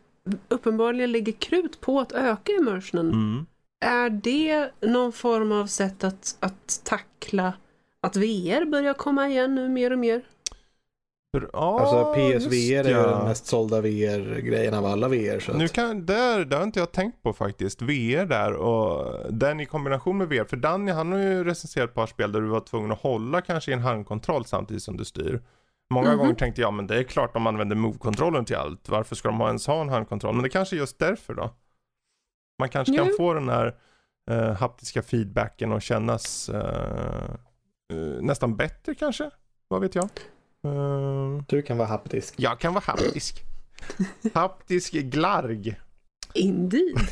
[0.49, 3.11] uppenbarligen lägger krut på att öka immersionen.
[3.11, 3.47] Mm.
[3.81, 7.53] Är det någon form av sätt att, att tackla
[8.01, 10.23] att VR börjar komma igen nu mer och mer?
[11.53, 13.07] Ja, Alltså PSVR är ju ja.
[13.17, 15.41] den mest sålda VR-grejen av alla VR.
[15.41, 17.83] Så Nu att, kan, där, där har inte jag tänkt på faktiskt.
[17.83, 20.45] VR där och den i kombination med VR.
[20.45, 23.41] För Danny han har ju recenserat ett par spel där du var tvungen att hålla
[23.41, 25.43] kanske i en handkontroll samtidigt som du styr.
[25.91, 26.19] Många Mhm.
[26.19, 28.89] gånger tänkte jag men det är klart de använder move-kontrollen till allt.
[28.89, 30.35] Varför ska de ha ens ha en handkontroll?
[30.35, 31.51] Men det kanske är just därför då.
[32.59, 33.15] Man kanske kan Jo.
[33.17, 33.75] få den här
[34.31, 37.25] eh, haptiska feedbacken och kännas eh,
[37.93, 39.31] eh, nästan bättre kanske.
[39.69, 40.09] Vad vet jag.
[40.65, 42.35] Eh, du kan vara haptisk.
[42.37, 43.43] jag kan vara haptisk.
[44.35, 45.77] Haptisk glarg.
[46.35, 46.99] Indeed.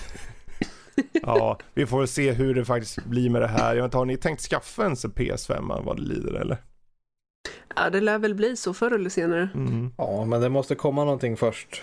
[1.12, 3.68] Ja, vi får se hur det faktiskt blir med det här.
[3.74, 6.56] Jag vet inte, har ni tänkt skaffa en PS5 vad det lider eller?
[7.76, 9.48] Ja, det lär väl bli så förr eller senare.
[9.54, 9.92] Mm.
[9.98, 11.82] Ja, men det måste komma någonting först.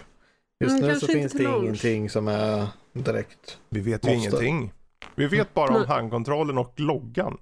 [0.63, 1.63] Just Mm, nu så finns det launch.
[1.63, 3.57] ingenting som är direkt.
[3.69, 4.27] Vi vet ju Måste.
[4.45, 4.73] ingenting.
[5.15, 7.37] Vi vet bara om handkontrollen och loggan.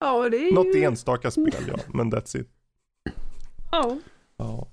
[0.00, 0.84] Ja, det är Något ju...
[0.84, 2.48] enstaka spel ja, men that's it.
[3.70, 3.98] Ja.
[4.36, 4.68] Ja.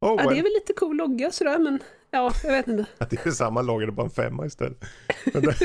[0.00, 1.78] ja, Oh, det är väl lite cool logga sådär, men
[2.10, 2.86] ja, jag vet inte.
[3.10, 4.84] Det är samma logga, det är bara en femma istället.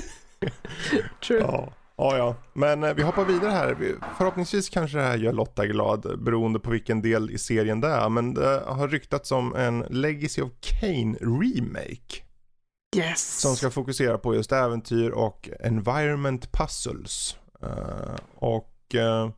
[1.27, 1.39] True.
[1.39, 1.73] ja.
[1.99, 2.35] Ja, ja.
[2.53, 3.73] Men eh, vi hoppar vidare här.
[3.75, 7.87] Vi- Förhoppningsvis kanske det här gör Lotta glad beroende på vilken del i serien det
[7.87, 8.09] är.
[8.09, 12.23] Men det har ryktats om en Legacy of Kane remake.
[12.95, 13.39] Yes.
[13.41, 17.37] Som ska fokusera på just äventyr och environment puzzles.
[17.63, 19.29] Eh, och eh,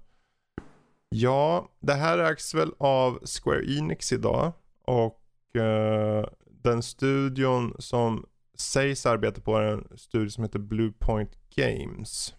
[1.09, 4.51] ja, det här ägs väl av Square Enix idag.
[4.85, 6.25] Och eh,
[6.63, 8.25] den studion som
[8.57, 12.33] sägs arbeta på är en studio som heter Bluepoint Games.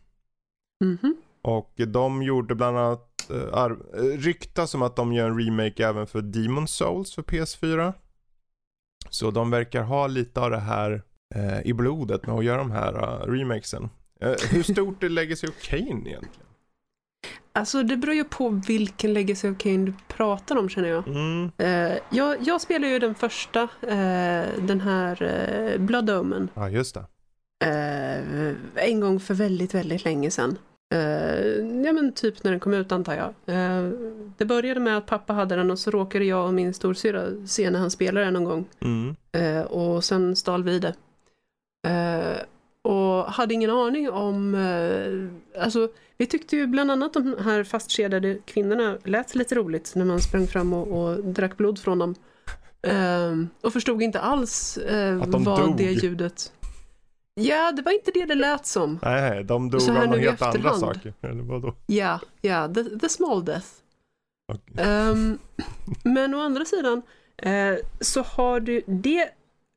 [0.85, 1.17] Mhm.
[1.43, 6.07] Och de gjorde bland annat, ar- eh, ryktas som att de gör en remake även
[6.07, 7.93] för Demon Souls för PS4.
[9.11, 11.03] Så de verkar ha lite av det här
[11.35, 13.89] eh, i blodet med att göra de här uh, remakesen.
[14.21, 16.47] Eh, hur stort är Legacy of Kane egentligen?
[17.53, 21.09] Alltså, det beror ju på vilken Legacy of Kane du pratar om, känner jag.
[21.09, 21.51] Mm.
[21.59, 26.95] Eh, jag, jag spelar ju den första, eh, den här uh, Blood Omen, Ja, just
[26.95, 27.05] det.
[27.65, 28.55] eh,
[28.89, 30.59] en gång för väldigt, väldigt länge sedan.
[30.95, 31.45] Eh,
[31.85, 33.29] ja men typ när den kom ut antar jag.
[33.57, 33.91] Eh,
[34.37, 37.71] det började med att pappa hade den och så råkade jag och min storsyrra se
[37.71, 38.65] när han spelade den någon gång.
[38.81, 39.17] Mm.
[39.33, 40.95] Eh, och sen stal vi det.
[42.83, 48.39] Och hade ingen aning om, eh, alltså vi tyckte ju bland annat de här fastkedjade
[48.45, 52.15] kvinnorna lät lite roligt när man sprang fram och, och drack blod från dem.
[52.83, 55.77] Eh, och förstod inte alls eh, de vad dog.
[55.77, 56.53] det ljudet...
[57.35, 58.99] Ja, det var inte det det lät som.
[59.03, 61.15] Nej, de dog av några i helt andra saker.
[61.21, 61.75] Eller vadå?
[61.87, 63.67] Ja, ja, the, the small death.
[64.53, 64.85] Okej.
[64.85, 65.39] Ehm,
[66.05, 67.03] men å andra sidan
[67.37, 69.29] eh, så har du, det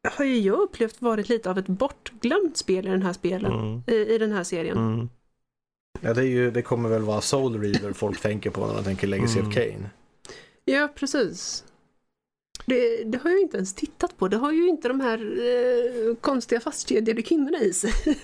[0.10, 3.82] har ju jag upplevt varit lite av ett bortglömt spel i den här spelen, Mm.
[3.88, 4.78] i, i den här serien.
[4.78, 5.10] Mm.
[6.01, 8.84] Ja, det, är ju, det kommer väl vara Soul Reaver folk tänker på när de
[8.84, 9.49] tänker Legacy Mm.
[9.49, 9.89] of Kane.
[10.66, 11.64] Ja, precis.
[12.66, 14.28] Det, det har jag inte ens tittat på.
[14.28, 17.91] Det har ju inte de här eh, konstiga fastkedjade kvinnorna i sig.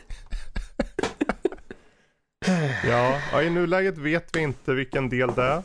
[2.88, 5.64] Ja, ja, i nuläget vet vi inte vilken del det är.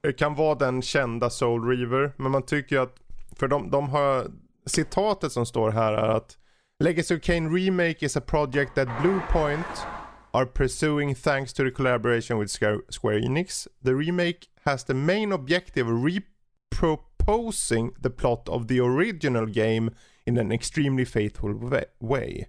[0.00, 2.96] Det kan vara den kända Soul Reaver, men man tycker att,
[3.36, 4.30] för de, de har,
[4.66, 6.38] citatet som står här är att
[6.80, 9.86] Legacy of Kane Remake is a project that Bluepoint
[10.32, 12.50] are pursuing thanks to the collaboration with
[12.90, 13.68] Square Enix.
[13.84, 19.90] The remake has the main objective of reproposing the plot of the original game
[20.26, 22.48] in an extremely faithful wa- way.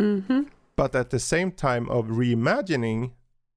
[0.00, 0.44] Mhm.
[0.76, 3.10] but at the same time of reimagining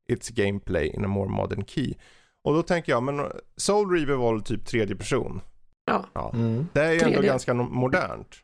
[0.10, 1.96] its gameplay in a more modern key.
[2.44, 5.42] Och då tänker jag, men Soul Reaver var typ tredje person?
[5.86, 6.32] Ja.
[6.34, 6.68] Mm.
[6.74, 7.26] Det är ju ändå 3D.
[7.26, 8.36] ganska modernt.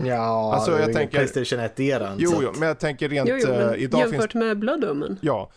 [0.00, 2.14] Ja, Alltså, det jag tänker- Playstation 1-eran.
[2.18, 4.84] Jo, jo, men jag tänker rent, Jo, jo, men eh, idag finns jämfört med Blood
[4.84, 5.18] Omen.
[5.22, 5.50] Ja,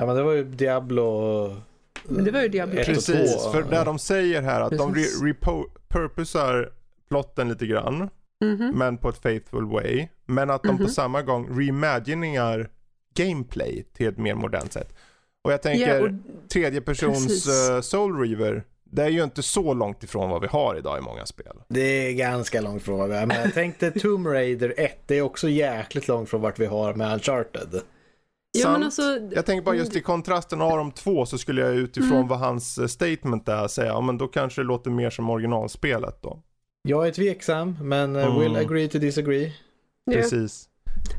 [0.00, 1.56] Ja, men det var ju Diablo...
[2.04, 3.42] Men det var ju Diablo ett och precis.
[3.44, 3.50] två.
[3.52, 5.22] För där de säger här att de Precis.
[5.22, 6.70] re- repurposar
[7.08, 8.08] plotten lite grann,
[8.44, 8.72] Mhm.
[8.74, 10.08] men på ett faithful way.
[10.26, 10.88] Men att de på Mhm.
[10.92, 12.68] samma gång reimaginingar
[13.14, 14.92] gameplay till ett mer modernt sätt.
[15.44, 16.10] Och jag tänker, Ja, och,
[16.48, 18.64] tredje persons eh, Soul Reaver,
[18.96, 21.56] det är ju inte så långt ifrån vad vi har idag i många spel.
[21.68, 23.26] Det är ganska långt från vad vi har.
[23.26, 26.94] Men jag tänkte Tomb Raider 1, det är också jäkligt långt från vart vi har
[26.94, 27.80] med Uncharted.
[28.52, 31.74] ja, men alltså, Jag tänker bara just i kontrasten av de två så skulle jag
[31.74, 32.28] utifrån Mm.
[32.28, 36.22] vad hans eh, statement är säga, ja men då kanske det låter mer som originalspelet
[36.22, 36.42] då.
[36.82, 38.28] Jag är tveksam, men Mm.
[38.30, 38.38] mm.
[38.40, 39.52] will agree to disagree.
[40.04, 40.68] ja, Precis.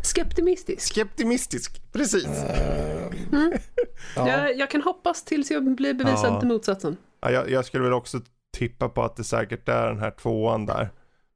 [0.04, 0.94] skeptimistisk.
[0.94, 2.26] Skeptimistisk, precis.
[2.26, 3.54] Eh, Mm.
[4.16, 4.28] ja.
[4.30, 6.40] Jag, jag kan hoppas tills jag blir bevisad Ja.
[6.40, 6.98] till motsatsen.
[7.22, 8.20] Ja, jag, jag skulle väl också
[8.58, 10.90] tippa på att det säkert är den här tvåan där.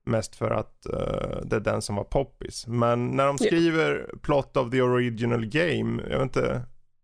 [0.05, 2.67] Mest för att eh, det är den som var poppis.
[2.67, 6.61] Men när de skriver plot of the original game, jag vet inte.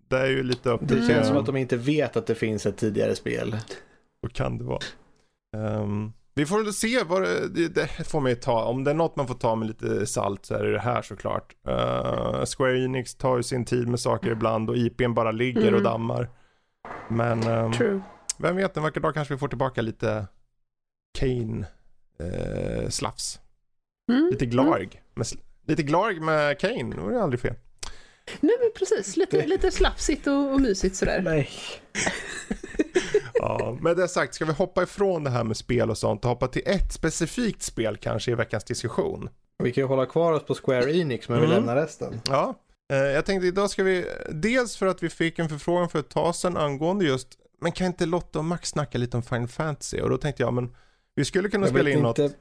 [0.10, 1.08] Det är ju lite upp Det till Mm.
[1.10, 3.56] känns som att de inte vet att det finns ett tidigare spel.
[4.24, 4.80] Så kan det vara.
[5.58, 8.64] Ehm, vi får väl se vad det, det, det får man ju ta.
[8.64, 11.02] Om det är något man får ta med lite salt så är det det här
[11.02, 11.56] såklart.
[11.68, 15.68] Uh, Square Enix tar ju sin tid med saker ibland och IPn bara ligger och
[15.68, 15.84] Mm.
[15.84, 16.30] dammar.
[17.10, 18.02] Men ehm, True.
[18.40, 20.28] Vem vet, en vacker dag kanske vi får tillbaka lite
[21.20, 21.66] Kane
[22.22, 23.40] uh, slafs.
[24.12, 24.30] Mm.
[24.32, 25.02] Lite glarg.
[25.14, 27.54] Med, sl- lite glarg med Kane, det vore aldrig fel.
[28.40, 31.22] Nej men precis, lite, lite slafsigt och, och mysigt sådär.
[31.22, 31.50] Nej.
[33.34, 36.30] Ja, med det sagt, ska vi hoppa ifrån det här med spel och sånt och
[36.30, 39.30] hoppa till ett specifikt spel kanske i veckans diskussion?
[39.64, 41.56] Vi kan ju hålla kvar oss på Square Enix, men vi Mm.
[41.58, 42.22] lämnar resten.
[42.28, 42.60] Ja,
[42.94, 46.10] eh, jag tänkte idag ska vi, dels för att vi fick en förfrågan för ett
[46.10, 47.28] tag sedan angående just,
[47.62, 50.02] men kan inte Lotta och Max snacka lite om Final Fantasy?
[50.02, 50.76] Och då tänkte jag, men
[51.16, 52.20] vi skulle kunna Jag spela in något.
[52.20, 52.36] inte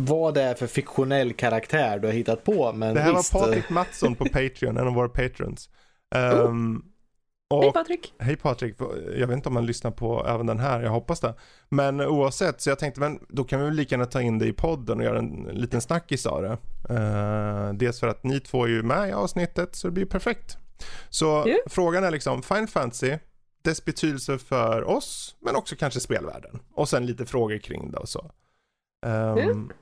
[0.00, 3.34] vad det är för fiktionell karaktär du har hittat på, men Det här visst.
[3.34, 5.68] var Patrik Mattsson på Patreon, en av våra patrons.
[6.14, 6.82] Ehm,
[7.54, 8.14] och, Hej Patrik!
[8.18, 8.74] Hej Patrik,
[9.18, 11.34] jag vet inte om man lyssnar på även den här, jag hoppas det.
[11.68, 14.46] Men oavsett, så jag tänkte, men då kan vi väl lika gärna ta in det
[14.46, 16.58] i podden och göra en liten snackis av det.
[16.94, 20.56] Eh, dels för att ni två är ju med i avsnittet, så det blir perfekt.
[21.10, 21.56] Så Ja.
[21.66, 23.16] frågan är liksom, Final Fantasy,
[23.62, 26.60] dess betydelse för oss, men också kanske spelvärlden.
[26.74, 28.30] Och sen lite frågor kring det och så.
[29.06, 29.72] Um,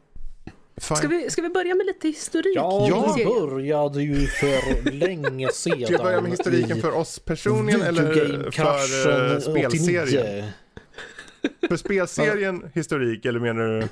[0.81, 2.57] Ska vi, ska vi börja med lite historik?
[2.57, 3.03] Ja, i Ja.
[3.07, 3.29] det serien?
[3.51, 5.85] började ju för länge sedan.
[5.85, 9.67] Ska jag börja med historiken för oss personligen eller för uh, spelserien?
[9.67, 10.53] 89.
[11.69, 13.89] För spelserien historik eller menar du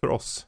[0.00, 0.46] för oss?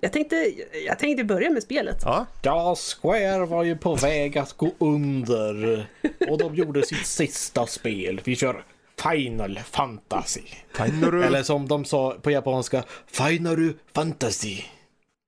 [0.00, 0.52] Jag, tänkte,
[0.86, 1.98] jag tänkte börja med spelet.
[2.04, 5.86] Ja, Ja, Square var ju på väg att gå under
[6.30, 8.20] och de gjorde sitt sista spel.
[8.24, 8.64] Vi kör
[9.02, 10.42] Final Fantasy.
[10.76, 11.22] Tainoru.
[11.24, 14.58] Eller som de sa på japanska, Final Fantasy.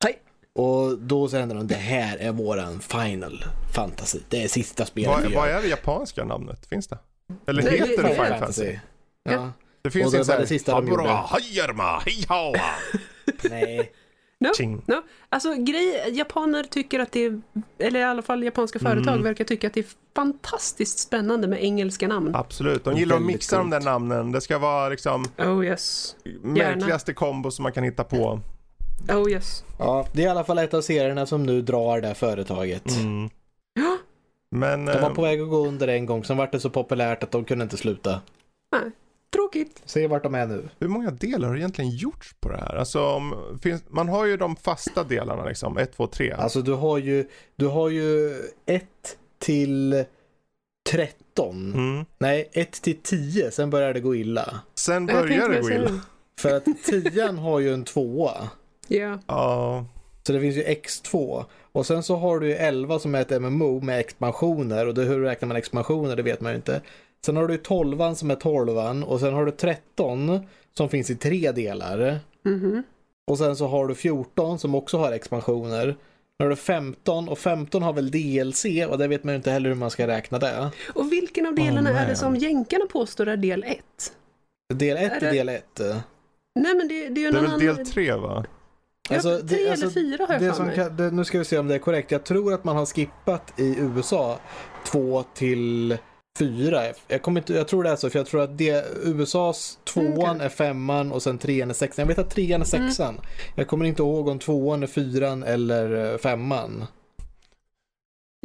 [0.05, 0.19] Hej.
[0.55, 3.45] Och då säger de, det här är våran Final
[3.75, 4.19] Fantasy.
[4.29, 5.59] Det är sista spelet Vad, vi vad gör.
[5.59, 6.67] är det japanska namnet?
[6.67, 6.99] Finns det?
[7.47, 8.79] Eller heter det- det det- Final Fantasy?
[9.23, 9.53] Ja.
[9.83, 10.41] Det finns Och det en var sån här...
[10.41, 11.03] det sista de gjorde.
[13.51, 13.93] Nej.
[14.43, 14.83] No, ching.
[14.87, 14.95] no.
[15.29, 17.41] Alltså grej, japaner tycker att det är,
[17.79, 19.23] eller i alla fall japanska företag Mm.
[19.23, 19.87] verkar tycka att det är
[20.17, 22.35] fantastiskt spännande med engelska namn.
[22.35, 24.33] Absolut, de gillar att mixa de där namnen.
[24.33, 26.17] Det ska vara liksom Oh yes.
[26.43, 28.41] märkligaste kombo som man kan hitta på.
[29.09, 29.65] Oh yes.
[29.79, 32.91] Ja, det är i alla fall ett av serierna som nu drar det här företaget.
[32.97, 33.31] Mm.
[33.75, 33.97] Ja,
[34.51, 34.85] Men...
[34.87, 37.23] De var eh, på väg att gå under en gång, sen vart det så populärt
[37.23, 38.21] att de kunde inte sluta.
[38.73, 38.91] nej.
[39.33, 39.83] Tråkigt.
[39.85, 40.69] Se vart de är nu.
[40.79, 42.75] Hur många delar har egentligen gjorts på det här?
[42.77, 46.33] Alltså, om, finns, man har ju de fasta delarna liksom, 1, 2, 3.
[46.33, 48.35] Alltså du har ju, du har ju
[48.67, 48.85] 1
[49.39, 50.05] till
[50.91, 51.73] 13.
[51.75, 52.05] Mm.
[52.19, 54.61] Nej, 1 till 10, sen börjar det gå illa.
[54.75, 56.01] Sen börjar det gå illa.
[56.39, 58.51] För att 10 har ju en tvåa.
[58.89, 59.19] Ja.
[59.27, 59.87] Ja,
[60.27, 61.45] Så det finns ju X2.
[61.73, 64.87] Och sen så har du ju 11 som är ett MMO med expansioner.
[64.87, 66.81] Och det, hur räknar man expansioner, det vet man ju inte.
[67.27, 68.69] Sen har du 12 som är 12
[69.05, 70.41] och sen har du 13
[70.75, 72.19] som finns i tre delar.
[72.45, 72.83] Mhm.
[73.31, 75.87] Och sen så har du 14 som också har expansioner.
[76.39, 79.51] Nu har du 15 och 15 har väl DLC och det vet man ju inte
[79.51, 80.71] heller hur man ska räkna det.
[80.95, 83.79] Och vilken av delarna Oh, är det som jänkarna påstår är del 1?
[84.75, 85.81] Del 1 Är är det- del 1.
[86.61, 87.61] Nej men det, det är ju Det är väl annan...
[87.61, 88.45] del tre va?
[89.09, 90.75] Ja, Alltså, tre det- eller alltså, fyra har jag Det för som mig.
[90.75, 92.11] kan, det, nu ska vi se om det är korrekt.
[92.11, 94.39] Jag tror att man har skippat i USA
[94.87, 95.99] 2 till
[96.39, 96.83] 4.
[97.09, 100.37] Jag, kommer inte, jag tror det är så, för jag tror att det, USAs tvåan
[100.37, 100.45] Okej.
[100.47, 102.03] är femman och sen trean är sexan.
[102.03, 102.89] Jag vet att trean är Mm.
[102.89, 103.21] sexan.
[103.55, 106.85] Jag kommer inte ihåg om tvåan är fyran eller eh, femman.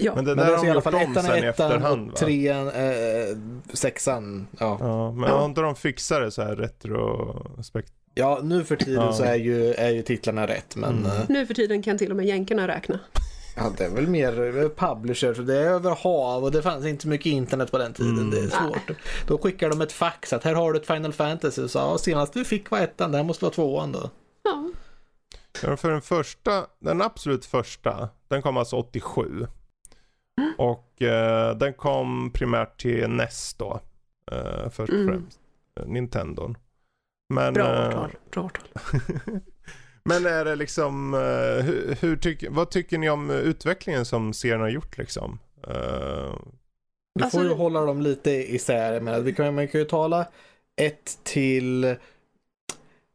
[0.01, 0.15] Ja.
[0.15, 2.17] Men det Men där det är har de gjort om ettan sen i efterhand va?
[2.17, 3.37] trean eh,
[3.73, 4.47] sexan.
[4.59, 4.77] Ja.
[4.79, 5.37] Ja, men Ja.
[5.37, 7.91] har inte de fixat det så här retrospekt?
[8.13, 9.13] ja, nu för tiden Ja.
[9.13, 11.05] så är ju, är ju titlarna rätt, men Mm.
[11.05, 12.99] eh, Nu för tiden kan till och med jänkarna räkna.
[13.57, 15.37] Ja, det är väl mer eh, publishers.
[15.37, 18.17] Det är över hav och det fanns inte mycket internet på den tiden.
[18.17, 18.31] Mm.
[18.31, 18.97] Det är svårt.
[19.27, 21.67] Då skickar de ett fax att här har du ett Final Fantasy.
[21.67, 24.09] Så ja, senast vi fick var ettan, det här måste vara tvåan då.
[24.43, 24.69] Ja.
[25.63, 29.47] Ja, för den första, den absolut första, den kom alltså 87.
[30.57, 33.79] Och eh, den kom primärt till NES då.
[34.31, 35.07] Eh, först och Mm.
[35.07, 35.39] främst.
[35.79, 36.57] Eh, Nintendon.
[37.33, 38.11] Men, Bra eh, årtal.
[38.31, 38.67] Bra årtal.
[40.07, 44.61] men är det liksom, eh, hur, hur tycker, vad tycker ni om utvecklingen som serien
[44.61, 45.39] har gjort liksom?
[45.67, 46.33] Eh,
[47.15, 48.99] Du Alltså- får ju hålla dem lite isär.
[49.01, 50.25] Men vi kan, man kan ju tala
[50.81, 51.95] ett till,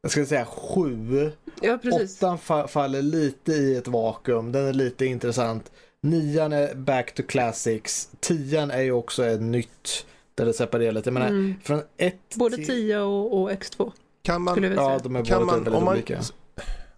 [0.03, 1.33] jag ska säga sju.
[1.61, 2.19] Ja, precis.
[2.23, 4.53] Åttan fa- faller lite i ett vakuum.
[4.53, 5.73] Den är lite intressant.
[6.01, 8.09] Nian är back to classics.
[8.21, 11.09] Tian är ju också ett nytt där det separerar lite.
[11.09, 11.55] Jag menar, Mm.
[11.65, 12.67] från ett Både till...
[12.67, 15.95] 10 och, och X2 kan man, Ja, de är kan båda man, väldigt om man,
[15.95, 16.21] olika.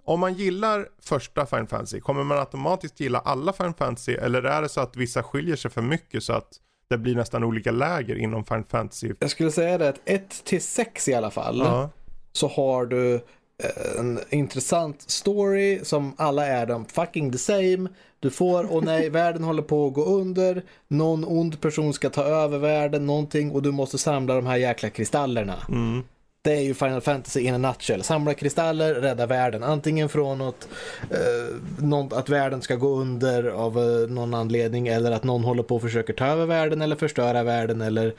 [0.04, 4.12] Om man gillar första Final Fantasy, kommer man automatiskt gilla alla Final Fantasy?
[4.12, 6.48] Eller är det så att vissa skiljer sig för mycket så att
[6.90, 9.12] det blir nästan olika läger inom Final Fantasy?
[9.18, 11.90] Jag skulle säga det att 1 till 6 i alla fall Ja.
[12.32, 17.88] så har du eh, en intressant story som alla är de fucking the same.
[18.20, 20.62] Du får, och nej, världen håller på att gå under.
[20.88, 24.90] Någon ond person ska ta över världen, någonting och du måste samla de här jäkla
[24.90, 25.56] kristallerna.
[25.68, 26.02] Mm.
[26.44, 28.02] Det är ju Final Fantasy in a nutshell.
[28.02, 29.62] Samla kristaller, rädda världen.
[29.62, 30.68] Antingen från något,
[31.10, 35.62] eh, något, att världen ska gå under av eh, någon anledning eller att någon håller
[35.62, 38.14] på och försöker ta över världen eller förstöra världen eller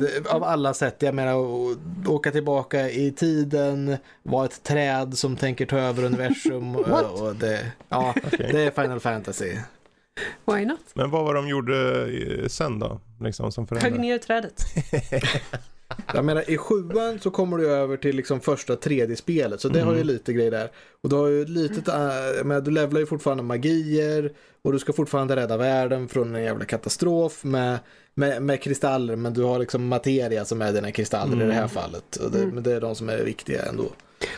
[0.00, 0.96] det, av alla sätt.
[0.98, 6.76] Jag menar å- åka tillbaka i tiden, vara ett träd som tänker ta över universum.
[6.76, 8.48] och, och det, ja, Okej.
[8.52, 9.52] det är Final Fantasy.
[10.44, 10.80] Why not?
[10.94, 12.02] Men vad var de gjorde
[12.42, 13.00] eh, sen då?
[13.20, 14.62] Liksom som Högg ner trädet.
[16.14, 19.92] Jag menar i sjuan så kommer du över till liksom första 3D-spelet så det har
[19.92, 20.06] ju Mm.
[20.06, 20.70] lite grejer där.
[21.00, 24.32] Och du har ju lite, äh, men du levlar ju fortfarande magier
[24.62, 27.78] och du ska fortfarande rädda världen från en jävla katastrof med,
[28.14, 31.58] med, med kristaller men du har liksom materia som är dina kristaller i det här
[31.58, 31.68] Mm.
[31.68, 32.16] fallet.
[32.16, 32.54] Och det, Mm.
[32.54, 33.84] Men det är de som är viktiga ändå.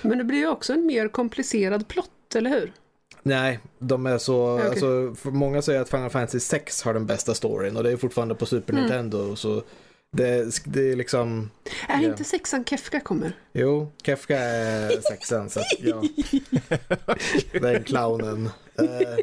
[0.02, 2.72] Men det blir ju också en mer komplicerad plott, eller hur?
[3.22, 4.68] Nej, de är så, Okej.
[4.68, 8.34] alltså, många säger att Final Fantasy 6 har den bästa storyn och det är fortfarande
[8.34, 8.82] på Super Mm.
[8.84, 9.62] Nintendo så
[10.12, 11.50] det, det är liksom,
[11.88, 12.08] Är Ja.
[12.08, 13.32] inte sexan Kefka kommer?
[13.52, 16.02] jo, Kefka är sexan så att, ja.
[17.60, 18.46] Den clownen.
[18.78, 19.16] Eh,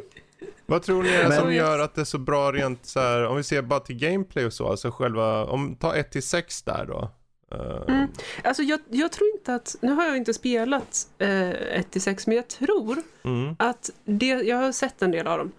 [0.66, 3.26] Vad tror ni är Men- som gör att det är så bra rent så här,
[3.26, 6.62] om vi ser bara till gameplay och så, alltså själva, om ta 1 till 6
[6.64, 7.12] där då.
[7.52, 8.08] Eh, Mm.
[8.44, 12.48] Alltså jag, jag tror inte att, nu har jag inte spelat eh, 1-6 men jag
[12.48, 13.56] tror mm.
[13.60, 15.52] att det, jag har sett en del av dem.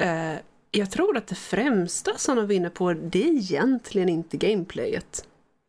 [0.00, 0.34] Eh,
[0.74, 5.26] jag tror att det främsta som de vinner på det är egentligen inte gameplayet.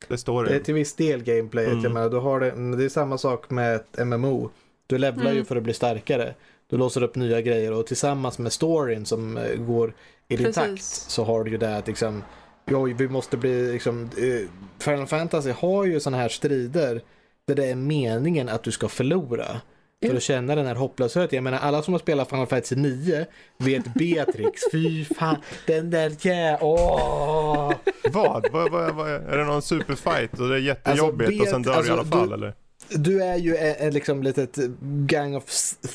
[0.07, 0.59] Det står det är det.
[0.59, 1.71] till viss del gameplayet.
[1.71, 1.83] Mm.
[1.83, 4.49] Jag menar, du har det, det är samma sak med ett MMO.
[4.87, 5.45] Du levlar ju Mm.
[5.45, 6.33] för att bli starkare.
[6.69, 9.93] Du låser upp nya grejer och tillsammans med storyn som eh, går
[10.27, 10.63] i din Precis.
[10.63, 12.23] takt så har du ju det att liksom
[12.67, 14.49] Jo, vi måste bli liksom eh,
[14.79, 17.01] Final Fantasy har ju sådana här strider
[17.47, 19.61] där det är meningen att du ska förlora.
[20.03, 20.17] För Ja.
[20.17, 21.35] att känna den här hopplösheten.
[21.37, 23.25] Jag menar alla som har spelat Final Fantasy 9
[23.57, 24.61] vet Beatrix.
[24.71, 25.37] Fy fan,
[25.67, 26.57] den där jä...
[26.61, 27.71] Åh!
[28.13, 28.45] Vad?
[28.51, 29.09] vad, vad, vad?
[29.11, 31.91] Är det någon superfight och det är jättejobbigt Alltså, och sen bet- dör du i
[31.91, 32.53] alla alltså, fall du- eller?
[32.89, 35.43] Du är ju en, en liksom litet gang of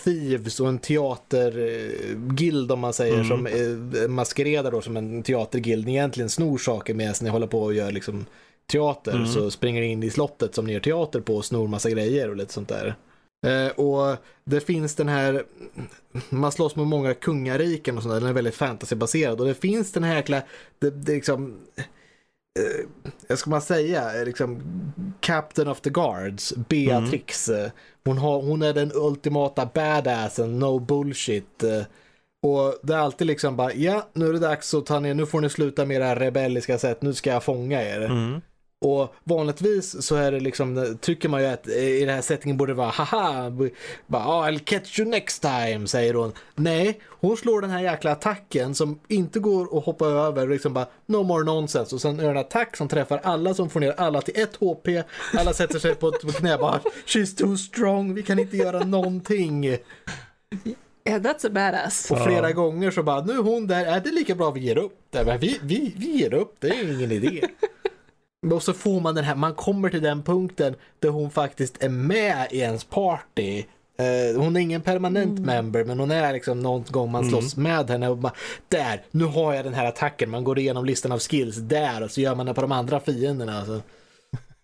[0.05, 3.29] thieves och en teaterguild om man säger Mm.
[3.29, 5.87] som eh, maskeradar då som en teaterguild.
[5.87, 8.27] Ni egentligen snor saker med ni håller på och gör liksom
[8.73, 9.27] teater Mm.
[9.27, 12.31] så springer ni in i slottet som ni gör teater på och snor massa grejer
[12.31, 12.95] och lite sånt där.
[13.47, 15.45] Eh, och det finns den här,
[16.31, 19.93] man slåss med många kungariken och sånt där, den är väldigt fantasybaserad och det finns
[19.93, 20.43] den här jäkla,
[20.79, 21.57] det, det liksom
[23.29, 24.63] eh, ska man säga, eh, liksom
[25.21, 27.49] Captain of the Guards, Beatrix.
[27.49, 27.71] eh,
[28.05, 31.63] Hon, har, hon är den ultimata badassen, no bullshit.
[31.63, 31.83] eh,
[32.43, 35.27] Och det är alltid liksom bara, ja nu är det dags att ta ner, nu
[35.27, 38.01] får ni sluta med era rebelliska sätt, nu ska jag fånga er.
[38.01, 38.41] Mm.
[38.85, 42.73] Och vanligtvis så är det liksom, tycker man ju att i den här settingen borde
[42.73, 43.53] det vara haha,
[44.07, 46.33] bara, oh, I'll catch you next time, säger hon.
[46.55, 50.87] Nej, hon slår den här jäkla attacken som inte går att hoppa över, liksom bara
[51.07, 51.95] no more nonsense.
[51.95, 54.89] Och sen gör en attack som träffar alla som får ner alla till ett HP.
[55.35, 59.65] Alla sätter sig på ett knä bara, she's too strong, vi kan inte göra någonting.
[59.65, 62.11] Yeah, that's a badass.
[62.11, 64.79] Och flera gånger så bara, nu är hon där, är det lika bra vi ger
[64.79, 64.99] upp?
[65.11, 67.49] Det är, vi, vi, vi ger upp, det är ingen idé.
[68.51, 71.89] Och så får man den här, man kommer till den punkten där hon faktiskt är
[71.89, 73.65] med i ens party.
[73.99, 75.43] Eh, hon är ingen permanent Mm.
[75.43, 78.33] member men hon är liksom någon gång man slåss med henne och bara,
[78.69, 80.31] där, nu har jag den här attacken.
[80.31, 83.01] Man går igenom listan av skills där och så gör man det på de andra
[83.01, 83.59] fienderna.
[83.59, 83.81] Alltså.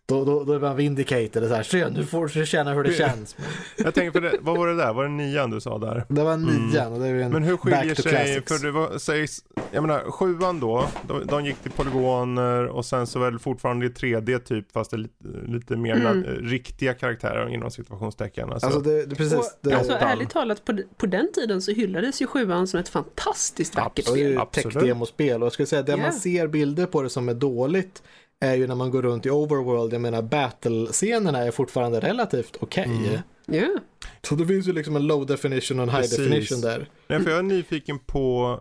[0.09, 2.85] Då, då, då är man vindicated och så här, se nu får du känna hur
[2.85, 3.37] det känns.
[3.77, 4.93] Jag tänker för det, vad var det där?
[4.93, 6.05] Var det nian du sa där?
[6.09, 7.33] Det var nian och det är en Mm.
[7.33, 8.53] Men hur skiljer back to sig, classics.
[8.61, 13.07] för det var, sägs, jag menar sjuan då, de, de gick till polygoner och sen
[13.07, 16.23] så väl fortfarande i 3D typ fast det är lite, lite mer Mm.
[16.25, 18.53] riktiga karaktärer inom situationstecken.
[18.53, 19.39] Alltså, Alltså det, det precis.
[19.39, 20.09] Och, det, alltså åttan.
[20.09, 24.15] ärligt talat, på, på den tiden så hyllades ju sjuan som ett fantastiskt vackert Och
[24.17, 24.65] det är spel.
[24.65, 25.97] ju tech-demospel och jag skulle säga det Ja.
[25.99, 28.03] man ser bilder på det som är dåligt
[28.41, 32.84] är ju när man går runt i overworld, jag menar battle-scenerna är fortfarande relativt okej.
[32.84, 33.20] Mm.
[33.47, 33.80] Ja.
[34.22, 36.18] Så det finns ju liksom en low definition och en high Precis.
[36.18, 36.91] definition där.
[37.09, 38.61] Nej, för jag är nyfiken på,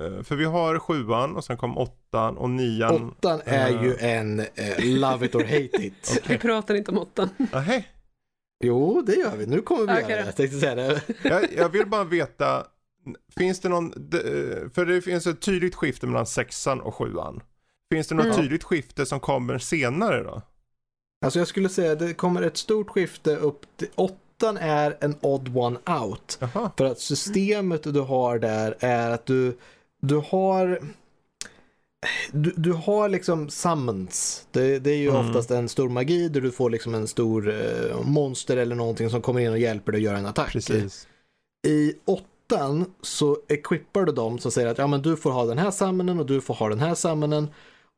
[0.00, 3.10] eh, för vi har sjuan och sen kom åttan och nian.
[3.10, 6.22] Åttan är eh, ju en eh, love it or hate it.
[6.28, 7.28] Vi pratar inte om åttan.
[7.52, 7.84] Nähä.
[8.64, 9.46] Jo, det gör vi.
[9.46, 10.26] Nu kommer vi Okej göra det.
[10.26, 11.02] Jag tänkte säga det.
[11.22, 12.66] jag, jag vill bara veta,
[13.38, 13.92] finns det någon,
[14.74, 17.40] för det finns ett tydligt skifte mellan sexan och sjuan.
[17.92, 18.36] Finns det något Mm.
[18.36, 20.42] tydligt skifte som kommer senare då?
[21.24, 25.56] Alltså jag skulle säga det kommer ett stort skifte upp till åttan är en odd
[25.56, 26.38] one out.
[26.40, 26.70] Jaha.
[26.76, 29.56] För att systemet du har där är att du,
[30.02, 30.80] du har
[32.32, 34.46] du, du har liksom summons.
[34.50, 35.28] Det, det är ju Mm.
[35.28, 39.22] oftast en stor magi där du får liksom en stor eh, monster eller någonting som
[39.22, 40.52] kommer in och hjälper dig att göra en attack.
[40.52, 41.06] Precis.
[41.66, 45.58] I åttan så equippar du dem som säger att ja, men du får ha den
[45.58, 47.48] här summonen och du får ha den här summonen.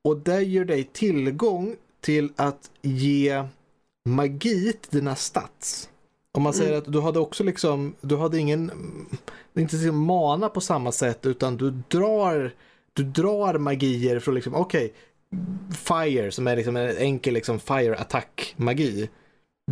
[0.04, 3.44] Och det ger dig tillgång till att ge
[4.08, 5.88] magi till dina stats.
[6.32, 6.78] Om man säger Mm.
[6.82, 8.70] att du hade också liksom, du hade ingen,
[9.54, 12.54] inte liksom mana på samma sätt utan du drar,
[12.92, 14.92] du drar magier från liksom, okej,
[15.88, 19.08] fire som är liksom en enkel liksom fire attack magi.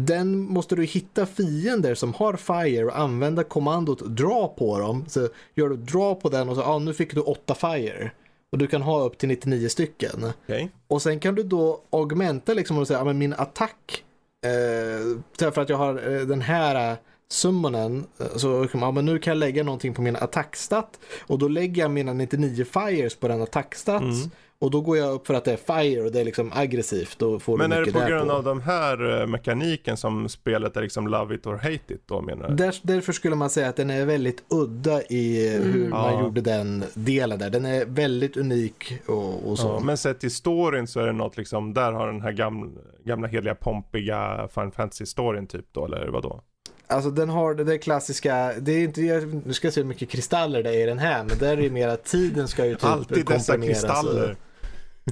[0.01, 5.05] Den måste du hitta fiender som har fire och använda kommandot dra på dem.
[5.09, 8.11] Så gör du dra på den och så, ja nu fick du åtta fire.
[8.53, 10.32] Och du kan ha upp till 99 stycken.
[10.44, 10.70] Okej.
[10.88, 14.05] Och sen kan du då augmenta liksom och säga, ja men min attack,
[14.44, 16.96] eh, därför att jag har eh, den här eh,
[17.30, 21.48] summonen, eh, så ja, men nu kan jag lägga någonting på min attackstat och då
[21.48, 24.30] lägger jag mina 99 fires på den attackstat Mm.
[24.63, 27.19] Och då går jag upp för att det är fire och det är liksom aggressivt.
[27.19, 30.83] Då får Men är det på grund av de här eh, mekaniken som spelet är
[30.83, 32.55] liksom love it or hate it då menar du?
[32.55, 35.91] Där, därför skulle man säga att den är väldigt udda i eh, hur Mm.
[35.91, 36.21] man Ja.
[36.23, 37.51] gjorde den delen där.
[37.51, 39.67] Den är väldigt unik och, och så.
[39.69, 42.71] Ja, men sett till storyn så är det något liksom, där har den här gamla,
[43.05, 46.41] gamla heliga pompiga Final Fantasy-storyn typ då, eller vadå?
[46.87, 49.01] Alltså den har det där klassiska, det är inte,
[49.45, 51.57] nu ska jag se hur mycket kristaller det är i den här, men där är
[51.57, 54.37] det mer att tiden ska ju typ Alltid dessa kristaller.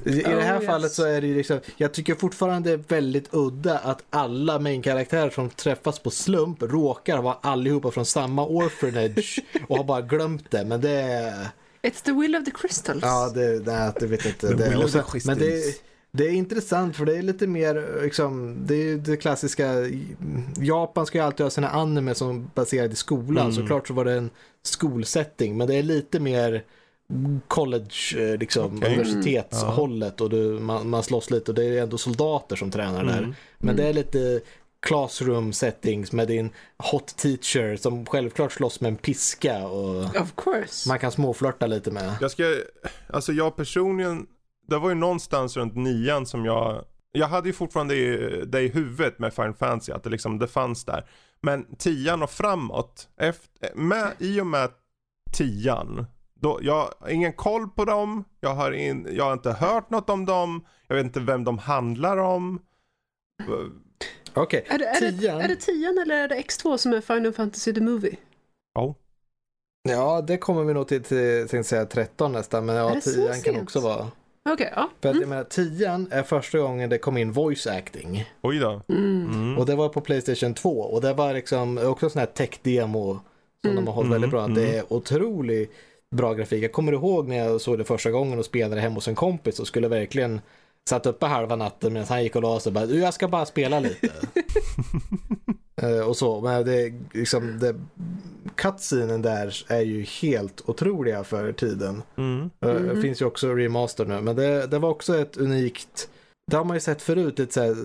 [0.05, 0.66] I, det här Oh, yes.
[0.66, 4.59] fallet så är det ju liksom, jag tycker fortfarande det är väldigt udda att alla
[4.59, 9.38] main-karaktärer som träffas på slump råkar vara allihopa från samma orphanage
[9.68, 11.49] och har bara glömt det, men det är...
[11.82, 13.03] It's the will of the crystals.
[13.03, 14.49] Ja, det, nej, det vet jag inte.
[14.49, 15.80] The Det, will of the men det, crystals.
[16.12, 19.72] det är intressant för det är lite mer, liksom, det är det klassiska,
[20.59, 23.53] Japan ska ju alltid ha sina anime som baserade i skolan, Mm.
[23.53, 24.30] såklart så var det en
[24.62, 26.64] skolsetting, men det är lite mer
[27.49, 28.89] college, eh, liksom, Okej.
[28.93, 33.19] universitetshållet och du, man, man slåss lite och det är ändå soldater som tränar där.
[33.19, 33.35] Mm.
[33.59, 34.41] Men det är lite
[34.87, 40.89] classroom settings med din hot teacher som självklart slåss med en piska och Of course.
[40.89, 42.13] man kan småflörta lite med.
[42.21, 42.55] Jag ska,
[43.07, 44.27] alltså jag personligen,
[44.69, 48.69] det var ju någonstans runt nian som jag, jag hade ju fortfarande i- det i
[48.69, 51.05] huvudet med Final Fantasy, att det liksom, det fanns där.
[51.43, 54.69] Men tian och framåt, efter, med, i och med
[55.33, 56.07] tian,
[56.41, 60.11] då, jag har ingen koll på dem, jag har, in, jag har inte hört något
[60.11, 62.61] om dem, jag vet inte vem de handlar om.
[64.34, 65.41] Okej, Är det, är, det, tian.
[65.41, 68.16] är det tian eller är det X2 som är Final Fantasy the Movie?
[68.74, 68.95] Ja,
[69.88, 73.01] Ja, det kommer vi nog till, till tänkte säga 13 nästan, men Är ja, det
[73.01, 74.11] så 10 kan också vara.
[74.51, 74.91] Okej, ja.
[75.03, 75.20] För att Mm.
[75.20, 78.24] jag menar, 10 är första gången det kom in voice acting.
[78.43, 78.82] oj då.
[78.88, 79.30] Mm.
[79.32, 79.59] Mm.
[79.59, 83.20] Och det var på Playstation 2 och det var liksom också sån här tech-demo
[83.61, 83.76] som Mm.
[83.76, 84.45] de har hållit väldigt bra.
[84.45, 85.72] Mm, Det är otroligt
[86.17, 86.65] bra grafik.
[86.65, 89.59] Jag kommer ihåg när jag såg det första gången och spelade hemma hos en kompis
[89.61, 90.41] och skulle verkligen
[90.91, 93.29] satt uppe halva natten medan han gick och la sig och bara, "Du, jag ska
[93.29, 94.09] bara spela lite.
[95.83, 97.75] Eh, och så, men det liksom, det,
[98.55, 102.03] cutscenen där är ju helt otroliga för tiden.
[102.17, 102.51] Mm.
[102.61, 102.89] Eh, Mhm.
[102.95, 106.09] Det finns ju också remaster nu, men det, det var också ett unikt,
[106.51, 107.77] det har man ju sett förut, lite så här,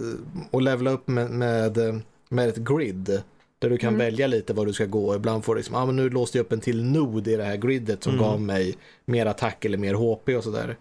[0.52, 3.22] att levela upp med, med, med ett grid.
[3.66, 4.00] Där du kan Mm.
[4.06, 5.16] välja lite var du ska gå.
[5.16, 7.44] Ibland får du liksom, ah, men nu låste jag upp en till nod i det
[7.44, 8.26] här gridet som Mm.
[8.26, 10.78] gav mig mer attack eller mer HP och sådär.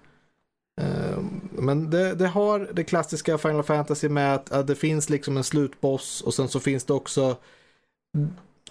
[0.80, 1.18] Eh,
[1.58, 5.44] Men det, det har det klassiska Final Fantasy med att, att det finns liksom en
[5.44, 7.36] slutboss och sen så finns det också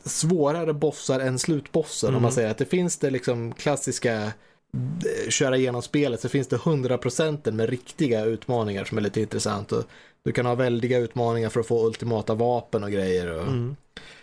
[0.04, 2.08] svårare bossar än slutbossen.
[2.10, 2.22] Om Mm.
[2.24, 6.56] man säger att det finns det liksom klassiska eh, köra igenom spelet så finns det
[6.58, 9.72] 100% med riktiga utmaningar som är lite intressant.
[9.72, 9.84] Och
[10.26, 13.36] du kan ha väldiga utmaningar för att få ultimata vapen och grejer.
[13.36, 13.42] Och...
[13.42, 13.76] Mm.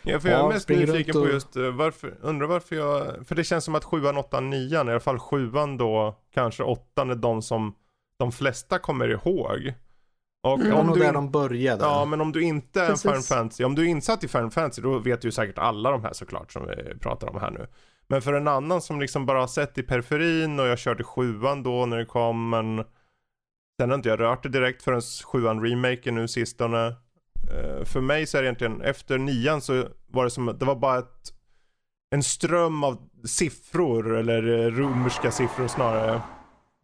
[0.02, 2.76] Ja, för Ja, jag är mest nyfiken runt på och- just eh, varför, undrar varför
[2.76, 6.62] jag, för det känns som att sjuan, åttan, nian, i alla fall sjuan då, kanske
[6.62, 7.74] åttan är de som
[8.18, 9.72] de flesta kommer ihåg.
[10.42, 10.72] Och Mm.
[10.76, 11.84] Om du där de började.
[11.84, 13.02] Ja, men om du inte är en Precis.
[13.02, 16.04] Final Fantasy, om du är insatt i Final Fantasy, då vet du säkert alla de
[16.04, 17.66] här såklart som vi pratar om här nu.
[18.06, 21.62] Men för en annan som liksom bara har sett i periferin och jag körde sjuan
[21.62, 22.84] då när det kom, men
[23.80, 26.86] sen har inte jag rört det direkt förrän sjuan remaken nu sistone.
[26.86, 30.74] Eh, för mig så är det egentligen, efter nian så var det som, det var
[30.74, 31.32] bara ett,
[32.14, 36.20] en ström av siffror, eller eh, romerska siffror snarare.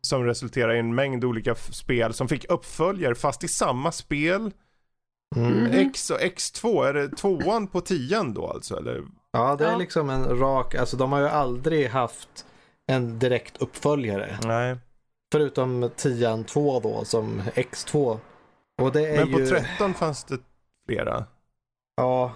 [0.01, 4.51] Som resulterar i en mängd olika spel som fick uppföljare fast i samma spel.
[5.37, 5.67] Mm.
[5.67, 8.77] X och X2, är det tvåan på tian då alltså?
[8.77, 9.03] Eller?
[9.33, 12.47] Ja, det är liksom en rak, alltså de har ju aldrig haft
[12.87, 14.39] en direkt uppföljare.
[14.45, 14.77] Nej.
[15.37, 18.19] Förutom 10 2 då som X2.
[18.83, 19.47] Och det är Men på ju...
[19.47, 20.39] 13 fanns det
[20.89, 21.25] flera?
[21.97, 22.35] Ja,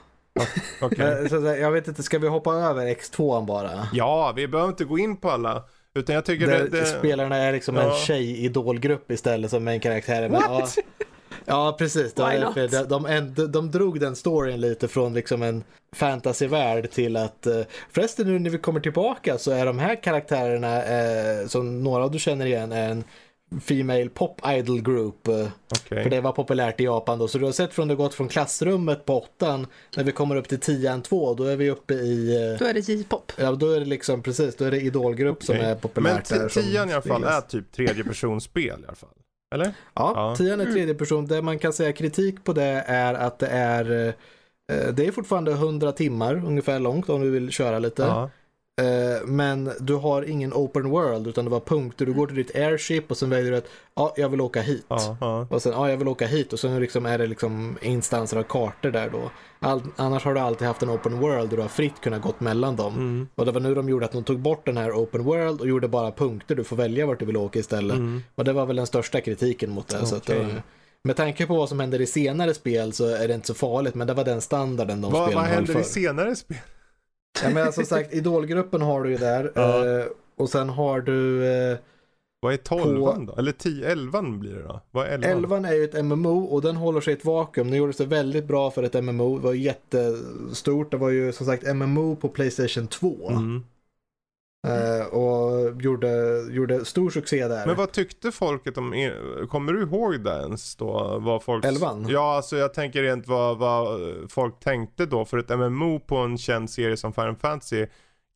[1.30, 3.88] så, jag vet inte, ska vi hoppa över X2 bara?
[3.92, 5.64] Ja, vi behöver inte gå in på alla.
[5.94, 6.68] Utan jag tycker Där det...
[6.80, 6.86] det...
[6.86, 7.94] spelarna är liksom en Ja.
[7.94, 10.28] tjej-idolgrupp istället som en karaktär.
[10.28, 10.76] Men, What?
[10.76, 10.82] ja,
[11.78, 12.12] precis.
[12.14, 15.64] Det var därför de, de, de, de drog den storyn lite från liksom en
[15.96, 17.60] fantasyvärld till att eh,
[17.92, 22.10] förresten nu när vi kommer tillbaka så är de här karaktärerna eh, som några av
[22.10, 23.04] du känner igen är en
[23.62, 25.28] Female Pop Idol Group.
[25.28, 26.02] eh, Okej.
[26.02, 27.28] För det var populärt i Japan då.
[27.28, 30.48] Så du har sett från det gått från klassrummet på åttan när vi kommer upp
[30.48, 33.32] till tian två då är vi uppe i eh, Då är det J-pop.
[33.36, 35.64] Ja, då är det liksom precis, då är det idolgrupp som Okej.
[35.66, 36.48] är Men populärt där.
[36.48, 39.08] t- som tian i alla fall är typ tredje personspel i alla fall.
[39.54, 39.66] Eller?
[39.94, 40.36] Ja, Ja.
[40.36, 41.26] tian är tredje person.
[41.26, 44.06] Det man kan säga kritik på det är att det är
[44.72, 48.02] eh, det är fortfarande 100 timmar ungefär långt om du vill köra lite.
[48.02, 48.30] Ja.
[48.80, 52.06] Eh, Men du har ingen open world utan det var punkter.
[52.06, 54.84] Du går till ditt airship och sen väljer du att ja, jag vill åka hit.
[54.88, 55.16] Ja.
[55.20, 55.46] ja.
[55.50, 58.42] Och sen ja, jag vill åka hit och sen liksom är det liksom instanser av
[58.42, 59.30] kartor där då.
[59.60, 62.40] All, annars har du alltid haft en open world där du har fritt kunnat gått
[62.40, 62.94] mellan dem.
[62.94, 63.28] Mm.
[63.34, 65.68] Och det var nu de gjorde att de tog bort den här open world och
[65.68, 66.54] gjorde bara punkter.
[66.54, 67.96] Du får välja vart du vill åka istället.
[67.96, 68.22] Mm.
[68.34, 70.06] Och det var väl den största kritiken mot det.
[70.06, 70.40] Så att, Okej.
[70.40, 70.46] eh,
[71.04, 73.94] med tanke på vad som händer i senare spel så är det inte så farligt.
[73.94, 75.80] Men det var den standarden de Vad, spelen vad händer för.
[75.80, 76.56] i senare spel?
[77.42, 79.52] Ja, men som sagt, idolgruppen har du ju där.
[79.54, 79.86] Ja.
[80.00, 80.06] Eh,
[80.36, 81.46] och sen har du...
[81.46, 81.78] Eh,
[82.40, 83.34] Vad är tolvan då?
[83.36, 84.80] Eller 10, elvan blir det då?
[84.90, 85.30] Vad är elvan?
[85.30, 87.70] elvan är ju ett MMO och den håller sig i ett vakuum.
[87.70, 89.38] Den gjorde sig väldigt bra för ett MMO.
[89.38, 90.90] Det var jättestort.
[90.90, 93.30] Det var ju som sagt MMO på Playstation 2.
[93.30, 93.64] Mm.
[94.68, 97.66] Eh, och gjorde, gjorde stor succé där.
[97.66, 101.18] Men vad tyckte folket om, er- kommer du ihåg det ens då?
[101.20, 101.64] Vad folk...
[101.64, 102.06] Elvan?
[102.08, 106.38] Ja, alltså jag tänker rent vad, vad folk tänkte då för ett MMO på en
[106.38, 107.86] känd serie som Final Fantasy.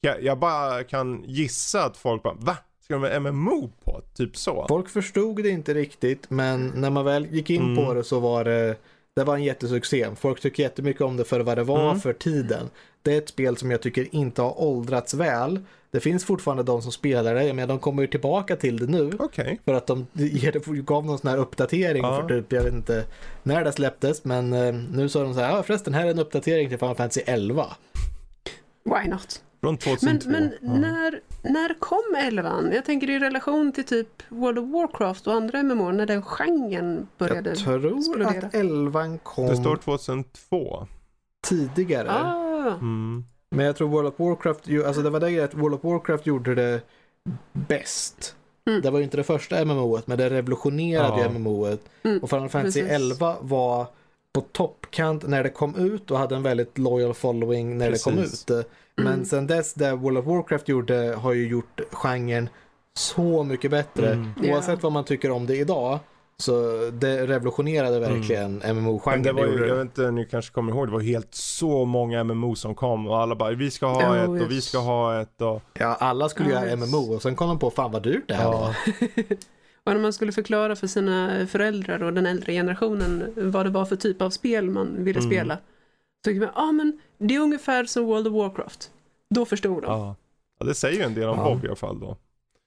[0.00, 2.56] Jag, jag bara kan gissa att folk bara, va?
[2.84, 4.00] Ska de ha MMO på?
[4.16, 4.64] Typ så.
[4.68, 7.76] Folk förstod det inte riktigt men när man väl gick in Mm.
[7.86, 8.76] på det så var det
[9.16, 10.06] det var en jättesuccé.
[10.16, 12.00] Folk tycker jättemycket om det för vad det var Mm.
[12.00, 12.70] för tiden.
[13.02, 15.60] Det är ett spel som jag tycker inte har åldrats väl.
[15.94, 19.10] Det finns fortfarande de som spelar det, men de kommer ju tillbaka till det nu.
[19.18, 19.60] Okej.
[19.64, 22.16] För att de ger- gav någon sån här uppdatering Ja.
[22.16, 23.04] för typ, jag vet inte
[23.42, 26.18] när det släpptes, men eh, nu sa de så här, ja förresten här är en
[26.18, 27.66] uppdatering till Final Fantasy 11.
[28.84, 29.42] Why not?
[29.60, 30.30] Från Men, 2002.
[30.30, 30.74] men Ja.
[30.74, 32.70] när, när kom elvan?
[32.74, 37.06] Jag tänker i relation till typ World of Warcraft och andra MMO, när den genren
[37.18, 38.28] började Jag tror explodera.
[38.46, 40.86] att 11 kom Det står 2002.
[41.46, 42.10] tidigare.
[42.10, 43.24] Ah, Mm.
[43.56, 45.84] Men jag tror World of Warcraft, ju- alltså det var det grejen att World of
[45.84, 46.80] Warcraft gjorde det
[47.52, 48.36] bäst.
[48.66, 48.80] Mm.
[48.82, 51.28] Det var ju inte det första MMOet, men det revolutionerade Ja.
[51.32, 51.80] ju MMOet.
[52.02, 52.94] mm, Och Final Fantasy precis.
[52.96, 53.86] 11 var
[54.34, 58.14] på toppkant när det kom ut och hade en väldigt loyal following när det kom
[58.16, 58.50] Precis.
[58.50, 58.66] ut.
[58.96, 59.24] Men Mm.
[59.24, 62.48] sen dess, det World of Warcraft gjorde har ju gjort genren
[62.96, 64.12] så mycket bättre.
[64.12, 64.30] Mm.
[64.52, 64.78] Oavsett Ja.
[64.82, 65.98] vad man tycker om det idag.
[66.36, 66.52] Så
[66.92, 69.00] det revolutionerade verkligen MMO-genren.
[69.04, 71.84] Men det var ju, jag vet inte, ni kanske kommer ihåg, det var helt så
[71.84, 74.64] många MMO som kom och alla bara vi ska ha Oh, ett och vi yes.
[74.64, 75.62] ska ha ett och...
[75.78, 76.88] Ja, alla skulle Ja, göra just.
[76.92, 78.50] MMO och sen kom de på fan vad dyrt det här Ja.
[78.52, 78.74] var.
[79.86, 83.84] Och när man skulle förklara för sina föräldrar och den äldre generationen vad det var
[83.84, 85.30] för typ av spel man ville Mm.
[85.30, 85.54] spela.
[85.54, 85.60] Så
[86.30, 88.90] tyckte man, ja ah, men det är ungefär som World of Warcraft.
[89.34, 89.86] Då förstod de.
[89.92, 90.16] Ja.
[90.60, 91.44] ja, det säger ju en del om Ja.
[91.44, 92.16] Bob i alla fall då.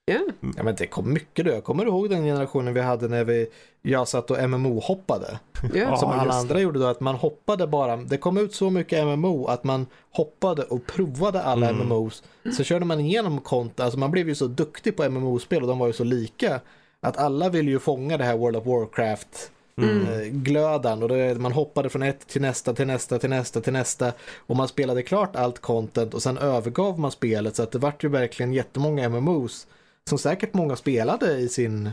[0.09, 0.19] Ja.
[0.57, 1.51] Ja men det kom mycket då.
[1.51, 3.47] Jag kommer ihåg den generationen vi hade när vi,
[3.81, 5.39] jag satt och MMO-hoppade.
[5.73, 7.95] Ja, som alla andra gjorde då, att man hoppade bara.
[7.97, 11.87] Det kom ut så mycket MMO att man hoppade och provade alla Mm.
[11.87, 12.23] MMOs.
[12.57, 15.79] Så körde man igenom konton, alltså man blev ju så duktig på MMO-spel och de
[15.79, 16.59] var ju så lika.
[17.01, 19.51] Att alla ville ju fånga det här World of Warcraft
[19.81, 20.07] Mm.
[20.13, 23.73] eh, glödan och det, man hoppade från ett till nästa, till nästa, till nästa, till
[23.73, 24.11] nästa
[24.47, 28.03] och man spelade klart allt content och sen övergav man spelet så att det vart
[28.03, 29.67] ju verkligen jättemånga MMOs
[30.07, 31.89] som säkert många spelade i sin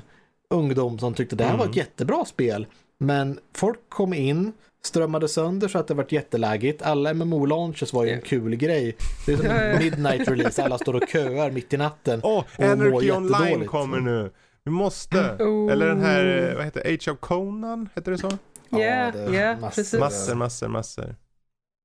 [0.51, 1.77] ungdom som tyckte det här var ett Mm.
[1.79, 2.67] jättebra spel.
[2.99, 4.53] Men folk kom in,
[4.85, 6.83] strömmade sönder så att det vart jättelaggigt.
[6.83, 8.97] Alla MMO-launches var ju en kul grej.
[9.27, 12.21] Det är som en midnight release, alla står och köar mitt i natten.
[12.23, 14.31] Åh, Och mår Energy Online kommer nu.
[14.65, 15.37] Vi måste.
[15.39, 15.73] Oh.
[15.73, 16.95] Eller den här, eh, vad heter det?
[16.95, 17.89] Age of Conan?
[17.95, 18.31] Heter det så?
[18.71, 18.83] Ja, det
[19.19, 19.69] är ja, massor.
[19.83, 20.01] precis.
[20.01, 21.17] Massor, massor, massor.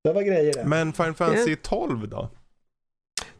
[0.03, 0.65] Det var grejer det.
[0.65, 2.30] Men Final Fantasy 12 då?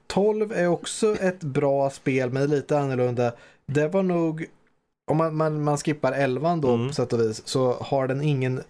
[0.10, 3.32] 12 är också ett bra spel men lite annorlunda.
[3.66, 4.46] Det var nog,
[5.12, 6.88] om man, man, man skippar 11 då Mm.
[6.88, 8.64] på sätt och vis, så har den ingen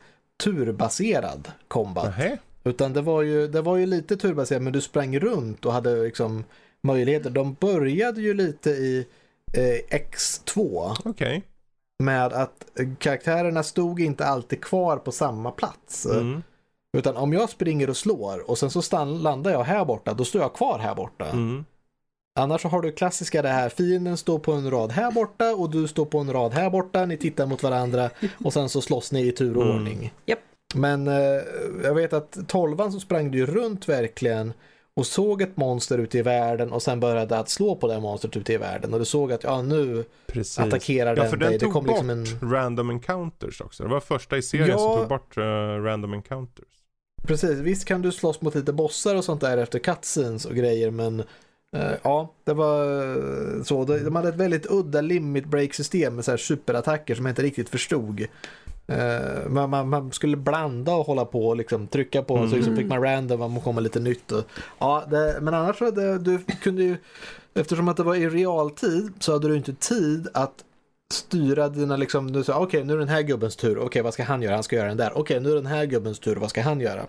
[0.44, 2.06] turbaserad combat.
[2.06, 2.38] Nähä?
[2.64, 6.04] Utan det var, ju, det var ju lite turbaserat men du sprang runt och hade
[6.04, 6.44] liksom
[6.82, 7.30] möjligheter.
[7.30, 9.08] De började ju lite i
[9.54, 11.44] eh, X2 Okej.
[12.04, 12.66] med att
[13.00, 16.06] karaktärerna stod inte alltid kvar på samma plats.
[16.06, 16.44] Mm.
[16.98, 20.26] Utan om jag springer och slår och sen så stann, landar jag här borta, då
[20.26, 21.26] står jag kvar här borta.
[21.26, 21.66] Mm.
[22.40, 25.70] Annars så har du klassiska det här, fienden står på en rad här borta och
[25.70, 28.10] du står på en rad här borta, ni tittar mot varandra
[28.44, 29.76] och sen så slåss ni i tur och Mm.
[29.76, 30.14] ordning.
[30.26, 30.40] Japp.
[30.76, 31.42] Men eh,
[31.84, 34.54] jag vet att tolvan så sprang du ju runt verkligen
[35.00, 38.38] och såg ett monster ute i världen och sen började att slå på det monstret
[38.38, 40.60] ute i världen och du såg att ja nu Precis.
[40.60, 41.50] attackerar Ja, den för dig.
[41.50, 42.52] den Det tog kom bort liksom en...
[42.52, 43.84] random encounters också.
[43.84, 44.78] Det var första i serien Ja.
[44.78, 45.42] som tog bort eh,
[45.84, 46.66] random encounters.
[47.28, 50.92] Precis, visst kan du slåss mot lite bossar och sånt där efter cutscenes och grejer
[50.92, 51.20] men
[51.76, 53.02] eh, ja, det var
[53.58, 53.86] eh, så.
[53.86, 57.32] De, de hade ett väldigt udda limit break system med så här superattacker som jag
[57.32, 58.26] inte riktigt förstod.
[58.90, 62.76] Eh, man, man, man skulle blanda och hålla på och liksom trycka på så liksom
[62.76, 64.32] fick man random om man kommer lite nytt.
[64.32, 64.44] Och,
[64.80, 66.98] ja, det, men annars så det, du kunde ju
[67.54, 70.64] eftersom att det var i realtid så hade du inte tid att
[71.14, 74.24] styra dina liksom, du sa okej nu är den här gubbens tur, okej vad ska
[74.24, 76.50] han göra, han ska göra den där, okej nu är den här gubbens tur, vad
[76.50, 77.06] ska han göra?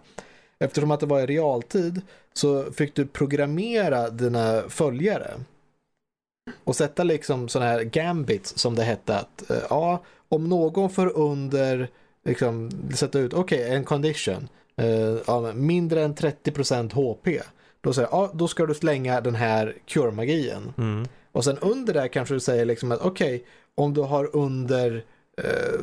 [0.59, 2.01] Eftersom att det var i realtid
[2.33, 5.31] så fick du programmera dina följare
[6.65, 11.17] och sätta liksom sådana här gambits som det hette att eh, ja, om någon får
[11.19, 11.89] under
[12.25, 17.43] liksom sätta ut, okej en condition eh, mindre än 30% HP
[17.81, 21.07] då säger ja då ska du slänga den här cure-magin Mm.
[21.33, 25.05] och sen under där kanske du säger liksom att okej, om du har under
[25.43, 25.81] eh,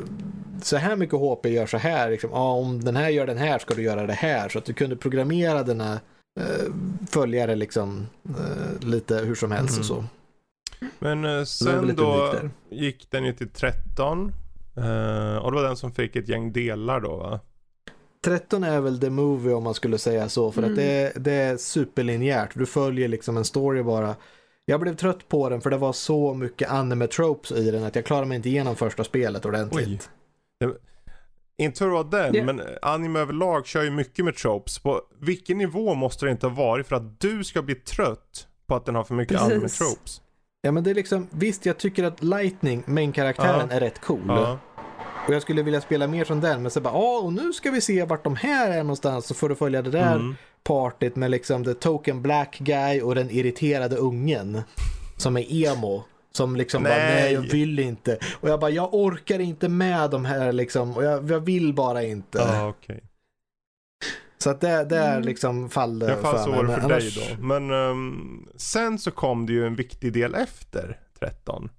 [0.62, 3.58] så här mycket HP gör så här, liksom, ja, om den här gör den här
[3.58, 4.48] ska du göra det här.
[4.48, 5.92] Så att du kunde programmera dina
[6.40, 6.72] eh,
[7.10, 10.04] följare liksom eh, lite hur som helst och så.
[10.98, 12.50] Men eh, sen då där.
[12.70, 14.32] gick den ju till 13.
[14.76, 17.40] eh, och det var den som fick ett gäng delar då va?
[18.24, 20.76] 13 är väl the movie om man skulle säga så, för att Mm.
[20.78, 22.50] det, det är superlinjärt.
[22.54, 24.16] Du följer liksom en story bara.
[24.64, 27.94] Jag blev trött på den för det var så mycket anime tropes i den att
[27.96, 30.10] jag klarade mig inte igenom första spelet ordentligt.
[31.58, 32.44] Inte för att vara den, Ja.
[32.44, 34.78] men anime överlag kör ju mycket med tropes.
[34.78, 38.74] På vilken nivå måste det inte ha varit för att du ska bli trött på
[38.74, 39.52] att den har för mycket Precis.
[39.52, 40.20] anime tropes?
[40.62, 43.76] Ja men det är liksom, visst jag tycker att Lightning, main-karaktären, Ja.
[43.76, 44.22] är rätt cool.
[44.26, 44.58] Ja.
[45.26, 47.70] Och jag skulle vilja spela mer som den, men så bara, ja och nu ska
[47.70, 50.36] vi se vart de här är någonstans så får du följa det där Mm.
[50.64, 54.62] partyt med liksom the token black guy och den irriterade ungen
[55.16, 56.02] som är emo.
[56.32, 57.22] Som liksom bara, Nej.
[57.22, 58.18] nej jag vill inte.
[58.40, 62.02] Och jag bara, jag orkar inte med de här liksom, och jag, jag vill bara
[62.02, 62.38] inte.
[62.38, 63.00] Ja, okej.
[64.38, 65.22] Så att det, det är Mm.
[65.22, 67.42] liksom fall I alla fall så var det för dig annars- då.
[67.46, 71.70] Men ehm, sen så kom det ju en viktig del efter 13.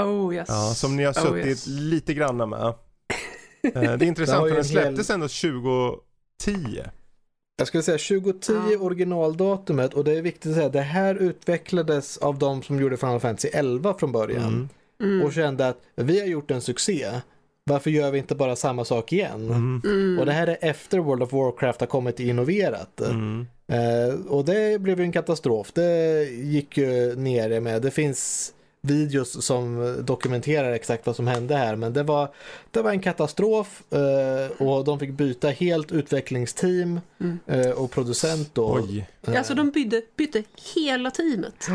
[0.00, 0.48] Oh yes.
[0.48, 1.66] Ja, som ni har Oh, suttit yes.
[1.66, 2.60] lite granna med.
[2.62, 2.72] Eh,
[3.72, 6.82] det är intressant för den en hel- släpptes ändå 2010.
[7.56, 8.78] Jag skulle säga 2010 Ja.
[8.78, 13.20] originaldatumet och det är viktigt att säga det här utvecklades av de som gjorde Final
[13.20, 14.44] Fantasy 11 från början.
[14.44, 14.68] Mm.
[15.02, 15.26] Mm.
[15.26, 17.10] och kände att vi har gjort en succé.
[17.70, 19.44] Varför gör vi inte bara samma sak igen?
[19.50, 19.82] Mm.
[19.84, 20.18] Mm.
[20.18, 23.00] Och det här är efter World of Warcraft har kommit innoverat.
[23.00, 23.46] Mm.
[23.68, 25.72] Eh, och det blev ju en katastrof.
[25.72, 27.82] Det gick ju ner med.
[27.82, 28.52] Det finns
[28.82, 31.76] videos som dokumenterar exakt vad som hände här.
[31.76, 32.28] Men det var,
[32.70, 37.38] det var en katastrof eh, och de fick byta helt utvecklingsteam Mm.
[37.46, 38.80] eh, och producent då.
[38.84, 39.06] Oj.
[39.26, 40.42] Eh, Alltså de bytte, bytte
[40.74, 41.66] hela teamet.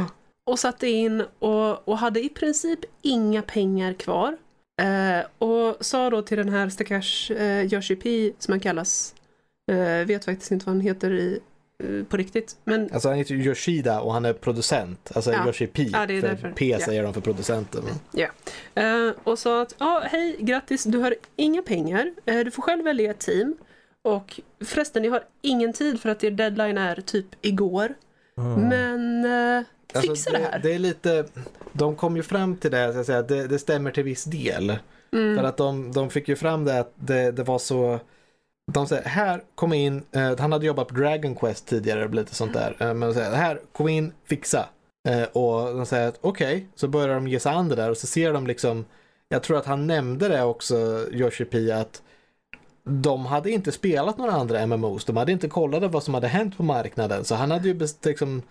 [0.48, 4.38] och satte in och, och hade i princip inga pengar kvar.
[4.81, 9.15] Eh, och sa då till den här stackars eh, Yoshi P som han kallas.
[9.72, 11.39] Eh, vet faktiskt inte vad han heter i,
[11.84, 12.56] eh, på riktigt.
[12.64, 15.11] Men Alltså han heter Yoshida och han är producent.
[15.15, 15.45] Alltså Ja.
[15.47, 15.89] Yoshi P.
[15.93, 16.52] Ja, det är för därför.
[16.52, 16.80] P Ja.
[16.80, 17.84] säger de för producenten.
[18.76, 22.11] Eh, och sa att ja, hej, grattis, du har inga pengar.
[22.26, 23.56] Eh, du får själv välja ett team.
[24.02, 27.93] Och förresten, jag har ingen tid för att er deadline är typ igår.
[28.38, 28.68] Mm.
[28.69, 29.26] Men
[29.57, 29.64] eh,
[30.02, 30.60] fixa Alltså, det här.
[30.60, 31.26] Det är lite,
[31.72, 34.78] de kom ju fram till det, så att säga, det, det stämmer till viss del.
[35.14, 35.38] Mm.
[35.38, 38.00] För att de, de fick ju fram det att det, det var så
[38.72, 42.36] de säger här, kom in, eh, han hade jobbat på Dragon Quest tidigare och lite
[42.36, 42.76] sånt där.
[42.80, 44.70] Eh, men de säger här, kom in, fixa.
[45.08, 47.98] Eh, och de säger att okej, så börjar de ge sig an det där och
[47.98, 48.86] så ser de liksom,
[49.30, 52.02] jag tror att han nämnde det också, Yoshi P, att
[52.84, 56.58] de hade inte spelat några andra MMOs, de hade inte kollat vad som hade hänt
[56.58, 57.26] på marknaden.
[57.26, 58.42] Så han hade ju best, liksom,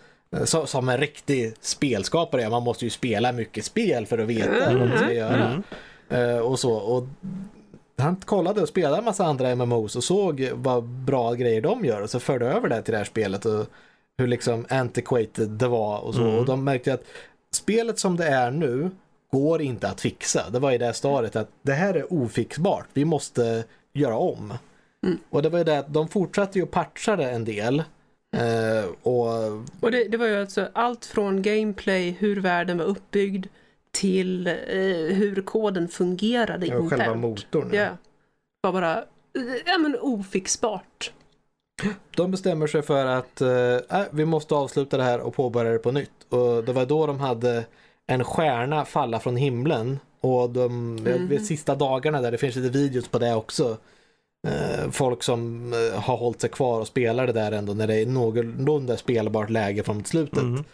[0.44, 4.88] så, som en riktig spelskapare, man måste ju spela mycket spel för att veta vad
[4.88, 5.46] man ska göra.
[5.46, 5.62] Mm.
[6.09, 6.72] Eh, och så.
[6.72, 7.06] Och
[7.96, 12.02] han kollade och spelade en massa andra MMOs och såg vad bra grejer de gör
[12.02, 13.66] och så förde över det till det här spelet och
[14.18, 16.22] hur liksom antiquated det var och så.
[16.22, 16.34] Mm.
[16.34, 17.05] Och de märkte att
[17.52, 18.90] spelet som det är nu
[19.32, 20.51] går inte att fixa.
[20.51, 22.86] Det var i det här stadiet att det här är ofixbart.
[22.92, 24.55] Vi måste göra om.
[25.06, 25.18] Mm.
[25.30, 27.82] Och det var ju det att de fortsatte ju och patchade en del.
[28.35, 29.27] Eh, och
[29.81, 33.47] Och det, det var ju alltså allt från gameplay, hur världen var uppbyggd,
[33.94, 34.55] till eh,
[35.16, 37.20] hur koden fungerade ja, själva internt.
[37.20, 37.70] motorn.
[37.73, 37.89] Ja.
[38.61, 39.02] var bara, eh,
[39.66, 41.12] ja men ofixbart.
[42.16, 45.78] De bestämmer sig för att eh, äh, vi måste avsluta det här och påbörja det
[45.78, 46.11] på nytt.
[46.28, 47.65] Och det var då de hade
[48.06, 49.98] en stjärna falla från himlen.
[50.20, 50.97] Och de,
[51.28, 53.77] vid sista dagarna där, det finns lite videos på det också.
[54.45, 57.95] Eh, folk som eh, har hållit sig kvar och spelar det där ändå när det
[57.95, 60.43] är någorlunda spelbart läge från slutet.
[60.43, 60.65] Mm.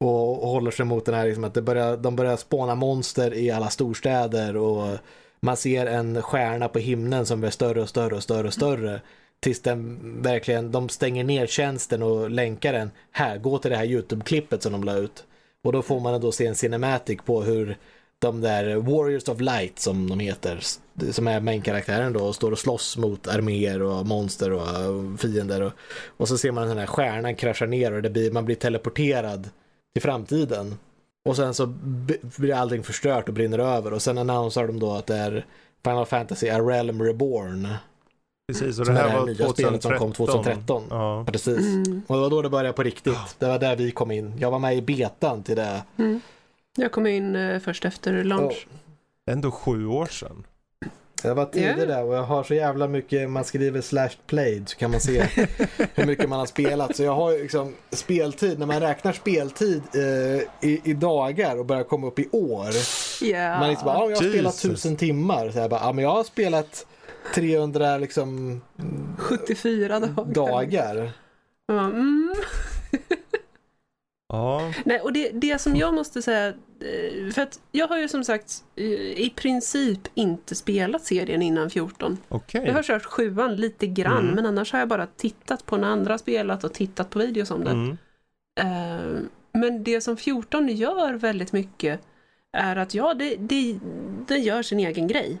[0.00, 3.34] Och, och håller sig mot den här liksom att det börjar, de börjar spåna monster
[3.34, 4.98] i alla storstäder och
[5.40, 9.00] man ser en stjärna på himlen som blir större och större och större och större.
[9.40, 12.90] Tills den verkligen, de stänger ner tjänsten och länkar den.
[13.10, 15.24] Här, gå till det här YouTube-klippet som de la ut.
[15.62, 17.76] Och då får man då se en cinematic på hur
[18.18, 20.60] de där Warriors of Light som de heter,
[21.10, 25.62] som är main-karaktären då, och står och slåss mot arméer och monster och uh, fiender.
[25.62, 25.72] Och,
[26.16, 29.48] och så ser man den här stjärnan krascha ner och det blir, man blir teleporterad
[29.92, 30.74] till framtiden.
[31.24, 31.66] Och sen så
[32.36, 35.46] blir allting förstört och brinner över och sen annonserar de då att det är
[35.84, 37.68] Final Fantasy A Realm Reborn.
[38.48, 39.54] Precis, och det är här det här var nya 2013.
[39.54, 40.84] spelet som kom 2013.
[40.90, 41.24] Ja.
[41.32, 41.58] Precis.
[41.58, 42.02] Mm.
[42.06, 43.36] Och det var då det började på riktigt.
[43.38, 44.34] Det var där vi kom in.
[44.38, 45.82] Jag var med i betan till det.
[45.96, 46.20] Mm.
[46.76, 48.66] Jag kom in eh, först efter launch.
[49.30, 50.44] Ändå sju år sedan.
[51.28, 51.86] Jag var tidig Ja.
[51.86, 55.22] där och jag har så jävla mycket, man skriver slash played så kan man se
[55.94, 56.96] hur mycket man har spelat.
[56.96, 61.84] Så jag har liksom speltid, när man räknar speltid eh, i, i dagar och börjar
[61.84, 62.68] komma upp i år.
[63.22, 63.58] Ja.
[63.58, 65.50] Man liksom bara, ah, jag har spelat tusen timmar.
[65.50, 66.86] Så jag bara, ah, men jag har spelat
[67.34, 68.60] 300 liksom
[69.18, 70.24] 74 dagar.
[70.34, 71.10] dagar.
[71.66, 72.34] Ja, mm.
[74.32, 74.72] Ja.
[74.84, 78.24] Nej, och det, det som jag måste säga, eh, för att jag har ju som
[78.24, 78.84] sagt eh,
[79.20, 82.18] i princip inte spelat serien innan 14.
[82.28, 82.62] Okej.
[82.66, 84.34] Jag har kört sjuan lite grann, Mm.
[84.34, 87.64] men annars har jag bara tittat på när andra spelat och tittat på videos om
[87.64, 87.70] det.
[87.70, 87.96] Mm.
[88.60, 92.00] Eh, Men det som 14 gör väldigt mycket
[92.52, 93.78] är att ja, det, det,
[94.28, 95.38] den gör sin egen grej.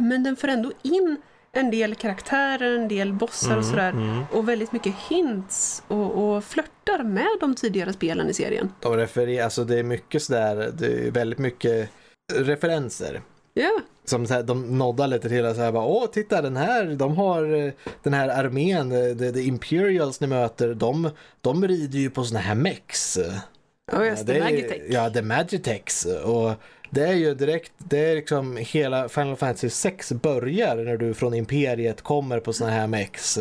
[0.00, 1.16] Men den får ändå in
[1.52, 3.90] en del karaktärer, en del bossar och Mm, sådär.
[3.90, 4.22] mm.
[4.32, 8.72] Och väldigt mycket hints och, och flörtar med de tidigare spelen i serien.
[8.80, 11.88] De refererar, alltså det är mycket sådär, det är väldigt mycket
[12.34, 13.20] referenser.
[13.54, 13.70] Ja,
[14.04, 16.84] Som så här, de noddar lite till och så här bara, åh titta den här,
[16.84, 17.72] de har eh,
[18.02, 21.10] den här armén, eh, the, the Imperials ni möter, de,
[21.40, 23.18] de rider ju på såna här mex.
[23.92, 24.82] ja just det, är- Magitech.
[24.88, 26.04] Ja, the Magitex.
[26.04, 26.52] Och
[26.90, 31.34] det är ju direkt, det är liksom hela Final Fantasy 6 börjar när du från
[31.34, 33.38] Imperiet kommer på såna här mex.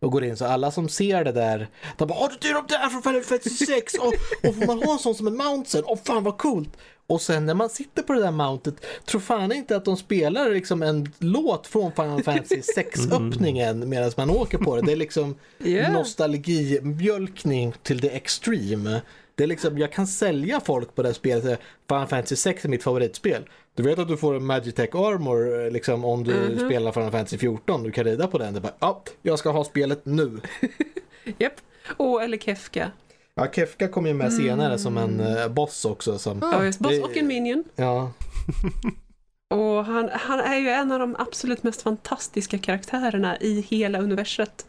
[0.00, 1.68] Och går in så alla som ser det där,
[1.98, 4.14] de bara åh det är de där från Final Fantasy 6 och,
[4.48, 6.68] och får man ha en sån som en mount sen, åh fan vad coolt.
[7.06, 10.50] Och sen när man sitter på det där mountet, tror fan inte att de spelar
[10.50, 14.82] liksom en låt från Final Fantasy 6-öppningen medan man åker på det.
[14.82, 15.92] Det är liksom Ja.
[15.92, 19.00] nostalgimjölkning till the extreme.
[19.34, 21.60] Det är liksom, jag kan sälja folk på det här spelet.
[21.88, 23.48] Final Fantasy 6 är mitt favoritspel.
[23.74, 26.58] Du vet att du får en Magitech Armor eh, liksom om du Mhm.
[26.58, 27.82] spelar Final Fantasy 14.
[27.82, 28.54] Du kan rida på den.
[28.54, 30.40] Det bara, ja, jag ska ha spelet nu.
[31.38, 31.52] Japp.
[31.96, 32.90] Och eller Kefka.
[33.34, 36.18] Ja, Kefka kom ju med senare som en eh, boss också.
[36.18, 37.64] Som, Ja, just boss och en minion.
[37.76, 38.12] ja,
[39.50, 44.66] Och han, han är ju en av de absolut mest fantastiska karaktärerna i hela universet.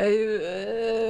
[0.00, 0.42] Är ju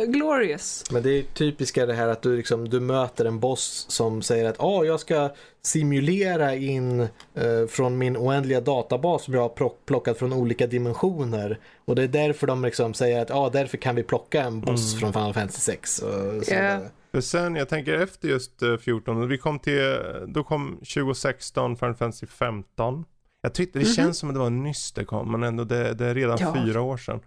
[0.03, 0.85] eh, glorious.
[0.91, 4.45] Men det är typiska det här att du, liksom, du möter en boss som säger
[4.49, 5.31] att ah, jag ska
[5.62, 11.59] simulera in eh, från min oändliga databas som jag har plock- plockat från olika dimensioner.
[11.85, 14.93] Och det är därför de liksom säger att ah, därför kan vi plocka en boss
[14.93, 15.01] Mm.
[15.01, 15.99] från Final Fantasy 6.
[15.99, 16.41] Och så Ja.
[16.61, 16.89] vidare.
[17.12, 19.97] För sen, jag tänker efter just eh, 14, vi kom till,
[20.27, 23.05] då kom 2016, Final Fantasy 15.
[23.43, 23.95] Jag tyckte det Mhm.
[23.95, 26.55] känns som att det var nyss det kom, men ändå det, det är redan Ja.
[26.65, 27.21] fyra år sedan.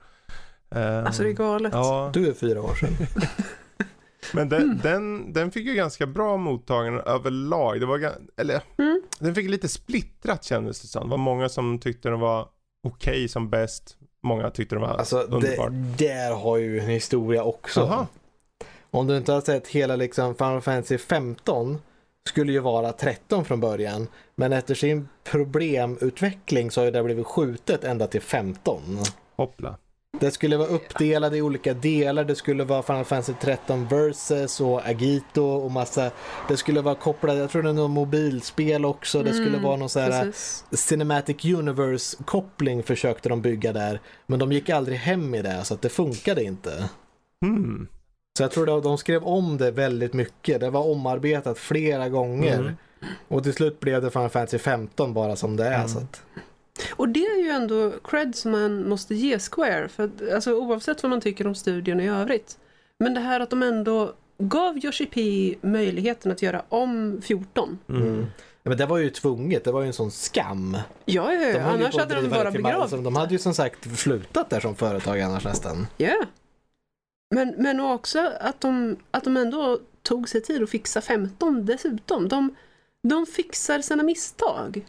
[0.76, 1.74] Ehm, Alltså det är galet.
[1.74, 2.90] Ja, Du är fyra år sedan.
[4.34, 4.80] men den, Mm.
[4.84, 7.80] den, den fick ju ganska bra mottagande överlag.
[7.80, 9.02] Det var, eller, Mm.
[9.20, 11.04] den fick lite splittrat kändes det som.
[11.04, 12.48] Det var många som tyckte den var
[12.88, 13.98] okej som bäst.
[14.24, 15.70] Många tyckte den var Alltså det, underbar.
[15.98, 17.80] där har ju en historia också.
[17.80, 18.08] Jaha.
[18.92, 21.78] Om du inte har sett hela liksom Final Fantasy 15
[22.30, 24.08] skulle ju vara 13 från början.
[24.36, 28.82] Men efter sin problemutveckling så har ju det blivit skjutet ända till 15.
[29.36, 29.78] Hoppla.
[30.20, 32.24] Det skulle vara uppdelat i olika delar.
[32.24, 36.12] Det skulle vara Final Fantasy 13 Versus och Agito och massa.
[36.48, 39.24] Det skulle vara kopplat, jag tror det är något mobilspel också.
[39.24, 40.66] Det skulle Mm, vara någon så här Precis.
[40.72, 44.00] Cinematic Universe koppling försökte de bygga där.
[44.28, 46.90] Men de gick aldrig hem i det så att det funkade inte.
[47.46, 47.88] Hmm.
[48.38, 50.60] Så jag tror att de skrev om det väldigt mycket.
[50.60, 52.60] Det var omarbetat flera gånger.
[52.60, 52.74] Mm.
[53.28, 55.76] Och till slut blev det Final Fantasy 15 bara som det är.
[55.76, 55.88] Mm.
[55.88, 56.22] Så att,
[56.92, 59.88] Och det är ju ändå cred som man måste ge Square.
[59.88, 62.58] För att, alltså, oavsett vad man tycker om studion i övrigt.
[63.00, 67.80] Men det här att de ändå gav Yoshi P möjligheten att göra om 14.
[67.90, 68.02] Mm.
[68.02, 68.26] mm.
[68.66, 69.64] Men det var ju tvunget.
[69.64, 70.78] Det var ju en sån skam.
[71.06, 71.62] Ja, ja, ja.
[71.62, 72.92] annars hade de bara begravt.
[72.92, 75.88] De hade ju som sagt slutat där som företag annars nästan.
[75.98, 76.26] Ja.
[77.36, 82.28] Men, men också att de, att de ändå tog sig tid att fixa 15 dessutom.
[82.28, 82.56] De,
[83.08, 84.86] de fixar sina misstag.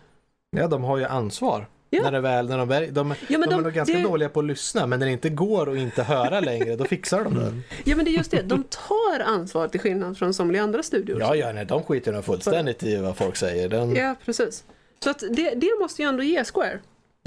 [0.56, 1.66] Ja, de har ju ansvar.
[1.96, 2.02] Ja.
[2.02, 4.02] När det väl, när de, väl, de, Ja, men de, är de- nog ganska det-
[4.02, 7.24] dåliga på att lyssna, men när det inte går att inte höra längre, då fixar
[7.24, 7.40] de det.
[7.46, 7.62] Mm.
[7.84, 8.42] Ja, men det är just det.
[8.42, 11.20] De tar ansvar till skillnad från somliga andra studior.
[11.20, 13.68] Ja, ja, nej, de skiter nog fullständigt i vad folk säger.
[13.68, 14.64] Den, Ja, precis.
[15.04, 16.78] Så att det, det måste ju ändå ge Square.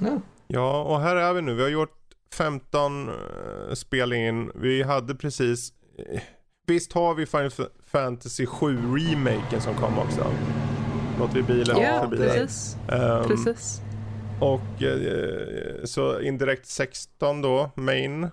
[0.02, 0.22] ja.
[0.48, 1.53] Ja, och här är vi nu.
[1.53, 1.94] Vi har gjort
[2.34, 4.52] 15 uh, spel in.
[4.56, 5.69] Vi hade precis...
[6.14, 6.22] eh,
[6.68, 7.52] visst har vi Final
[7.91, 10.31] Fantasy 7 remaken som kom också?
[11.19, 12.30] Låt vi bilen Ja, förbi där.
[12.34, 12.77] precis.
[12.91, 13.81] Ehm, precis.
[14.39, 18.27] Och eh, så indirekt 16 då, main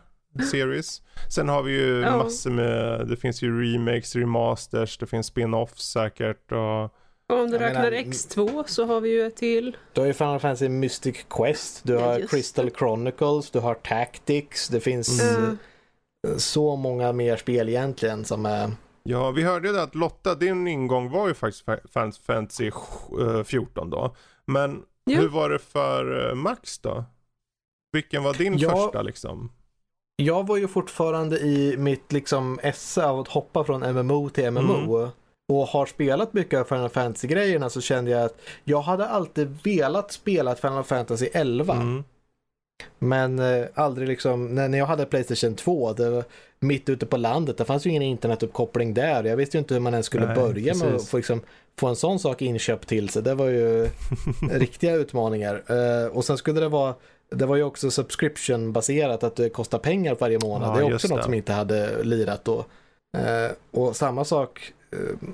[0.51, 1.03] series.
[1.31, 2.17] Sen har vi ju Ja.
[2.17, 6.85] massor med, det finns ju remakes, remasters, det finns spin-offs säkert och
[7.29, 9.77] Och om du Jag räknar menar- X2 så har vi ju ett till.
[9.93, 12.77] Du har ju Final Fantasy Mystic Quest, du har just Crystal det.
[12.79, 15.45] Chronicles, du har Tactics, det finns Eh,
[16.29, 18.71] eh, så många mer spel egentligen som är...
[19.03, 22.67] Ja, vi hörde ju det att Lotta, din ingång var ju faktiskt Fa- Fan- Fantasy
[23.21, 24.15] eh, 14 då.
[24.47, 25.21] Men Ja.
[25.21, 27.05] hur var det för eh, Max då?
[27.93, 28.71] Vilken var din Ja.
[28.71, 29.53] första liksom?
[30.17, 35.11] Jag var ju fortfarande i mitt liksom esse av att hoppa från MMO till MMO.
[35.49, 40.13] Och har spelat mycket av Final Fantasy-grejerna så kände jag att jag hade alltid velat
[40.13, 41.75] spela Final Fantasy 11.
[41.75, 42.05] Mm.
[42.99, 46.25] Men eh, aldrig liksom, när, jag hade Playstation 2, det var
[46.61, 49.25] mitt ute på landet, det fanns ju ingen internetuppkoppling där.
[49.25, 51.11] Jag visste ju inte hur man ens skulle Nej, börja med att precis.
[51.11, 51.41] få, liksom,
[51.79, 53.23] få en sån sak inköpt till sig.
[53.23, 53.89] Det var ju
[54.51, 55.63] riktiga utmaningar.
[55.67, 56.95] Eh, och sen skulle det vara,
[57.31, 60.69] det var ju också subscription-baserat, att det kostar pengar varje månad.
[60.69, 61.25] Ja, det är också något det.
[61.25, 62.59] som inte hade lirat då.
[63.19, 65.29] Eh, och samma sak, eh,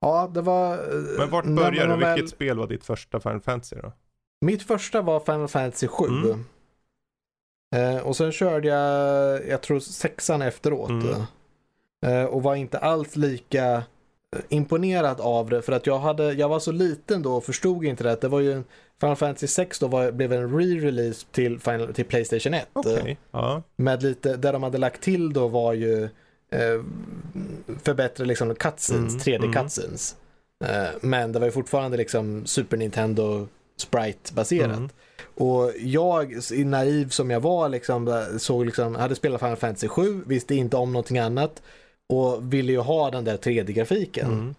[0.00, 0.72] ja det var...
[0.74, 0.78] eh,
[1.18, 2.00] Men vart började du?
[2.00, 3.92] väl- Vilket spel var ditt första Final Fantasy då?
[4.44, 6.04] Mitt första var Final Fantasy 7.
[6.06, 6.44] Mm.
[7.72, 10.90] Eh, och sen körde jag, jag tror sexan efteråt.
[10.90, 11.22] Mm.
[12.06, 13.82] Eh, och var inte alls lika eh,
[14.48, 18.04] imponerad av det för att jag, hade, jag var så liten då och förstod inte
[18.04, 18.20] det.
[18.20, 18.64] Det var ju en,
[19.00, 22.68] Final Fantasy 6 då var, blev en re-release till, Final, till Playstation 1.
[22.72, 23.62] Okej, Eh, ja.
[23.76, 26.04] med lite, där de hade lagt till då var ju
[26.50, 26.82] eh,
[27.82, 29.52] förbättra liksom cutscenes, Mm, 3D mm.
[29.52, 30.16] cutscenes.
[30.64, 33.46] Eh, men det var ju fortfarande liksom Super Nintendo
[33.76, 34.76] Sprite-baserat.
[34.76, 34.88] Mm.
[35.34, 40.54] Och jag, naiv som jag var, liksom, såg liksom, hade spelat Final Fantasy 7, visste
[40.54, 41.62] inte om någonting annat
[42.08, 44.26] och ville ju ha den där 3D-grafiken.
[44.26, 44.54] Mm.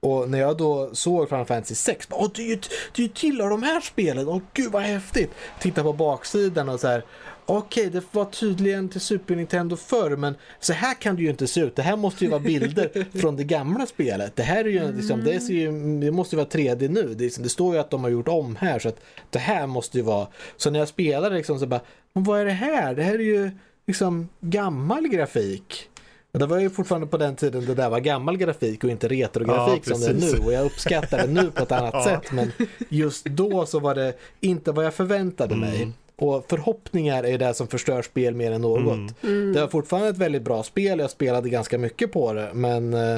[0.00, 2.56] Och när jag då såg Final Fantasy 6, bara, Åh, det är ju
[2.94, 5.30] det är ju tillhör de här spelen, åh gud vad häftigt.
[5.60, 7.04] Titta på baksidan och så här,
[7.46, 11.46] okej det var tydligen till Super Nintendo förr men så här kan det ju inte
[11.46, 11.76] se ut.
[11.76, 14.36] Det här måste ju vara bilder från det gamla spelet.
[14.36, 15.66] Det här är ju, liksom, det, ju,
[16.00, 17.02] det måste ju vara 3D nu.
[17.14, 19.00] Det, liksom- det står ju att de har gjort om här så att
[19.30, 20.26] det här måste ju vara.
[20.56, 21.80] Så när jag spelade liksom så bara,
[22.12, 22.94] men vad är det här?
[22.94, 23.50] Det här är ju
[23.86, 25.88] liksom gammal grafik.
[26.32, 29.08] Och det var ju fortfarande på den tiden det där var gammal grafik och inte
[29.08, 30.38] retrografik Ja, som det är nu.
[30.44, 32.04] Och jag uppskattar det nu på ett annat Ja.
[32.04, 32.32] sätt.
[32.32, 32.52] Men
[32.88, 35.92] just då så var det inte vad jag förväntade mig.
[36.16, 38.94] Och förhoppningar är det som förstör spel mer än något.
[38.94, 39.08] Mm.
[39.22, 39.52] Mm.
[39.52, 43.14] Det var fortfarande ett väldigt bra spel, jag spelade ganska mycket på det, men eh,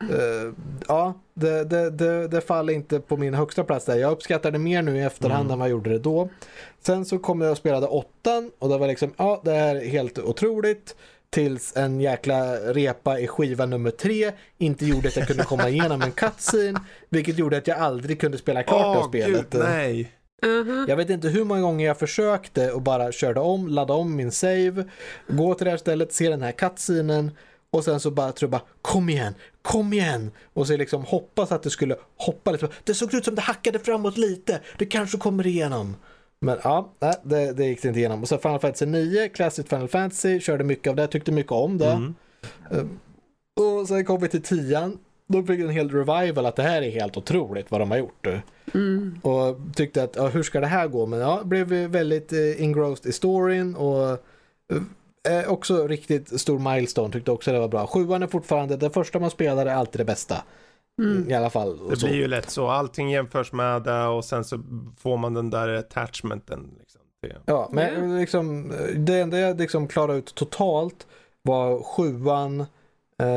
[0.00, 0.52] eh,
[0.88, 3.96] ja, det, det, det, det faller inte på min högsta plats där.
[3.96, 5.52] Jag uppskattar det mer nu i efterhand Mm.
[5.52, 6.28] än vad jag gjorde det då.
[6.80, 9.88] Sen så kom jag och spelade åttan och det var liksom, ja, det här är
[9.88, 10.96] helt otroligt.
[11.30, 16.02] Tills en jäkla repa i skiva nummer tre inte gjorde att jag kunde komma igenom
[16.02, 19.46] en cutscene, vilket gjorde att jag aldrig kunde spela klart det Åh, spelet.
[19.50, 20.12] Gud, nej.
[20.42, 20.86] Mhm.
[20.88, 24.32] Jag vet inte hur många gånger jag försökte och bara körde om, laddade om min
[24.32, 24.84] save,
[25.28, 27.30] gå till det här stället, se den här cutscenen
[27.70, 31.52] och sen så bara tror jag bara kom igen, kom igen och så liksom hoppas
[31.52, 32.68] att det skulle hoppa lite.
[32.84, 35.96] Det såg ut som det hackade framåt lite, det kanske kommer igenom.
[36.40, 38.22] Men ja, nej, det, det gick inte igenom.
[38.22, 41.78] Och så Final Fantasy 9, Classic Final Fantasy, körde mycket av det, tyckte mycket om
[41.78, 42.14] det.
[42.70, 42.98] Mm.
[43.60, 44.92] Och sen kom vi till 10
[45.26, 48.26] då fick en hel revival att det här är helt otroligt vad de har gjort.
[48.74, 49.20] Mm.
[49.22, 51.06] Och tyckte att ja, hur ska det här gå?
[51.06, 54.10] Men ja, blev väldigt eh, engrossed i storyn och
[55.28, 57.12] eh, också riktigt stor milestone.
[57.12, 57.86] Tyckte också det var bra.
[57.86, 60.42] Sjuan är fortfarande, det första man spelar är alltid det bästa.
[61.02, 61.30] Mm.
[61.30, 61.88] I alla fall.
[61.88, 62.06] Det så.
[62.06, 62.68] blir ju lätt så.
[62.68, 64.62] Allting jämförs med det och sen så
[64.98, 66.70] får man den där attachmenten.
[66.78, 67.00] Liksom.
[67.44, 71.06] Ja, men liksom, det enda jag liksom klarade ut totalt
[71.42, 72.66] var sjuan.
[73.22, 73.28] Eh,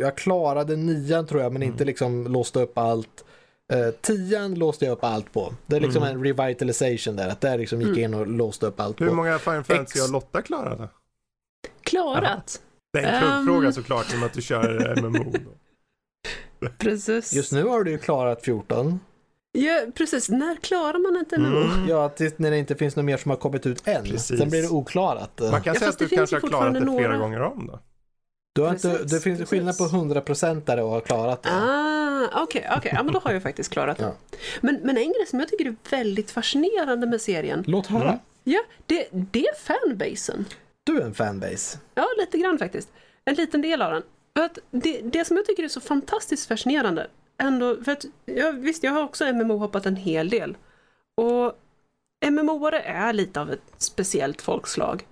[0.00, 1.72] jag klarade nian tror jag, men Mm.
[1.72, 3.24] inte liksom låste upp allt.
[3.72, 5.54] Eh, tian låste jag upp allt på.
[5.66, 6.16] Det är liksom Mm.
[6.16, 7.28] en revitalization där.
[7.28, 9.14] Att där liksom gick jag in och låste upp allt Hur på.
[9.14, 10.78] många Final Fantasy har Lotta klarat?
[10.78, 10.88] då?
[11.82, 12.60] Klarat.
[12.92, 13.46] Det är en Ehm.
[13.46, 15.32] kuggfråga såklart, i och med att du kör MMO.
[15.32, 16.68] Då.
[16.78, 17.32] Precis.
[17.32, 19.00] Just nu har du ju klarat 14.
[19.52, 20.28] Ja, precis.
[20.28, 21.60] När klarar man inte MMO?
[21.74, 21.88] Mm.
[21.88, 24.04] Ja, tills när det inte finns något mer som har kommit ut än.
[24.04, 24.38] Precis.
[24.38, 25.40] Sen blir det oklarat.
[25.40, 27.78] Man kan Ja, säga att du kanske har klarat det flera några- gånger om då.
[28.54, 29.48] Du har inte, det finns precis.
[29.48, 31.50] skillnad på 100% där och har klarat det.
[31.52, 32.92] Ah, okej, okej.
[32.94, 34.04] Ja, men då har jag faktiskt klarat det.
[34.04, 34.12] Ja.
[34.60, 38.08] Men, men en grej som jag tycker är väldigt fascinerande med serien, Låt höra.
[38.08, 38.18] Mm.
[38.44, 40.44] ja, det, det är fanbasen.
[40.84, 41.78] Du är en fanbase.
[41.94, 42.88] Ja, lite grann faktiskt.
[43.24, 44.02] En liten del av den.
[44.36, 47.06] För att det, det som jag tycker är så fantastiskt fascinerande,
[47.38, 50.56] ändå, för att jag, visst, jag har också MMO-hoppat en hel del.
[51.14, 51.52] Och
[52.26, 55.06] MMO-are är lite av ett speciellt folkslag.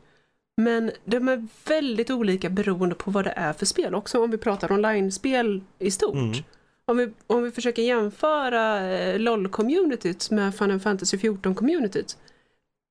[0.56, 3.94] Men de är väldigt olika beroende på vad det är för spel.
[3.94, 6.14] Också om vi pratar online-spel i stort.
[6.14, 6.38] Mm.
[6.84, 12.16] Om, vi, om vi försöker jämföra eh, LOL-communityt med Final Fantasy 14-communityt.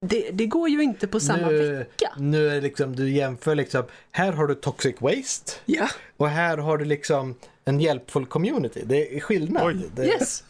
[0.05, 2.13] Det, det går ju inte på samma nu, vecka.
[2.17, 6.77] Nu är liksom, du jämför liksom, här har du toxic waste Ja, och här har
[6.77, 7.35] du liksom
[7.65, 8.81] en hjälpfull community.
[8.85, 9.67] Det är skillnad.
[9.67, 9.89] Oj.
[9.95, 10.43] Det, yes.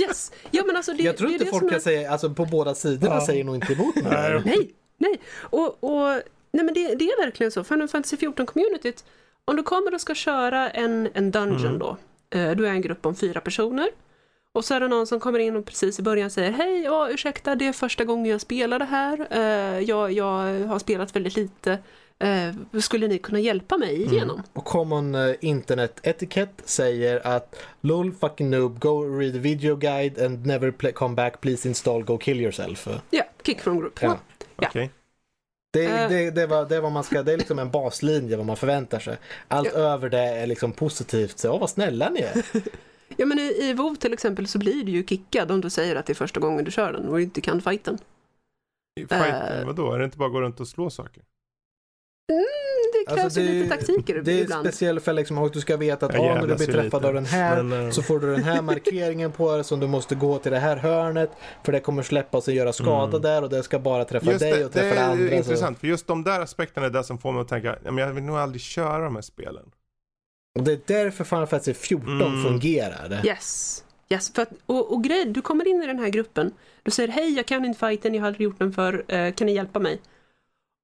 [0.00, 0.32] Yes.
[0.50, 1.82] Ja, men alltså det, jag tror det är inte det folk kan är...
[1.82, 3.26] säga, alltså på båda sidorna Ja.
[3.26, 4.04] säger nog inte emot mig.
[4.12, 4.42] Nej.
[4.44, 5.20] Nej, nej.
[5.38, 6.22] Och, och,
[6.54, 7.64] nej men det, det är verkligen så.
[7.64, 9.04] Final Fantasy 14-communityt,
[9.44, 11.78] om du kommer och ska köra en, en dungeon Mm.
[11.78, 11.96] då.
[12.30, 13.88] Eh, du är en grupp om fyra personer.
[14.54, 17.08] Och så är det någon som kommer in och precis i början säger Hej, ja,
[17.10, 19.26] ursäkta, det är första gången jag spelar det här.
[19.30, 21.78] Eh, jag, jag har spelat väldigt lite.
[22.18, 24.12] Eh, skulle ni kunna hjälpa mig Mm.
[24.14, 24.42] igenom?
[24.52, 30.18] Och common uh, internet etikett säger att LOL fucking noob, go read the video guide
[30.22, 32.88] and never play, come back, please install, go kill yourself.
[33.10, 34.02] Ja, kick from group.
[34.02, 34.18] Ja.
[34.60, 34.68] Ja.
[34.68, 34.90] Okej.
[35.74, 36.08] Det, Eh.
[36.08, 38.98] det, det, var, det, var man ska, det är liksom en baslinje vad man förväntar
[38.98, 39.16] sig.
[39.48, 41.38] Allt över det är liksom positivt.
[41.38, 42.44] Så, åh vad snälla ni är.
[43.16, 45.96] Ja men i, i WoW till exempel så blir du ju kickad om du säger
[45.96, 47.98] att det är första gången du kör den och inte kan fighten.
[48.98, 49.66] Fighten, Eh.
[49.66, 49.92] vadå?
[49.92, 51.22] Är det inte bara att gå runt och slå saker?
[52.32, 52.44] Mm,
[53.08, 54.66] krävs Alltså, ju det- lite taktiker Det är ibland.
[54.66, 57.06] speciellt för liksom, och du ska veta att ah, när du blir ju träffad lite.
[57.08, 59.86] av den här Men, eh, så får du den här markeringen på dig som du
[59.86, 61.30] måste gå till det här hörnet
[61.64, 63.20] för det kommer släppa och göra skada Mm.
[63.22, 65.28] där och det ska bara träffa Just dig det, och det träffa är andra.
[65.28, 65.34] Så.
[65.34, 68.04] intressant, för just de där aspekterna är det som får mig att tänka, ja, men
[68.06, 69.64] jag vill nog aldrig köra de här spelen.
[70.58, 72.42] Och det är därför Final Fantasy 14 Mm.
[72.44, 73.20] fungerar.
[73.26, 73.84] Yes.
[74.08, 74.32] yes.
[74.34, 76.52] För att, och, och grej, du kommer in i den här gruppen.
[76.82, 79.46] Du säger hej, jag kan inte fighten, jag har aldrig gjort den för eh, kan
[79.46, 80.00] ni hjälpa mig?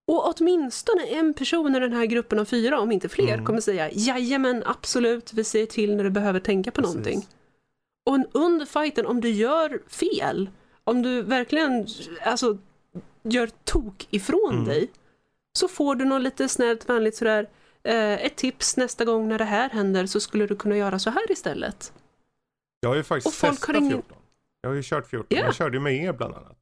[0.06, 3.44] Och åtminstone en person i den här gruppen av fyra, om inte fler, Mm.
[3.44, 6.94] kommer säga jajamän, absolut, vi säger till när du behöver tänka på Precis.
[6.96, 7.26] någonting.
[8.06, 10.50] Och under fighten, om du gör fel,
[10.84, 11.86] om du verkligen
[12.22, 12.58] alltså,
[13.22, 14.64] gör tok ifrån Mm.
[14.64, 14.90] dig,
[15.58, 17.48] så får du något lite snällt, vänligt sådär,
[17.82, 21.10] eh, ett tips nästa gång när det här händer så skulle du kunna göra så
[21.10, 21.92] här istället.
[22.80, 24.16] Jag har ju faktiskt Och folk testat har ingen- 14.
[24.60, 25.26] Jag har ju kört 14.
[25.38, 25.44] Ja.
[25.44, 26.59] Jag körde ju med er bland annat.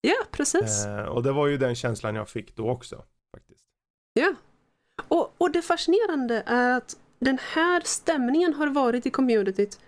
[0.00, 0.86] Ja, precis.
[0.86, 3.04] Eh, och det var ju den känslan jag fick då också.
[3.36, 3.64] Faktiskt.
[4.12, 4.34] Ja.
[5.08, 9.78] Och, och det fascinerande är att den här stämningen har varit i communityt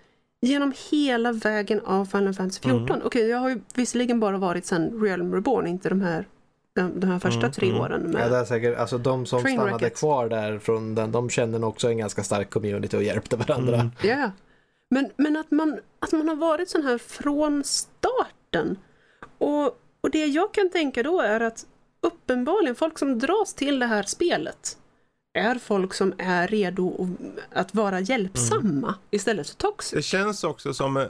[0.41, 2.89] genom hela vägen av Final Fantasy 14.
[2.89, 3.01] Mm.
[3.05, 6.27] Okej, jag har ju visserligen bara varit sedan Realm Reborn, inte de här,
[6.75, 7.81] de, de här första Mm, tre mm.
[7.81, 8.01] åren.
[8.05, 11.59] Ja, Med, det är säkert, alltså de som stannade kvar där från den, de kände
[11.59, 13.75] nog också en ganska stark community och hjälpte varandra.
[13.75, 13.91] Mm.
[14.03, 14.31] Ja.
[14.89, 18.77] Men, men att, man, att man har varit sån här från starten.
[19.37, 21.65] Och Och det jag kan tänka då är att
[22.01, 24.77] uppenbarligen folk som dras till det här spelet
[25.33, 27.07] är folk som är redo
[27.53, 29.91] att vara hjälpsamma istället för toxic.
[29.93, 31.05] Det känns också som, eh,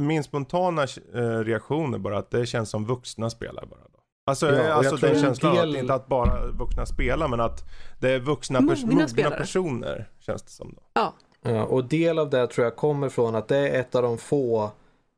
[0.00, 0.82] min spontana
[1.14, 3.80] eh, reaktion är bara att det känns som vuxna spelar bara.
[3.80, 3.98] Då.
[4.26, 7.40] Alltså, Ja, eh, alltså den en känslan del- att inte att bara vuxna spelar men
[7.40, 7.60] att
[8.00, 10.74] det är vuxna, pers- Mogna mogna personer känns det som.
[10.76, 10.82] Då.
[10.94, 11.14] Ja,
[11.44, 14.18] Ja, och del av det tror jag kommer från att det är ett av de
[14.18, 14.70] få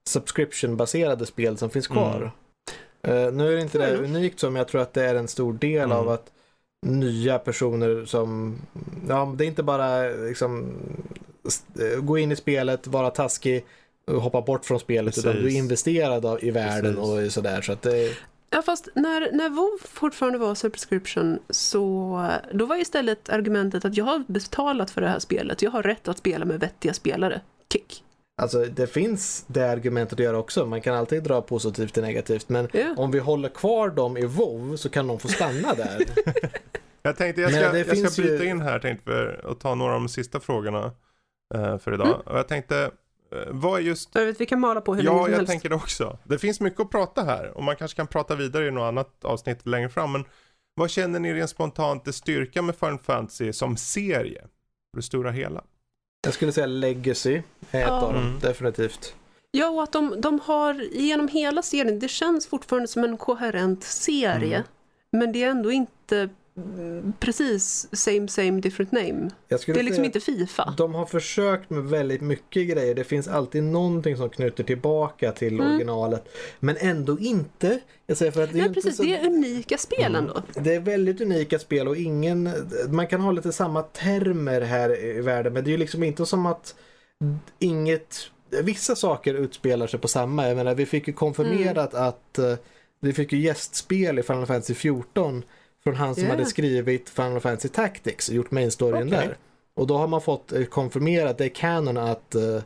[0.08, 2.30] subscription-baserade spel som finns kvar.
[3.04, 5.52] Eh, nu är det inte det unikt som jag tror att det är en stor
[5.52, 5.96] del Mm.
[5.96, 6.30] av att
[6.86, 8.56] nya personer som,
[9.08, 10.72] ja det är inte bara liksom
[11.80, 13.64] eh, gå in i spelet, vara taskig,
[14.06, 15.48] och hoppa bort från spelet utan Precis.
[15.50, 17.26] du är investerad i världen Precis.
[17.26, 17.62] och sådär.
[17.62, 18.16] Så att det,
[18.50, 24.04] Ja, fast när, när WoW fortfarande var subscription så då var istället argumentet att jag
[24.04, 25.62] har betalat för det här spelet.
[25.62, 27.40] Jag har rätt att spela med vettiga spelare.
[27.72, 28.03] Kick.
[28.42, 30.66] Alltså det finns det argumentet att göra också.
[30.66, 32.48] Man kan alltid dra positivt till negativt.
[32.48, 32.94] Men Ja.
[32.96, 36.02] om vi håller kvar dem i WoW så kan de få stanna där.
[37.06, 39.94] Jag tänkte jag ska, jag ska bryta ju- in här tänkte för att ta några
[39.94, 40.92] av de sista frågorna
[41.54, 42.06] eh, för idag.
[42.06, 42.20] Mm.
[42.20, 42.78] Och jag tänkte,
[43.32, 45.50] eh, vad är just Jag vet, vi kan mala på hur länge Ja, jag helst.
[45.50, 46.18] tänker det också.
[46.24, 49.24] Det finns mycket att prata här och man kanske kan prata vidare i något annat
[49.24, 50.12] avsnitt längre fram.
[50.12, 50.24] Men
[50.74, 54.40] vad känner ni rent spontant är styrka med Final Fantasy som serie?
[54.40, 55.64] För det stora hela.
[56.24, 57.34] Jag skulle säga Legacy
[57.70, 58.00] är ett Ja.
[58.00, 58.38] av dem, Mm.
[58.40, 59.14] definitivt.
[59.50, 63.84] Ja, och att de, de har genom hela serien, det känns fortfarande som en koherent
[63.84, 64.56] serie.
[64.56, 64.66] Mm.
[65.12, 66.28] Men det är ändå inte
[67.20, 69.30] precis same same different name.
[69.48, 70.74] Det är liksom inte Fifa.
[70.76, 72.94] De har försökt med väldigt mycket grejer.
[72.94, 75.66] Det finns alltid någonting som knyter tillbaka till Mm.
[75.70, 76.28] originalet.
[76.60, 77.80] Men ändå inte.
[78.06, 78.96] Jag säger för att det, är Nej, inte precis.
[78.96, 80.14] så, Det är unika spel Mm.
[80.16, 80.42] ändå.
[80.54, 82.50] det är väldigt unika spel och ingen...
[82.88, 86.26] Man kan ha lite samma termer här i världen men det är ju liksom inte
[86.26, 86.74] som att
[87.58, 88.16] inget...
[88.62, 90.48] Vissa saker utspelar sig på samma.
[90.48, 92.06] Jag menar, vi fick ju konfirmerat Mm.
[92.08, 92.54] att eh,
[93.00, 95.42] vi fick ju gästspel i Final Fantasy 14
[95.84, 96.36] från han som Yeah.
[96.36, 99.26] hade skrivit Final Fantasy Tactics och gjort main storyn Okej.
[99.26, 99.36] där.
[99.76, 102.60] Och då har man fått eh, konfirmerat, det är canon att eh,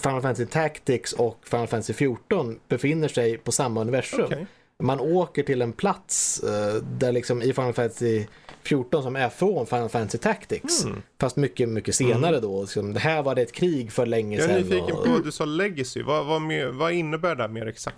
[0.00, 4.24] Final Fantasy Tactics och Final Fantasy 14 befinner sig på samma universum.
[4.24, 4.46] Okej.
[4.82, 8.24] Man åker till en plats eh, där liksom i Final Fantasy
[8.62, 10.84] 14 som är från Final Fantasy Tactics.
[10.84, 11.02] Mm.
[11.20, 12.60] Fast mycket, mycket senare då.
[12.60, 14.56] Liksom, det här var det ett krig för länge Jag är sedan.
[14.68, 16.02] nyfiken och- på vad du sa legacy.
[16.02, 16.42] Vad, vad,
[16.74, 17.96] vad innebär det mer exakt?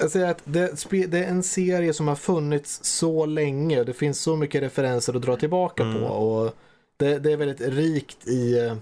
[0.00, 3.92] Jag säger att det, det är en serie som har funnits så länge och det
[3.94, 6.00] finns så mycket referenser att dra tillbaka Mm.
[6.00, 6.06] på.
[6.06, 6.54] Och
[6.96, 8.58] det, det är väldigt rikt i...
[8.58, 8.74] eh,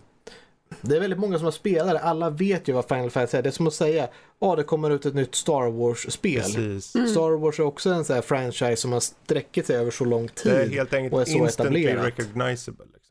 [0.81, 2.03] Det är väldigt många som har spelat.
[2.03, 3.43] Alla vet ju vad Final Fantasy är.
[3.43, 4.09] Det är som att säga
[4.41, 6.57] ja det kommer ut ett nytt Star Wars-spel.
[6.57, 6.81] Mm.
[6.81, 10.29] Star Wars är också en sån här franchise som har sträckit sig över så lång
[10.29, 10.53] tid.
[10.53, 12.07] Det är helt och är enkelt så instantly etablerat.
[12.19, 12.85] recognizable.
[12.95, 13.06] Liksom.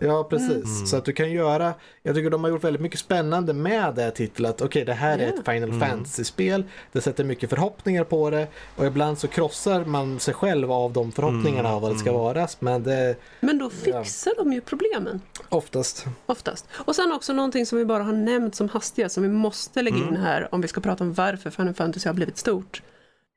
[0.00, 0.50] Ja, precis.
[0.50, 0.86] Mm.
[0.86, 4.02] Så att du kan göra, jag tycker de har gjort väldigt mycket spännande med det
[4.02, 4.48] här titeln.
[4.48, 5.28] Att okej, det här är Ja.
[5.28, 5.80] ett Final Mm.
[5.80, 6.64] Fantasy-spel.
[6.92, 8.46] Det sätter mycket förhoppningar på det.
[8.76, 12.08] Och ibland så krossar man sig själv av de förhoppningarna Mm, av vad det ska
[12.10, 12.20] mm.
[12.20, 12.48] vara.
[12.58, 15.20] Men det är Men då fixar de ju problemen.
[15.48, 16.06] oftast.
[16.26, 16.66] Oftast.
[16.74, 19.96] Och sen också någonting som vi bara har nämnt som hastigast som vi måste lägga
[19.96, 20.20] in Mm.
[20.20, 22.82] här om vi ska prata om varför Final Fantasy har blivit stort.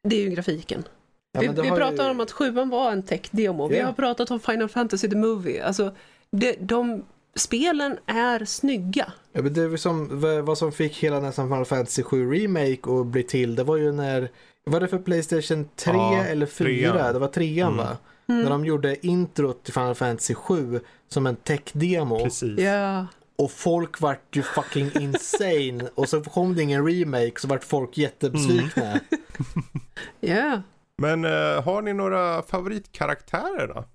[0.04, 0.84] Det är ju grafiken.
[1.32, 3.68] Ja, vi vi pratar ju- om att sjuan var en tech-demo.
[3.68, 3.86] Vi Ja.
[3.86, 5.64] har pratat om Final Fantasy the Movie.
[5.66, 5.92] Alltså,
[6.32, 9.14] det, de spelen är snygga.
[9.34, 10.08] Ja, men det är som,
[10.46, 13.56] vad- som fick hela nästan Final Fantasy 7 Remake att bli till.
[13.56, 14.30] Det var ju när,
[14.64, 16.92] var det för Playstation 3 Ja, eller 4?
[16.92, 17.14] trean.
[17.14, 17.86] Det var trean Mm.
[17.86, 17.98] va?
[18.30, 18.42] Mm.
[18.44, 22.24] När de gjorde introt till Final Fantasy 7 som en tech-demo.
[22.24, 22.60] Precis.
[22.60, 23.08] Ja.
[23.36, 25.90] Och folk vart ju fucking insane.
[25.96, 29.00] Och så kom det ingen remake så vart folk jättebesvikna.
[30.20, 30.62] Ja.
[30.98, 33.86] Men eh, har ni några favoritkaraktärer då?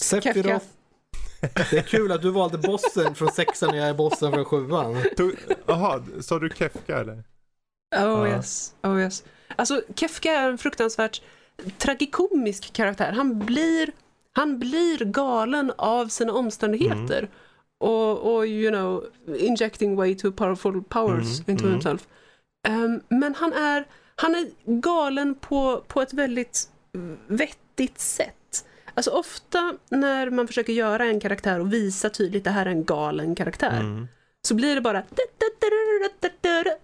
[0.00, 0.64] Sephiroth.
[1.70, 4.96] Det är kul att du valde bossen från sexan och jag är bossen från sjuan.
[5.66, 7.14] Jaha, sa du Kefka eller?
[7.14, 7.20] Oh
[7.96, 8.28] Ja.
[8.28, 8.74] yes.
[8.82, 9.24] Oh yes.
[9.56, 11.22] Alltså Kefka är en fruktansvärt
[11.78, 13.12] tragikomisk karaktär.
[13.12, 13.92] Han blir,
[14.32, 17.18] han blir galen av sina omständigheter.
[17.18, 17.30] Mm.
[17.80, 19.04] Och, och, you know,
[19.38, 21.72] injecting way too powerful powers Mm, into mm.
[21.72, 22.06] himself.
[22.68, 24.46] Ehm, men han är, han är
[24.80, 26.68] galen på, på ett väldigt
[27.26, 28.34] vettigt sätt.
[28.94, 32.84] Alltså ofta när man försöker göra en karaktär och visa tydligt det här är en
[32.84, 34.08] galen karaktär Mm.
[34.42, 35.02] så blir det bara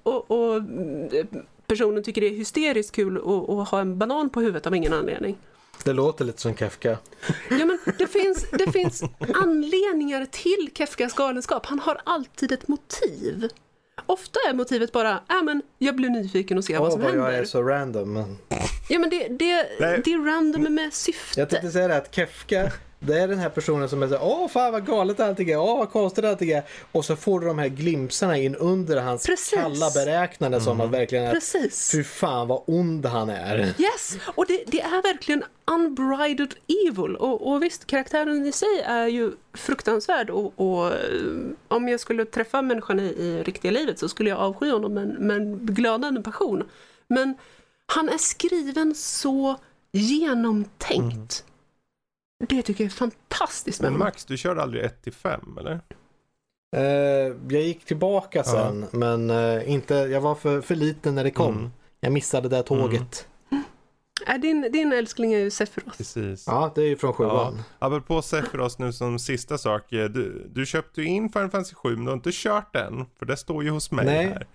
[0.02, 1.08] och, och mm,
[1.66, 5.36] personen tycker det är hysteriskt kul att, ha en banan på huvudet av ingen anledning.
[5.84, 6.98] Det låter lite som Kafka.
[7.50, 9.02] Ja, men det, finns, det finns
[9.34, 11.66] anledningar till Kefkas galenskap.
[11.66, 13.48] Han har alltid ett motiv.
[14.06, 17.10] Ofta är motivet bara, äh, men jag blir nyfiken och ser vad Åh som vad
[17.10, 17.40] jag händer.
[17.40, 18.12] är så random.
[18.12, 18.36] Men...
[18.88, 20.00] Ja, men det, det, Nej.
[20.04, 21.40] det är random med syfte.
[21.40, 24.48] Jag tänkte säga det att Kefka, Det är den här personen som är såhär, åh
[24.48, 26.62] fan vad galet allting är, åh vad konstigt allting är.
[26.92, 29.50] Och så får du de här glimpsarna in under hans Precis.
[29.58, 31.90] kalla beräknande som att verkligen är, Precis.
[31.92, 33.58] fy fan vad ond han är.
[33.58, 34.16] Yes!
[34.34, 36.54] Och det, det är verkligen unbridled
[36.88, 37.16] evil.
[37.16, 40.94] Och, och visst, karaktären i sig är ju fruktansvärd och, och eh,
[41.68, 45.02] om jag skulle träffa människan i, i riktiga livet så skulle jag avsky honom med,
[45.02, 46.62] en- med en glödande passion.
[47.08, 47.34] Men
[47.92, 49.56] han är skriven så
[49.92, 51.44] genomtänkt.
[52.48, 54.06] Det tycker jag är fantastiskt med Men honom.
[54.06, 55.80] Max, du körde aldrig 1 till 5 eller?
[56.76, 56.82] Eh,
[57.48, 61.56] jag gick tillbaka sen, men eh, inte, jag var för, för liten när det kom.
[61.58, 61.70] Mm.
[62.00, 63.28] Jag missade det där tåget.
[64.26, 65.96] Är din, din älskling är ju Sephiroth.
[65.96, 66.44] Precis.
[66.46, 67.62] Ja, det är ju från sjuan.
[67.78, 69.92] Apropå Sephiroth nu som sista sak.
[69.92, 73.06] eh, Du, du köpte ju in Final Fantasy 7 men du har inte kört den.
[73.18, 74.26] För det står ju hos mig Nej.
[74.26, 74.46] här.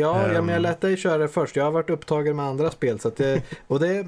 [0.00, 0.62] Ja, ja, men jag Ehm.
[0.62, 1.56] lät dig köra det först.
[1.56, 2.98] Jag har varit upptagen med andra spel.
[3.00, 4.06] Så det, och det,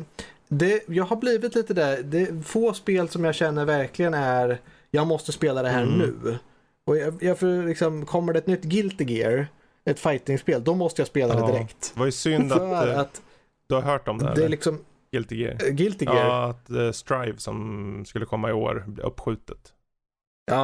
[0.49, 2.03] det, jag har blivit lite där.
[2.03, 4.59] Det är få spel som jag känner verkligen är
[4.91, 5.99] jag måste spela det här Mm.
[5.99, 6.39] nu.
[6.87, 9.47] Och jag, jag får liksom, kommer det ett nytt Guilty Gear,
[9.85, 11.47] ett fightingspel, då måste jag spela Ja.
[11.47, 11.91] det direkt.
[11.95, 13.23] Det var ju synd att, För eh, att
[13.69, 14.79] du har hört om det det är liksom
[15.13, 15.57] Guilty Gear.
[15.65, 16.25] eh, Guilty Gear, ja.
[16.27, 19.73] Ja, att eh, Strive som skulle komma i år blir uppskjutet.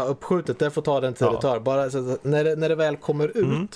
[0.09, 1.33] uppskjutet, det får ta den tid Ja.
[1.33, 1.61] det tar.
[1.61, 3.69] Bara så när, det, när det väl kommer ut, Mm.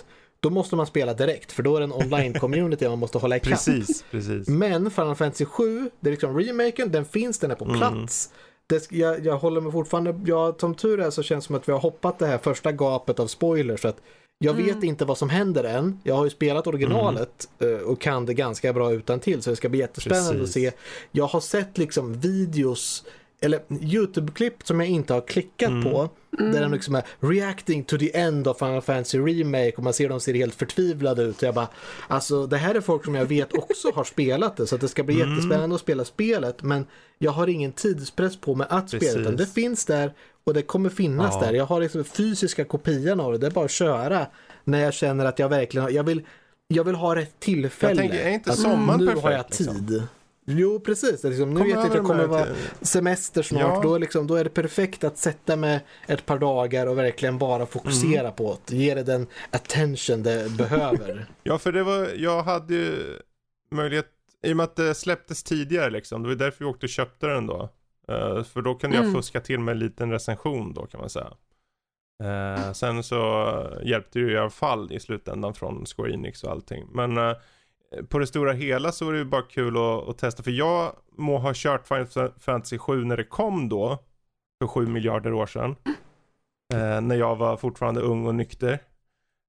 [0.42, 1.52] Då måste man spela direkt.
[1.52, 3.48] För då är det en online-community man måste hålla ikapp.
[3.50, 4.48] Precis, precis.
[4.48, 7.78] Men Final Fantasy 7, det är liksom remaken, den finns, den är på Mm.
[7.78, 8.30] plats.
[8.66, 11.68] Det, jag, jag håller mig fortfarande, jag, som tur är så känns det som att
[11.68, 13.80] vi har hoppat det här första gapet av spoilers.
[13.82, 14.00] Så att
[14.38, 14.66] jag Mm.
[14.66, 16.00] vet inte vad som händer än.
[16.04, 19.56] Jag har ju spelat originalet eh, och kan det ganska bra utan till så det
[19.56, 20.44] ska bli jättespännande Precis.
[20.66, 20.78] att se.
[21.12, 23.04] Jag har sett liksom videos
[23.40, 25.84] eller YouTube-klipp som jag inte har klickat Mm.
[25.84, 26.08] på.
[26.30, 30.08] Där de liksom är reacting to the end of Final Fantasy Remake och man ser
[30.08, 31.36] dem ser helt förtvivlade ut.
[31.36, 31.68] Och jag bara,
[32.08, 34.88] alltså det här är folk som jag vet också har spelat det så att det
[34.88, 35.30] ska bli Mm.
[35.34, 36.86] jättespännande att spela spelet men
[37.18, 39.54] jag har ingen tidspress på mig att spela utan det Precis.
[39.54, 40.12] finns där
[40.44, 41.46] och det kommer finnas Ja.
[41.46, 41.52] där.
[41.54, 44.26] Jag har liksom fysiska kopian av det, det är bara att köra
[44.64, 46.22] när jag känner att jag verkligen har, jag vill,
[46.68, 48.02] jag vill ha rätt tillfälle.
[48.02, 50.02] Jag tänker, är inte Att sommaren nu perfekt, har jag liksom?
[50.50, 52.46] Jo precis, det liksom, nu vet jag att jag kommer vara
[52.82, 53.60] semester snart.
[53.62, 53.80] Ja.
[53.82, 57.38] Då, är liksom, då är det perfekt att sätta mig ett par dagar och verkligen
[57.38, 58.32] bara fokusera Mm.
[58.32, 58.76] på det.
[58.76, 61.26] Ge det den attention det behöver.
[61.42, 62.96] Ja, för det var, jag hade ju
[63.70, 64.06] möjlighet,
[64.42, 67.26] i och med att det släpptes tidigare liksom, det var därför vi åkte och köpte
[67.26, 67.68] den då.
[68.08, 69.14] Eh, för då kunde jag Mm.
[69.14, 71.32] fuska till med en liten recension då kan man säga.
[72.24, 73.46] Eh, sen så
[73.82, 76.86] hjälpte det ju i alla fall i slutändan från Square Enix och allting.
[76.92, 77.32] Men eh,
[78.08, 80.42] på det stora hela så var det ju bara kul att, att testa.
[80.42, 83.98] För jag må ha kört Final Fantasy 7 när det kom då.
[84.62, 85.76] För 7 miljarder år sedan.
[86.74, 88.78] Eh, när jag var fortfarande ung och nykter.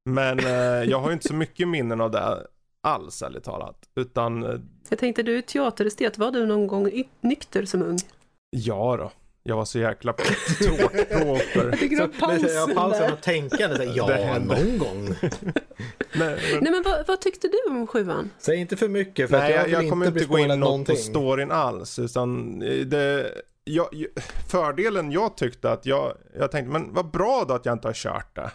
[0.09, 2.47] Men eh, jag har ju inte så mycket minnen av det
[2.81, 3.89] alls ärligt talat.
[3.95, 4.59] Utan eh,
[4.89, 7.97] Jag tänkte, du är teaterestet, var du någon gång nykter som ung?
[8.49, 9.11] ja då.
[9.43, 10.13] Jag var så jäkla
[10.59, 10.69] det
[11.25, 13.13] var Så, pausen jag pausar där.
[13.13, 15.05] och så här, ja Det någon gång.
[15.21, 18.29] Nej, men, Nej men vad, vad tyckte du om sjuan?
[18.39, 20.59] Säg inte för mycket för nej att jag jag, kommer inte inte gå in något
[20.59, 20.95] någonting.
[20.95, 21.99] på storyn alls.
[21.99, 23.31] Utan eh, det,
[23.63, 23.87] jag,
[24.47, 27.93] fördelen jag tyckte att jag, jag tänkte, men vad bra då att jag inte har
[27.93, 28.51] kört det.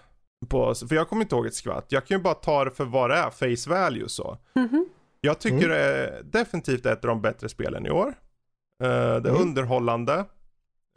[0.48, 1.86] På, för jag kommer inte ihåg ett skvatt.
[1.88, 4.38] Jag kan ju bara ta det för vad det är, face value så.
[4.54, 4.86] Mhm.
[5.20, 5.68] Jag tycker Mm.
[5.70, 8.08] det är definitivt ett av de bättre spelen i år.
[8.82, 9.42] Eh, det är Mm.
[9.42, 10.24] underhållande.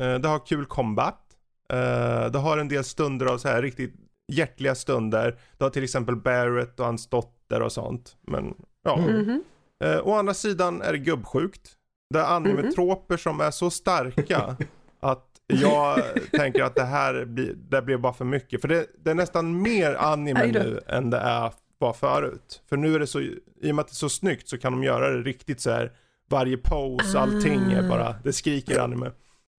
[0.02, 1.22] Eh, det har kul combat.
[1.74, 3.94] Eh, det har en del stunder av så här riktigt
[4.32, 5.40] hjärtliga stunder.
[5.58, 8.18] Det har till exempel Barrett och hans dotter och sånt.
[8.22, 8.54] Men
[8.84, 8.98] ja.
[8.98, 9.44] Mm.
[9.84, 11.74] Eh, å andra sidan är det gubbsjukt.
[12.14, 14.58] Det är animetroper som är så starka
[15.00, 16.02] att jag
[16.32, 18.62] tänker att det här blir, det blir bara för mycket.
[18.62, 22.62] För det, det är nästan mer anime nu än det är var förut.
[22.70, 24.72] För nu är det så, i och med att det är så snyggt så kan
[24.72, 25.92] de göra det riktigt så här.
[26.30, 29.12] Varje pose, allting är bara, det skriker anime.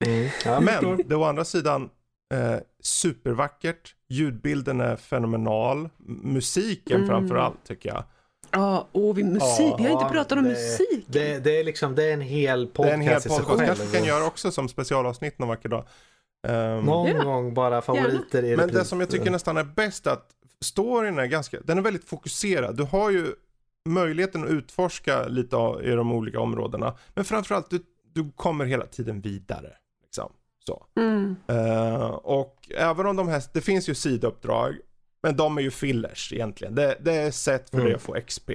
[0.06, 0.30] Mm.
[0.46, 1.90] Ja, Men det är å andra sidan
[2.34, 3.96] eh, supervackert.
[4.10, 5.90] Ljudbilden är fenomenal.
[6.24, 7.08] Musiken Mm.
[7.08, 8.04] framförallt tycker jag.
[8.52, 9.74] Ja, åh, vi musik.
[9.78, 11.06] vi har inte pratat om det- musik.
[11.08, 13.66] Det, det är liksom, det är en hel Det podcast är en hel podcast.
[13.66, 15.88] kanske vi kan göra också som specialavsnitt någon vacker dag.
[16.48, 17.24] Ehm, Någon Ja.
[17.24, 20.30] gång bara favoriter i men det som jag tycker nästan är bäst är att
[20.66, 22.76] storyn är ganska, den är väldigt fokuserad.
[22.78, 23.28] Du har ju
[23.90, 26.98] möjligheten att utforska lite av, i de olika områdena.
[27.14, 27.80] Men framförallt, du,
[28.14, 29.70] du kommer hela tiden vidare.
[30.08, 30.34] Liksom.
[30.66, 30.86] Så.
[30.96, 31.36] Mm.
[31.48, 34.76] Eh, och även om de här, det finns ju sidouppdrag,
[35.24, 36.76] men de är ju fillers egentligen.
[36.76, 37.86] Det, det är sätt för Mm.
[37.86, 38.52] dig att få XP.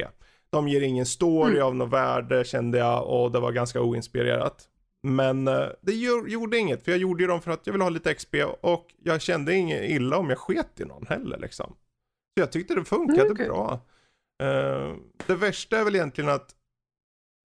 [0.51, 1.67] De ger ingen story Mm.
[1.67, 4.69] av något värde kände jag och det var ganska oinspirerat.
[5.03, 7.85] Men eh, det gör, gjorde inget, för jag gjorde ju dem för att jag ville
[7.85, 11.67] ha lite XP och jag kände inget illa om jag sket i någon heller liksom.
[12.37, 13.47] Så jag tyckte det funkade Mm, okej.
[13.49, 13.81] bra.
[14.43, 14.95] Eh,
[15.27, 16.51] det värsta är väl egentligen att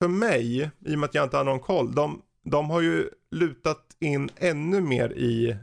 [0.03, 3.09] för mig, i och med att jag inte har någon koll, de, de har ju
[3.31, 5.57] lutat in ännu mer i,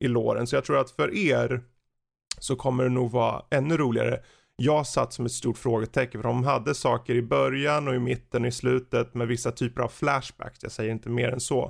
[0.00, 0.46] i låren.
[0.46, 1.62] Så jag tror att för er
[2.38, 4.20] så kommer det nog vara ännu roligare.
[4.56, 8.42] Jag satt som ett stort frågetecken för de hade saker i början och i mitten
[8.42, 10.62] och i slutet med vissa typer av flashbacks.
[10.62, 11.64] Jag säger inte mer än så.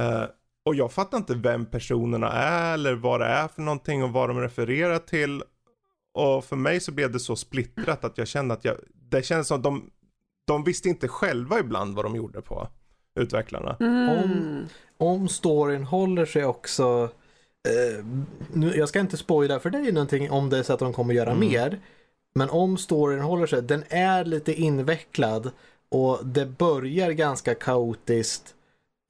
[0.00, 0.24] Uh,
[0.64, 4.28] och jag fattar inte vem personerna är eller vad det är för någonting och vad
[4.28, 5.42] de refererar till.
[6.14, 8.76] Och för mig så blev det så splittrat att jag kände att jag,
[9.10, 9.90] det kändes som att de,
[10.46, 12.68] de visste inte själva ibland vad de gjorde på
[13.20, 13.76] utvecklarna.
[13.80, 14.08] Mm.
[14.08, 14.66] Om,
[14.98, 17.08] om storyn håller sig också
[17.68, 18.04] eh,
[18.52, 21.14] nu, jag ska inte spoila för dig någonting om det är så att de kommer
[21.14, 21.48] göra Mm.
[21.48, 21.78] mer.
[22.34, 25.50] Men om storyn håller sig, den är lite invecklad
[25.90, 28.54] och det börjar ganska kaotiskt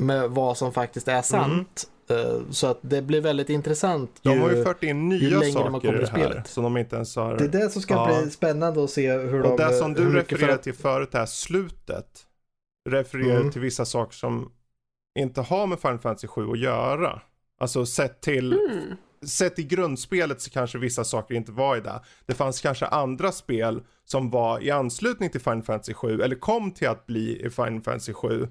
[0.02, 1.84] med vad som faktiskt är sant.
[2.10, 4.20] Eh, så att det blir väldigt intressant.
[4.24, 4.38] Mm.
[4.38, 7.16] De har ju- fört in nya saker kommer i det här som de inte ens
[7.16, 7.36] har.
[7.38, 8.20] Det är det som ska Ja.
[8.22, 9.64] bli spännande att se hur och de...
[9.64, 12.06] det som du för refererade att- till förut, det här slutet.
[12.88, 13.50] Refererar Mm.
[13.52, 14.52] till vissa saker som
[15.18, 17.20] inte har med Final Fantasy 7 att göra.
[17.60, 18.96] Alltså sett till, Mm.
[19.26, 22.00] sett i grundspelet så kanske vissa saker inte var i det.
[22.26, 26.70] Det fanns kanske andra spel som var i anslutning till Final Fantasy 7 eller kom
[26.70, 28.48] till att bli i Final Fantasy 7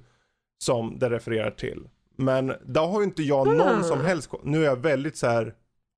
[0.63, 1.87] som det refererar till.
[2.15, 3.83] Men där har ju inte jag någon Ah.
[3.83, 5.53] som helst, nu är jag väldigt så här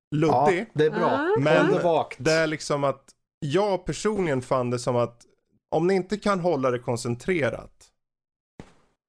[0.09, 0.65] Ja, luddig.
[0.73, 1.09] det är bra.
[1.09, 1.39] Ah.
[1.39, 2.17] Men vakt.
[2.19, 3.03] det är liksom att
[3.39, 5.21] jag personligen fann det som att
[5.69, 7.87] om ni inte kan hålla det koncentrerat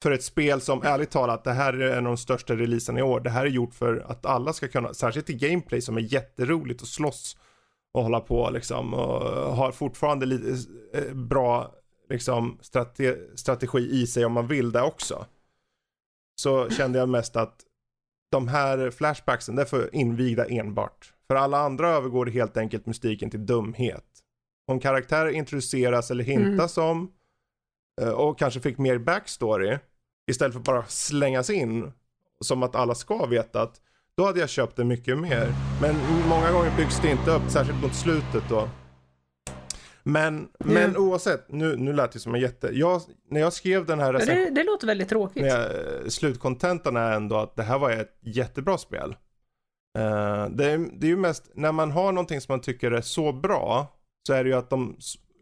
[0.02, 3.02] för ett spel som ärligt talat, det här är en av de största releaserna i
[3.02, 3.20] år.
[3.20, 6.82] Det här är gjort för att alla ska kunna, särskilt i gameplay som är jätteroligt
[6.82, 7.36] att slåss
[7.92, 11.74] och hålla på liksom och har fortfarande lite eh, bra
[12.08, 15.26] liksom strate strategi i sig om man vill det också.
[16.40, 17.60] Så kände jag mest att
[18.30, 21.14] de här flashbacksen, det är för invigda enbart.
[21.26, 24.04] För alla andra övergår det helt enkelt mystiken till dumhet.
[24.66, 27.12] Om karaktärer introduceras eller hintas om
[28.00, 29.78] eh, och kanske fick mer backstory
[30.32, 31.92] istället för bara slängas in
[32.40, 33.80] som att alla ska veta att
[34.16, 35.54] då hade jag köpt det mycket mer.
[35.80, 35.96] Men
[36.28, 38.68] många gånger byggs det inte upp, särskilt mot slutet då.
[40.02, 42.70] Men, men oavsett, nu, nu lät det som en jätte...
[42.72, 45.46] Jag, när jag skrev den här Ja, recensionen det, det låter väldigt tråkigt.
[45.46, 45.68] jag,
[46.12, 49.16] slutkontentan är ändå att det här var ett jättebra spel.
[49.98, 53.00] Eh, det, är, det är ju mest, när man har någonting som man tycker är
[53.00, 53.86] så bra,
[54.26, 54.96] så är det ju att de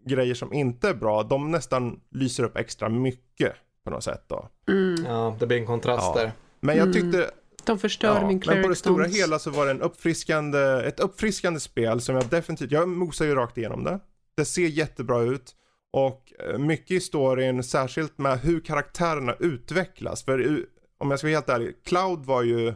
[0.07, 3.53] grejer som inte är bra, de nästan lyser upp extra mycket
[3.85, 4.49] på något sätt då.
[4.69, 5.05] Mm.
[5.05, 6.21] Ja, det blir en kontrast Ja.
[6.23, 6.33] där.
[6.61, 6.93] Men jag Mm.
[7.03, 7.31] tyckte,
[7.65, 11.01] De förstör ja, min men på det stora hela så var det en uppfriskande, ett
[11.01, 14.01] uppfriskande spel som jag definitivt, jag mosar ju rakt igenom det.
[14.37, 15.55] Det ser jättebra ut.
[15.93, 20.25] Och eh, mycket i storyn, särskilt med hur karaktärerna utvecklas.
[20.25, 20.65] För
[20.99, 22.75] om jag ska vara helt ärlig, Cloud var ju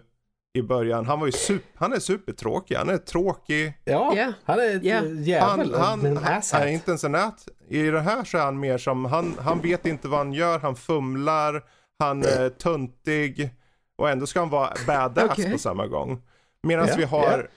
[0.57, 3.75] i början, han var ju super, han är supertråkig, han är tråkig.
[3.85, 4.33] Ja, Ja.
[4.45, 5.05] han är ett Ja.
[5.05, 5.75] jävel.
[5.75, 7.49] Han, han, en han är inte ens en ät.
[7.69, 10.59] I det här så är han mer som, han, han vet inte vad han gör,
[10.59, 11.63] han fumlar,
[11.99, 13.51] han är tuntig
[13.99, 15.53] och ändå ska han vara badass Okej.
[15.53, 16.23] på samma gång.
[16.63, 17.49] Medan Ja, vi har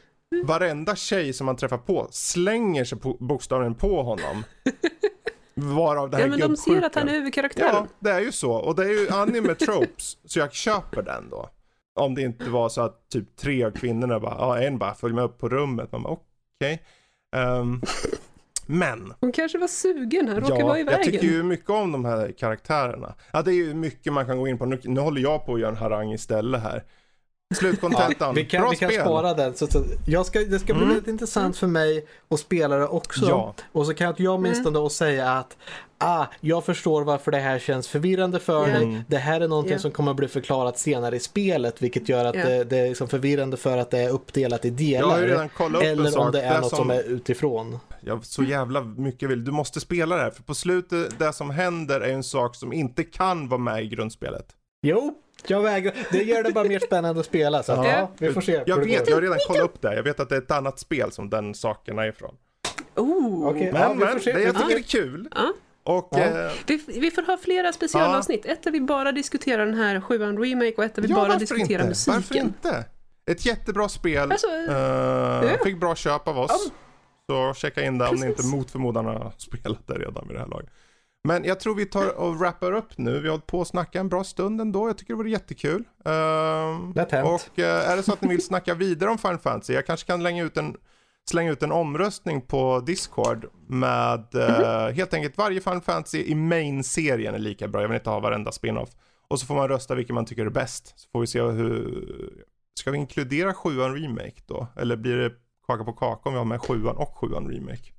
[0.44, 4.44] varenda tjej som man träffar på slänger sig på, bokstavligen på honom.
[5.54, 7.70] Varav det här Ja, men de ser att han är huvudkaraktären.
[7.74, 8.52] Ja, det är ju så.
[8.52, 11.50] Och det är ju anime tropes, så jag köper den då.
[11.98, 15.14] Om det inte var så att typ tre av kvinnorna bara, ja en bara följ
[15.14, 15.92] med upp på rummet.
[15.92, 16.84] Man bara okej.
[17.36, 17.82] Ehm,
[18.66, 21.04] men, Hon kanske var sugen, han råkade vara i jag vägen.
[21.12, 23.14] tycker ju mycket om de här karaktärerna.
[23.34, 24.66] Ja, det är ju mycket man kan gå in på.
[24.66, 26.84] Nu, nu håller jag på att göra en harang istället här.
[27.56, 29.02] Slutkontentan, Vi kan, bra vi kan spel.
[29.02, 29.54] spara den.
[29.56, 30.88] Så, så, jag ska, det ska bli Mm.
[30.90, 33.26] väldigt intressant för mig att spela det också.
[33.30, 33.54] Ja.
[33.72, 35.58] Och så kan jag åtminstone då säga att
[35.98, 38.74] ah, jag förstår varför det här känns förvirrande för Ja.
[38.74, 38.84] dig.
[38.84, 39.02] Mm.
[39.08, 39.80] Det här är någonting Ja.
[39.80, 42.46] som kommer att bli förklarat senare i spelet vilket gör att Ja.
[42.50, 45.34] det, det är liksom förvirrande för att det är uppdelat i Jag har ju delar.
[45.34, 46.78] redan kollat upp en Eller om det är något som...
[46.78, 47.80] som är utifrån.
[48.02, 49.46] Jag så jävla mycket vill.
[49.46, 50.32] Du måste spela det här.
[50.32, 53.88] För på slutet, det som händer är en sak som inte kan vara med i
[53.88, 54.46] grundspelet.
[54.82, 55.14] Jo,
[55.48, 55.94] jag vägrar.
[56.12, 57.64] Det gör det bara mer spännande att spela.
[57.64, 57.92] Så att, Ja.
[57.92, 58.64] ja, vi får se.
[58.66, 59.96] Jag det vet, jag har redan kollat upp det.
[59.96, 62.36] Jag vet att det är ett annat spel som den saken är ifrån.
[62.96, 63.48] Oh.
[63.48, 63.72] Okej.
[63.72, 64.34] Men, Ja, vi får men se.
[64.34, 64.60] det jag Ja.
[64.60, 65.30] tycker det är kul.
[65.36, 65.54] Ja.
[65.88, 66.18] Och Ja.
[66.20, 68.46] eh, Vi, vi får ha flera specialavsnitt.
[68.46, 71.36] Ett där vi bara diskuterar den här sjuan remake och ett där vi ja, bara
[71.36, 71.88] diskuterar inte?
[71.88, 72.16] musiken.
[72.16, 72.86] Varför inte?
[73.32, 74.32] Ett jättebra spel.
[74.32, 76.72] Alltså, Eh, Fick bra köp av oss.
[77.30, 80.40] Så checka in det om ni inte mot förmodan har spelat det redan vid det
[80.40, 80.70] här laget.
[81.24, 83.12] Men jag tror vi tar och wrappar upp nu.
[83.20, 84.90] Vi har hållit på att snacka en bra stund ändå.
[84.90, 85.84] Jag tycker det vore jättekul.
[86.96, 87.28] Lätt hänt.
[87.28, 90.08] och eh, är det så att ni vill snacka vidare om Final Fantasy, jag kanske
[90.08, 90.76] kan slänga ut en,
[91.30, 97.36] slänga ut en omröstning på Discord med eh, helt enkelt varje Final Fantasy i main-serien
[97.36, 97.82] är lika bra.
[97.82, 98.90] Jag vill inte ha varenda spin-off.
[99.28, 100.94] Och så får man rösta vilken man tycker är bäst.
[101.00, 102.44] Så får vi se hur...
[102.80, 104.68] Ska vi inkludera sjuan remake då?
[104.76, 105.32] Eller blir det
[105.68, 107.92] kaka på kaka om vi har med sjuan och sjuan remake?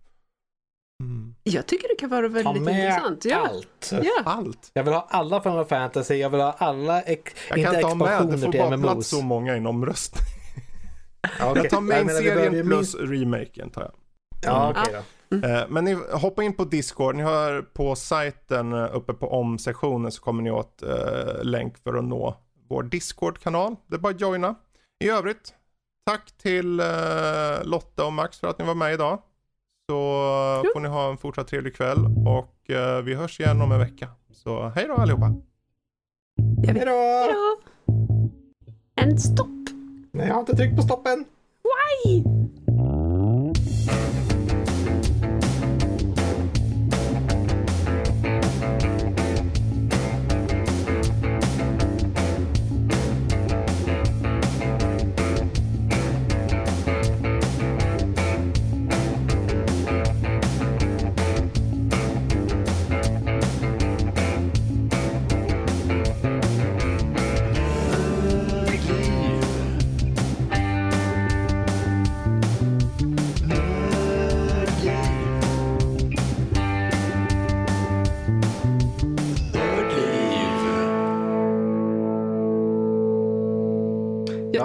[1.03, 1.35] Mm.
[1.43, 3.25] Jag tycker det kan vara Ta väldigt med intressant.
[3.25, 3.49] Ja.
[3.49, 3.91] allt.
[4.05, 4.23] Ja.
[4.25, 4.71] Allt.
[4.73, 7.95] Jag vill ha alla Final Fantasy, jag vill ha alla, ex- Jag inte kan ta
[7.95, 10.25] med, det får bara plats så många i en omröstning.
[11.39, 11.63] Ja, okej.
[11.63, 13.93] Jag tar main-serien plus remaken tar jag.
[14.43, 14.95] Ja, okej
[15.31, 15.47] då.
[15.49, 20.13] Eh, Men ni hoppa in på Discord, ni har på sajten eh, uppe på om-sektionen
[20.13, 22.37] så kommer ni åt eh, länk för att nå
[22.69, 23.77] vår Discord-kanal.
[23.87, 24.55] Det är bara att joina.
[25.05, 25.55] I övrigt,
[26.07, 26.87] tack till eh,
[27.65, 29.19] Lotta och Max för att ni var med idag.
[29.91, 29.95] Så
[30.65, 30.71] Jo.
[30.75, 34.09] får ni ha en fortsatt trevlig kväll och eh, vi hörs igen om en vecka.
[34.33, 35.35] Så hej då allihopa!
[36.67, 36.91] Hejdå!
[36.91, 37.57] Ja.
[38.97, 39.49] En stopp.
[40.19, 41.25] Nej, jag har inte tryckt på stoppen.
[42.05, 42.23] Why?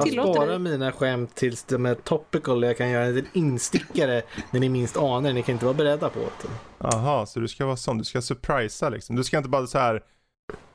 [0.05, 4.21] Jag sparar mina skämt tills de är topical och jag kan göra en instickare
[4.51, 5.33] när ni minst anar.
[5.33, 6.87] Ni kan inte vara beredda på det.
[6.87, 9.15] Aha, så du ska vara sån, du ska surprisa liksom.
[9.15, 10.03] Du ska inte bara så här.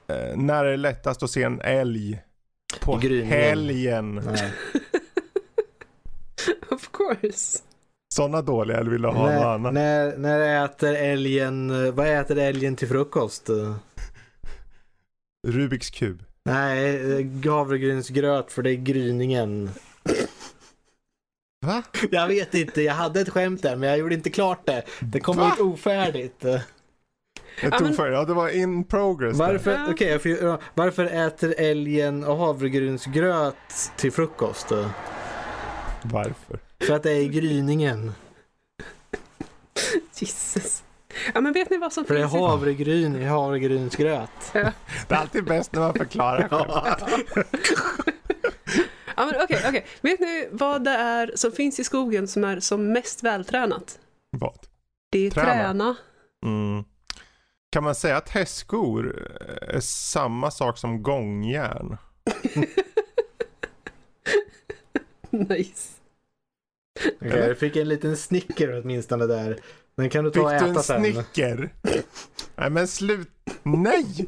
[0.08, 2.22] Eh, när är det lättast att se en älg?
[2.80, 4.18] På helgen.
[6.70, 7.58] Of course.
[8.14, 9.72] Sådana dåliga eller vill du ha något när, annat?
[9.74, 13.50] när, när äter älgen, vad äter älgen till frukost?
[15.46, 16.22] Rubiks kub.
[16.48, 19.70] Nej, eh, havregrynsgröt för det är gryningen.
[21.66, 21.82] Va?
[22.10, 24.82] Jag vet inte, jag hade ett skämt där men jag gjorde inte klart det.
[25.00, 25.52] Det kom Va?
[25.54, 26.42] ut ofärdigt.
[27.62, 29.36] Men- för ja det var in progress.
[29.36, 33.54] Varför, får ju- varför äter älgen havregrynsgröt
[33.96, 34.66] till frukost?
[36.02, 36.58] Varför?
[36.80, 38.12] För att det är i gryningen.
[40.18, 40.82] Jesus.
[41.34, 42.46] Ja men vet ni vad som För det är finns i...
[42.46, 44.30] havregryn i havregrynsgröt.
[44.52, 47.34] Det är alltid bäst när man förklarar själv.
[49.16, 49.86] Ja men okej, okej.
[50.00, 53.98] Vet ni vad det är som finns i skogen som är som mest vältränat?
[54.30, 54.58] Vad?
[55.10, 55.52] Det är Träna.
[55.52, 55.96] träna.
[56.44, 56.84] Mm.
[57.70, 59.28] Kan man säga att hästskor
[59.62, 61.96] är samma sak som gångjärn?
[65.30, 65.92] Nice.
[67.20, 69.58] Okej, jag fick en liten snicker åtminstone där.
[69.98, 71.02] Den kan du ta och Fick du äta en sen.
[71.12, 71.70] snicker?
[72.56, 73.28] Nej men slut.
[73.62, 74.26] Nej!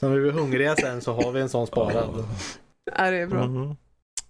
[0.00, 2.24] Så om vi blir hungriga sen så har vi en sån sparad.
[2.98, 3.46] Ja, det är bra.
[3.46, 3.76] Mhm.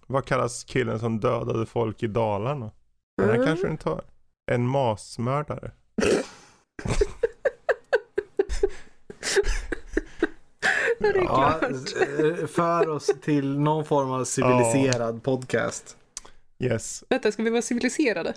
[0.07, 2.71] Vad kallas killen som dödade folk i Dalarna?
[3.17, 3.47] Den här Mm.
[3.47, 4.01] kanske du inte har.
[4.51, 5.71] En masmördare.
[10.99, 15.97] Ja, Ja, eh, för oss till någon form av civiliserad podcast.
[16.59, 17.03] Yes.
[17.09, 18.33] Vänta, ska vi vara civiliserade?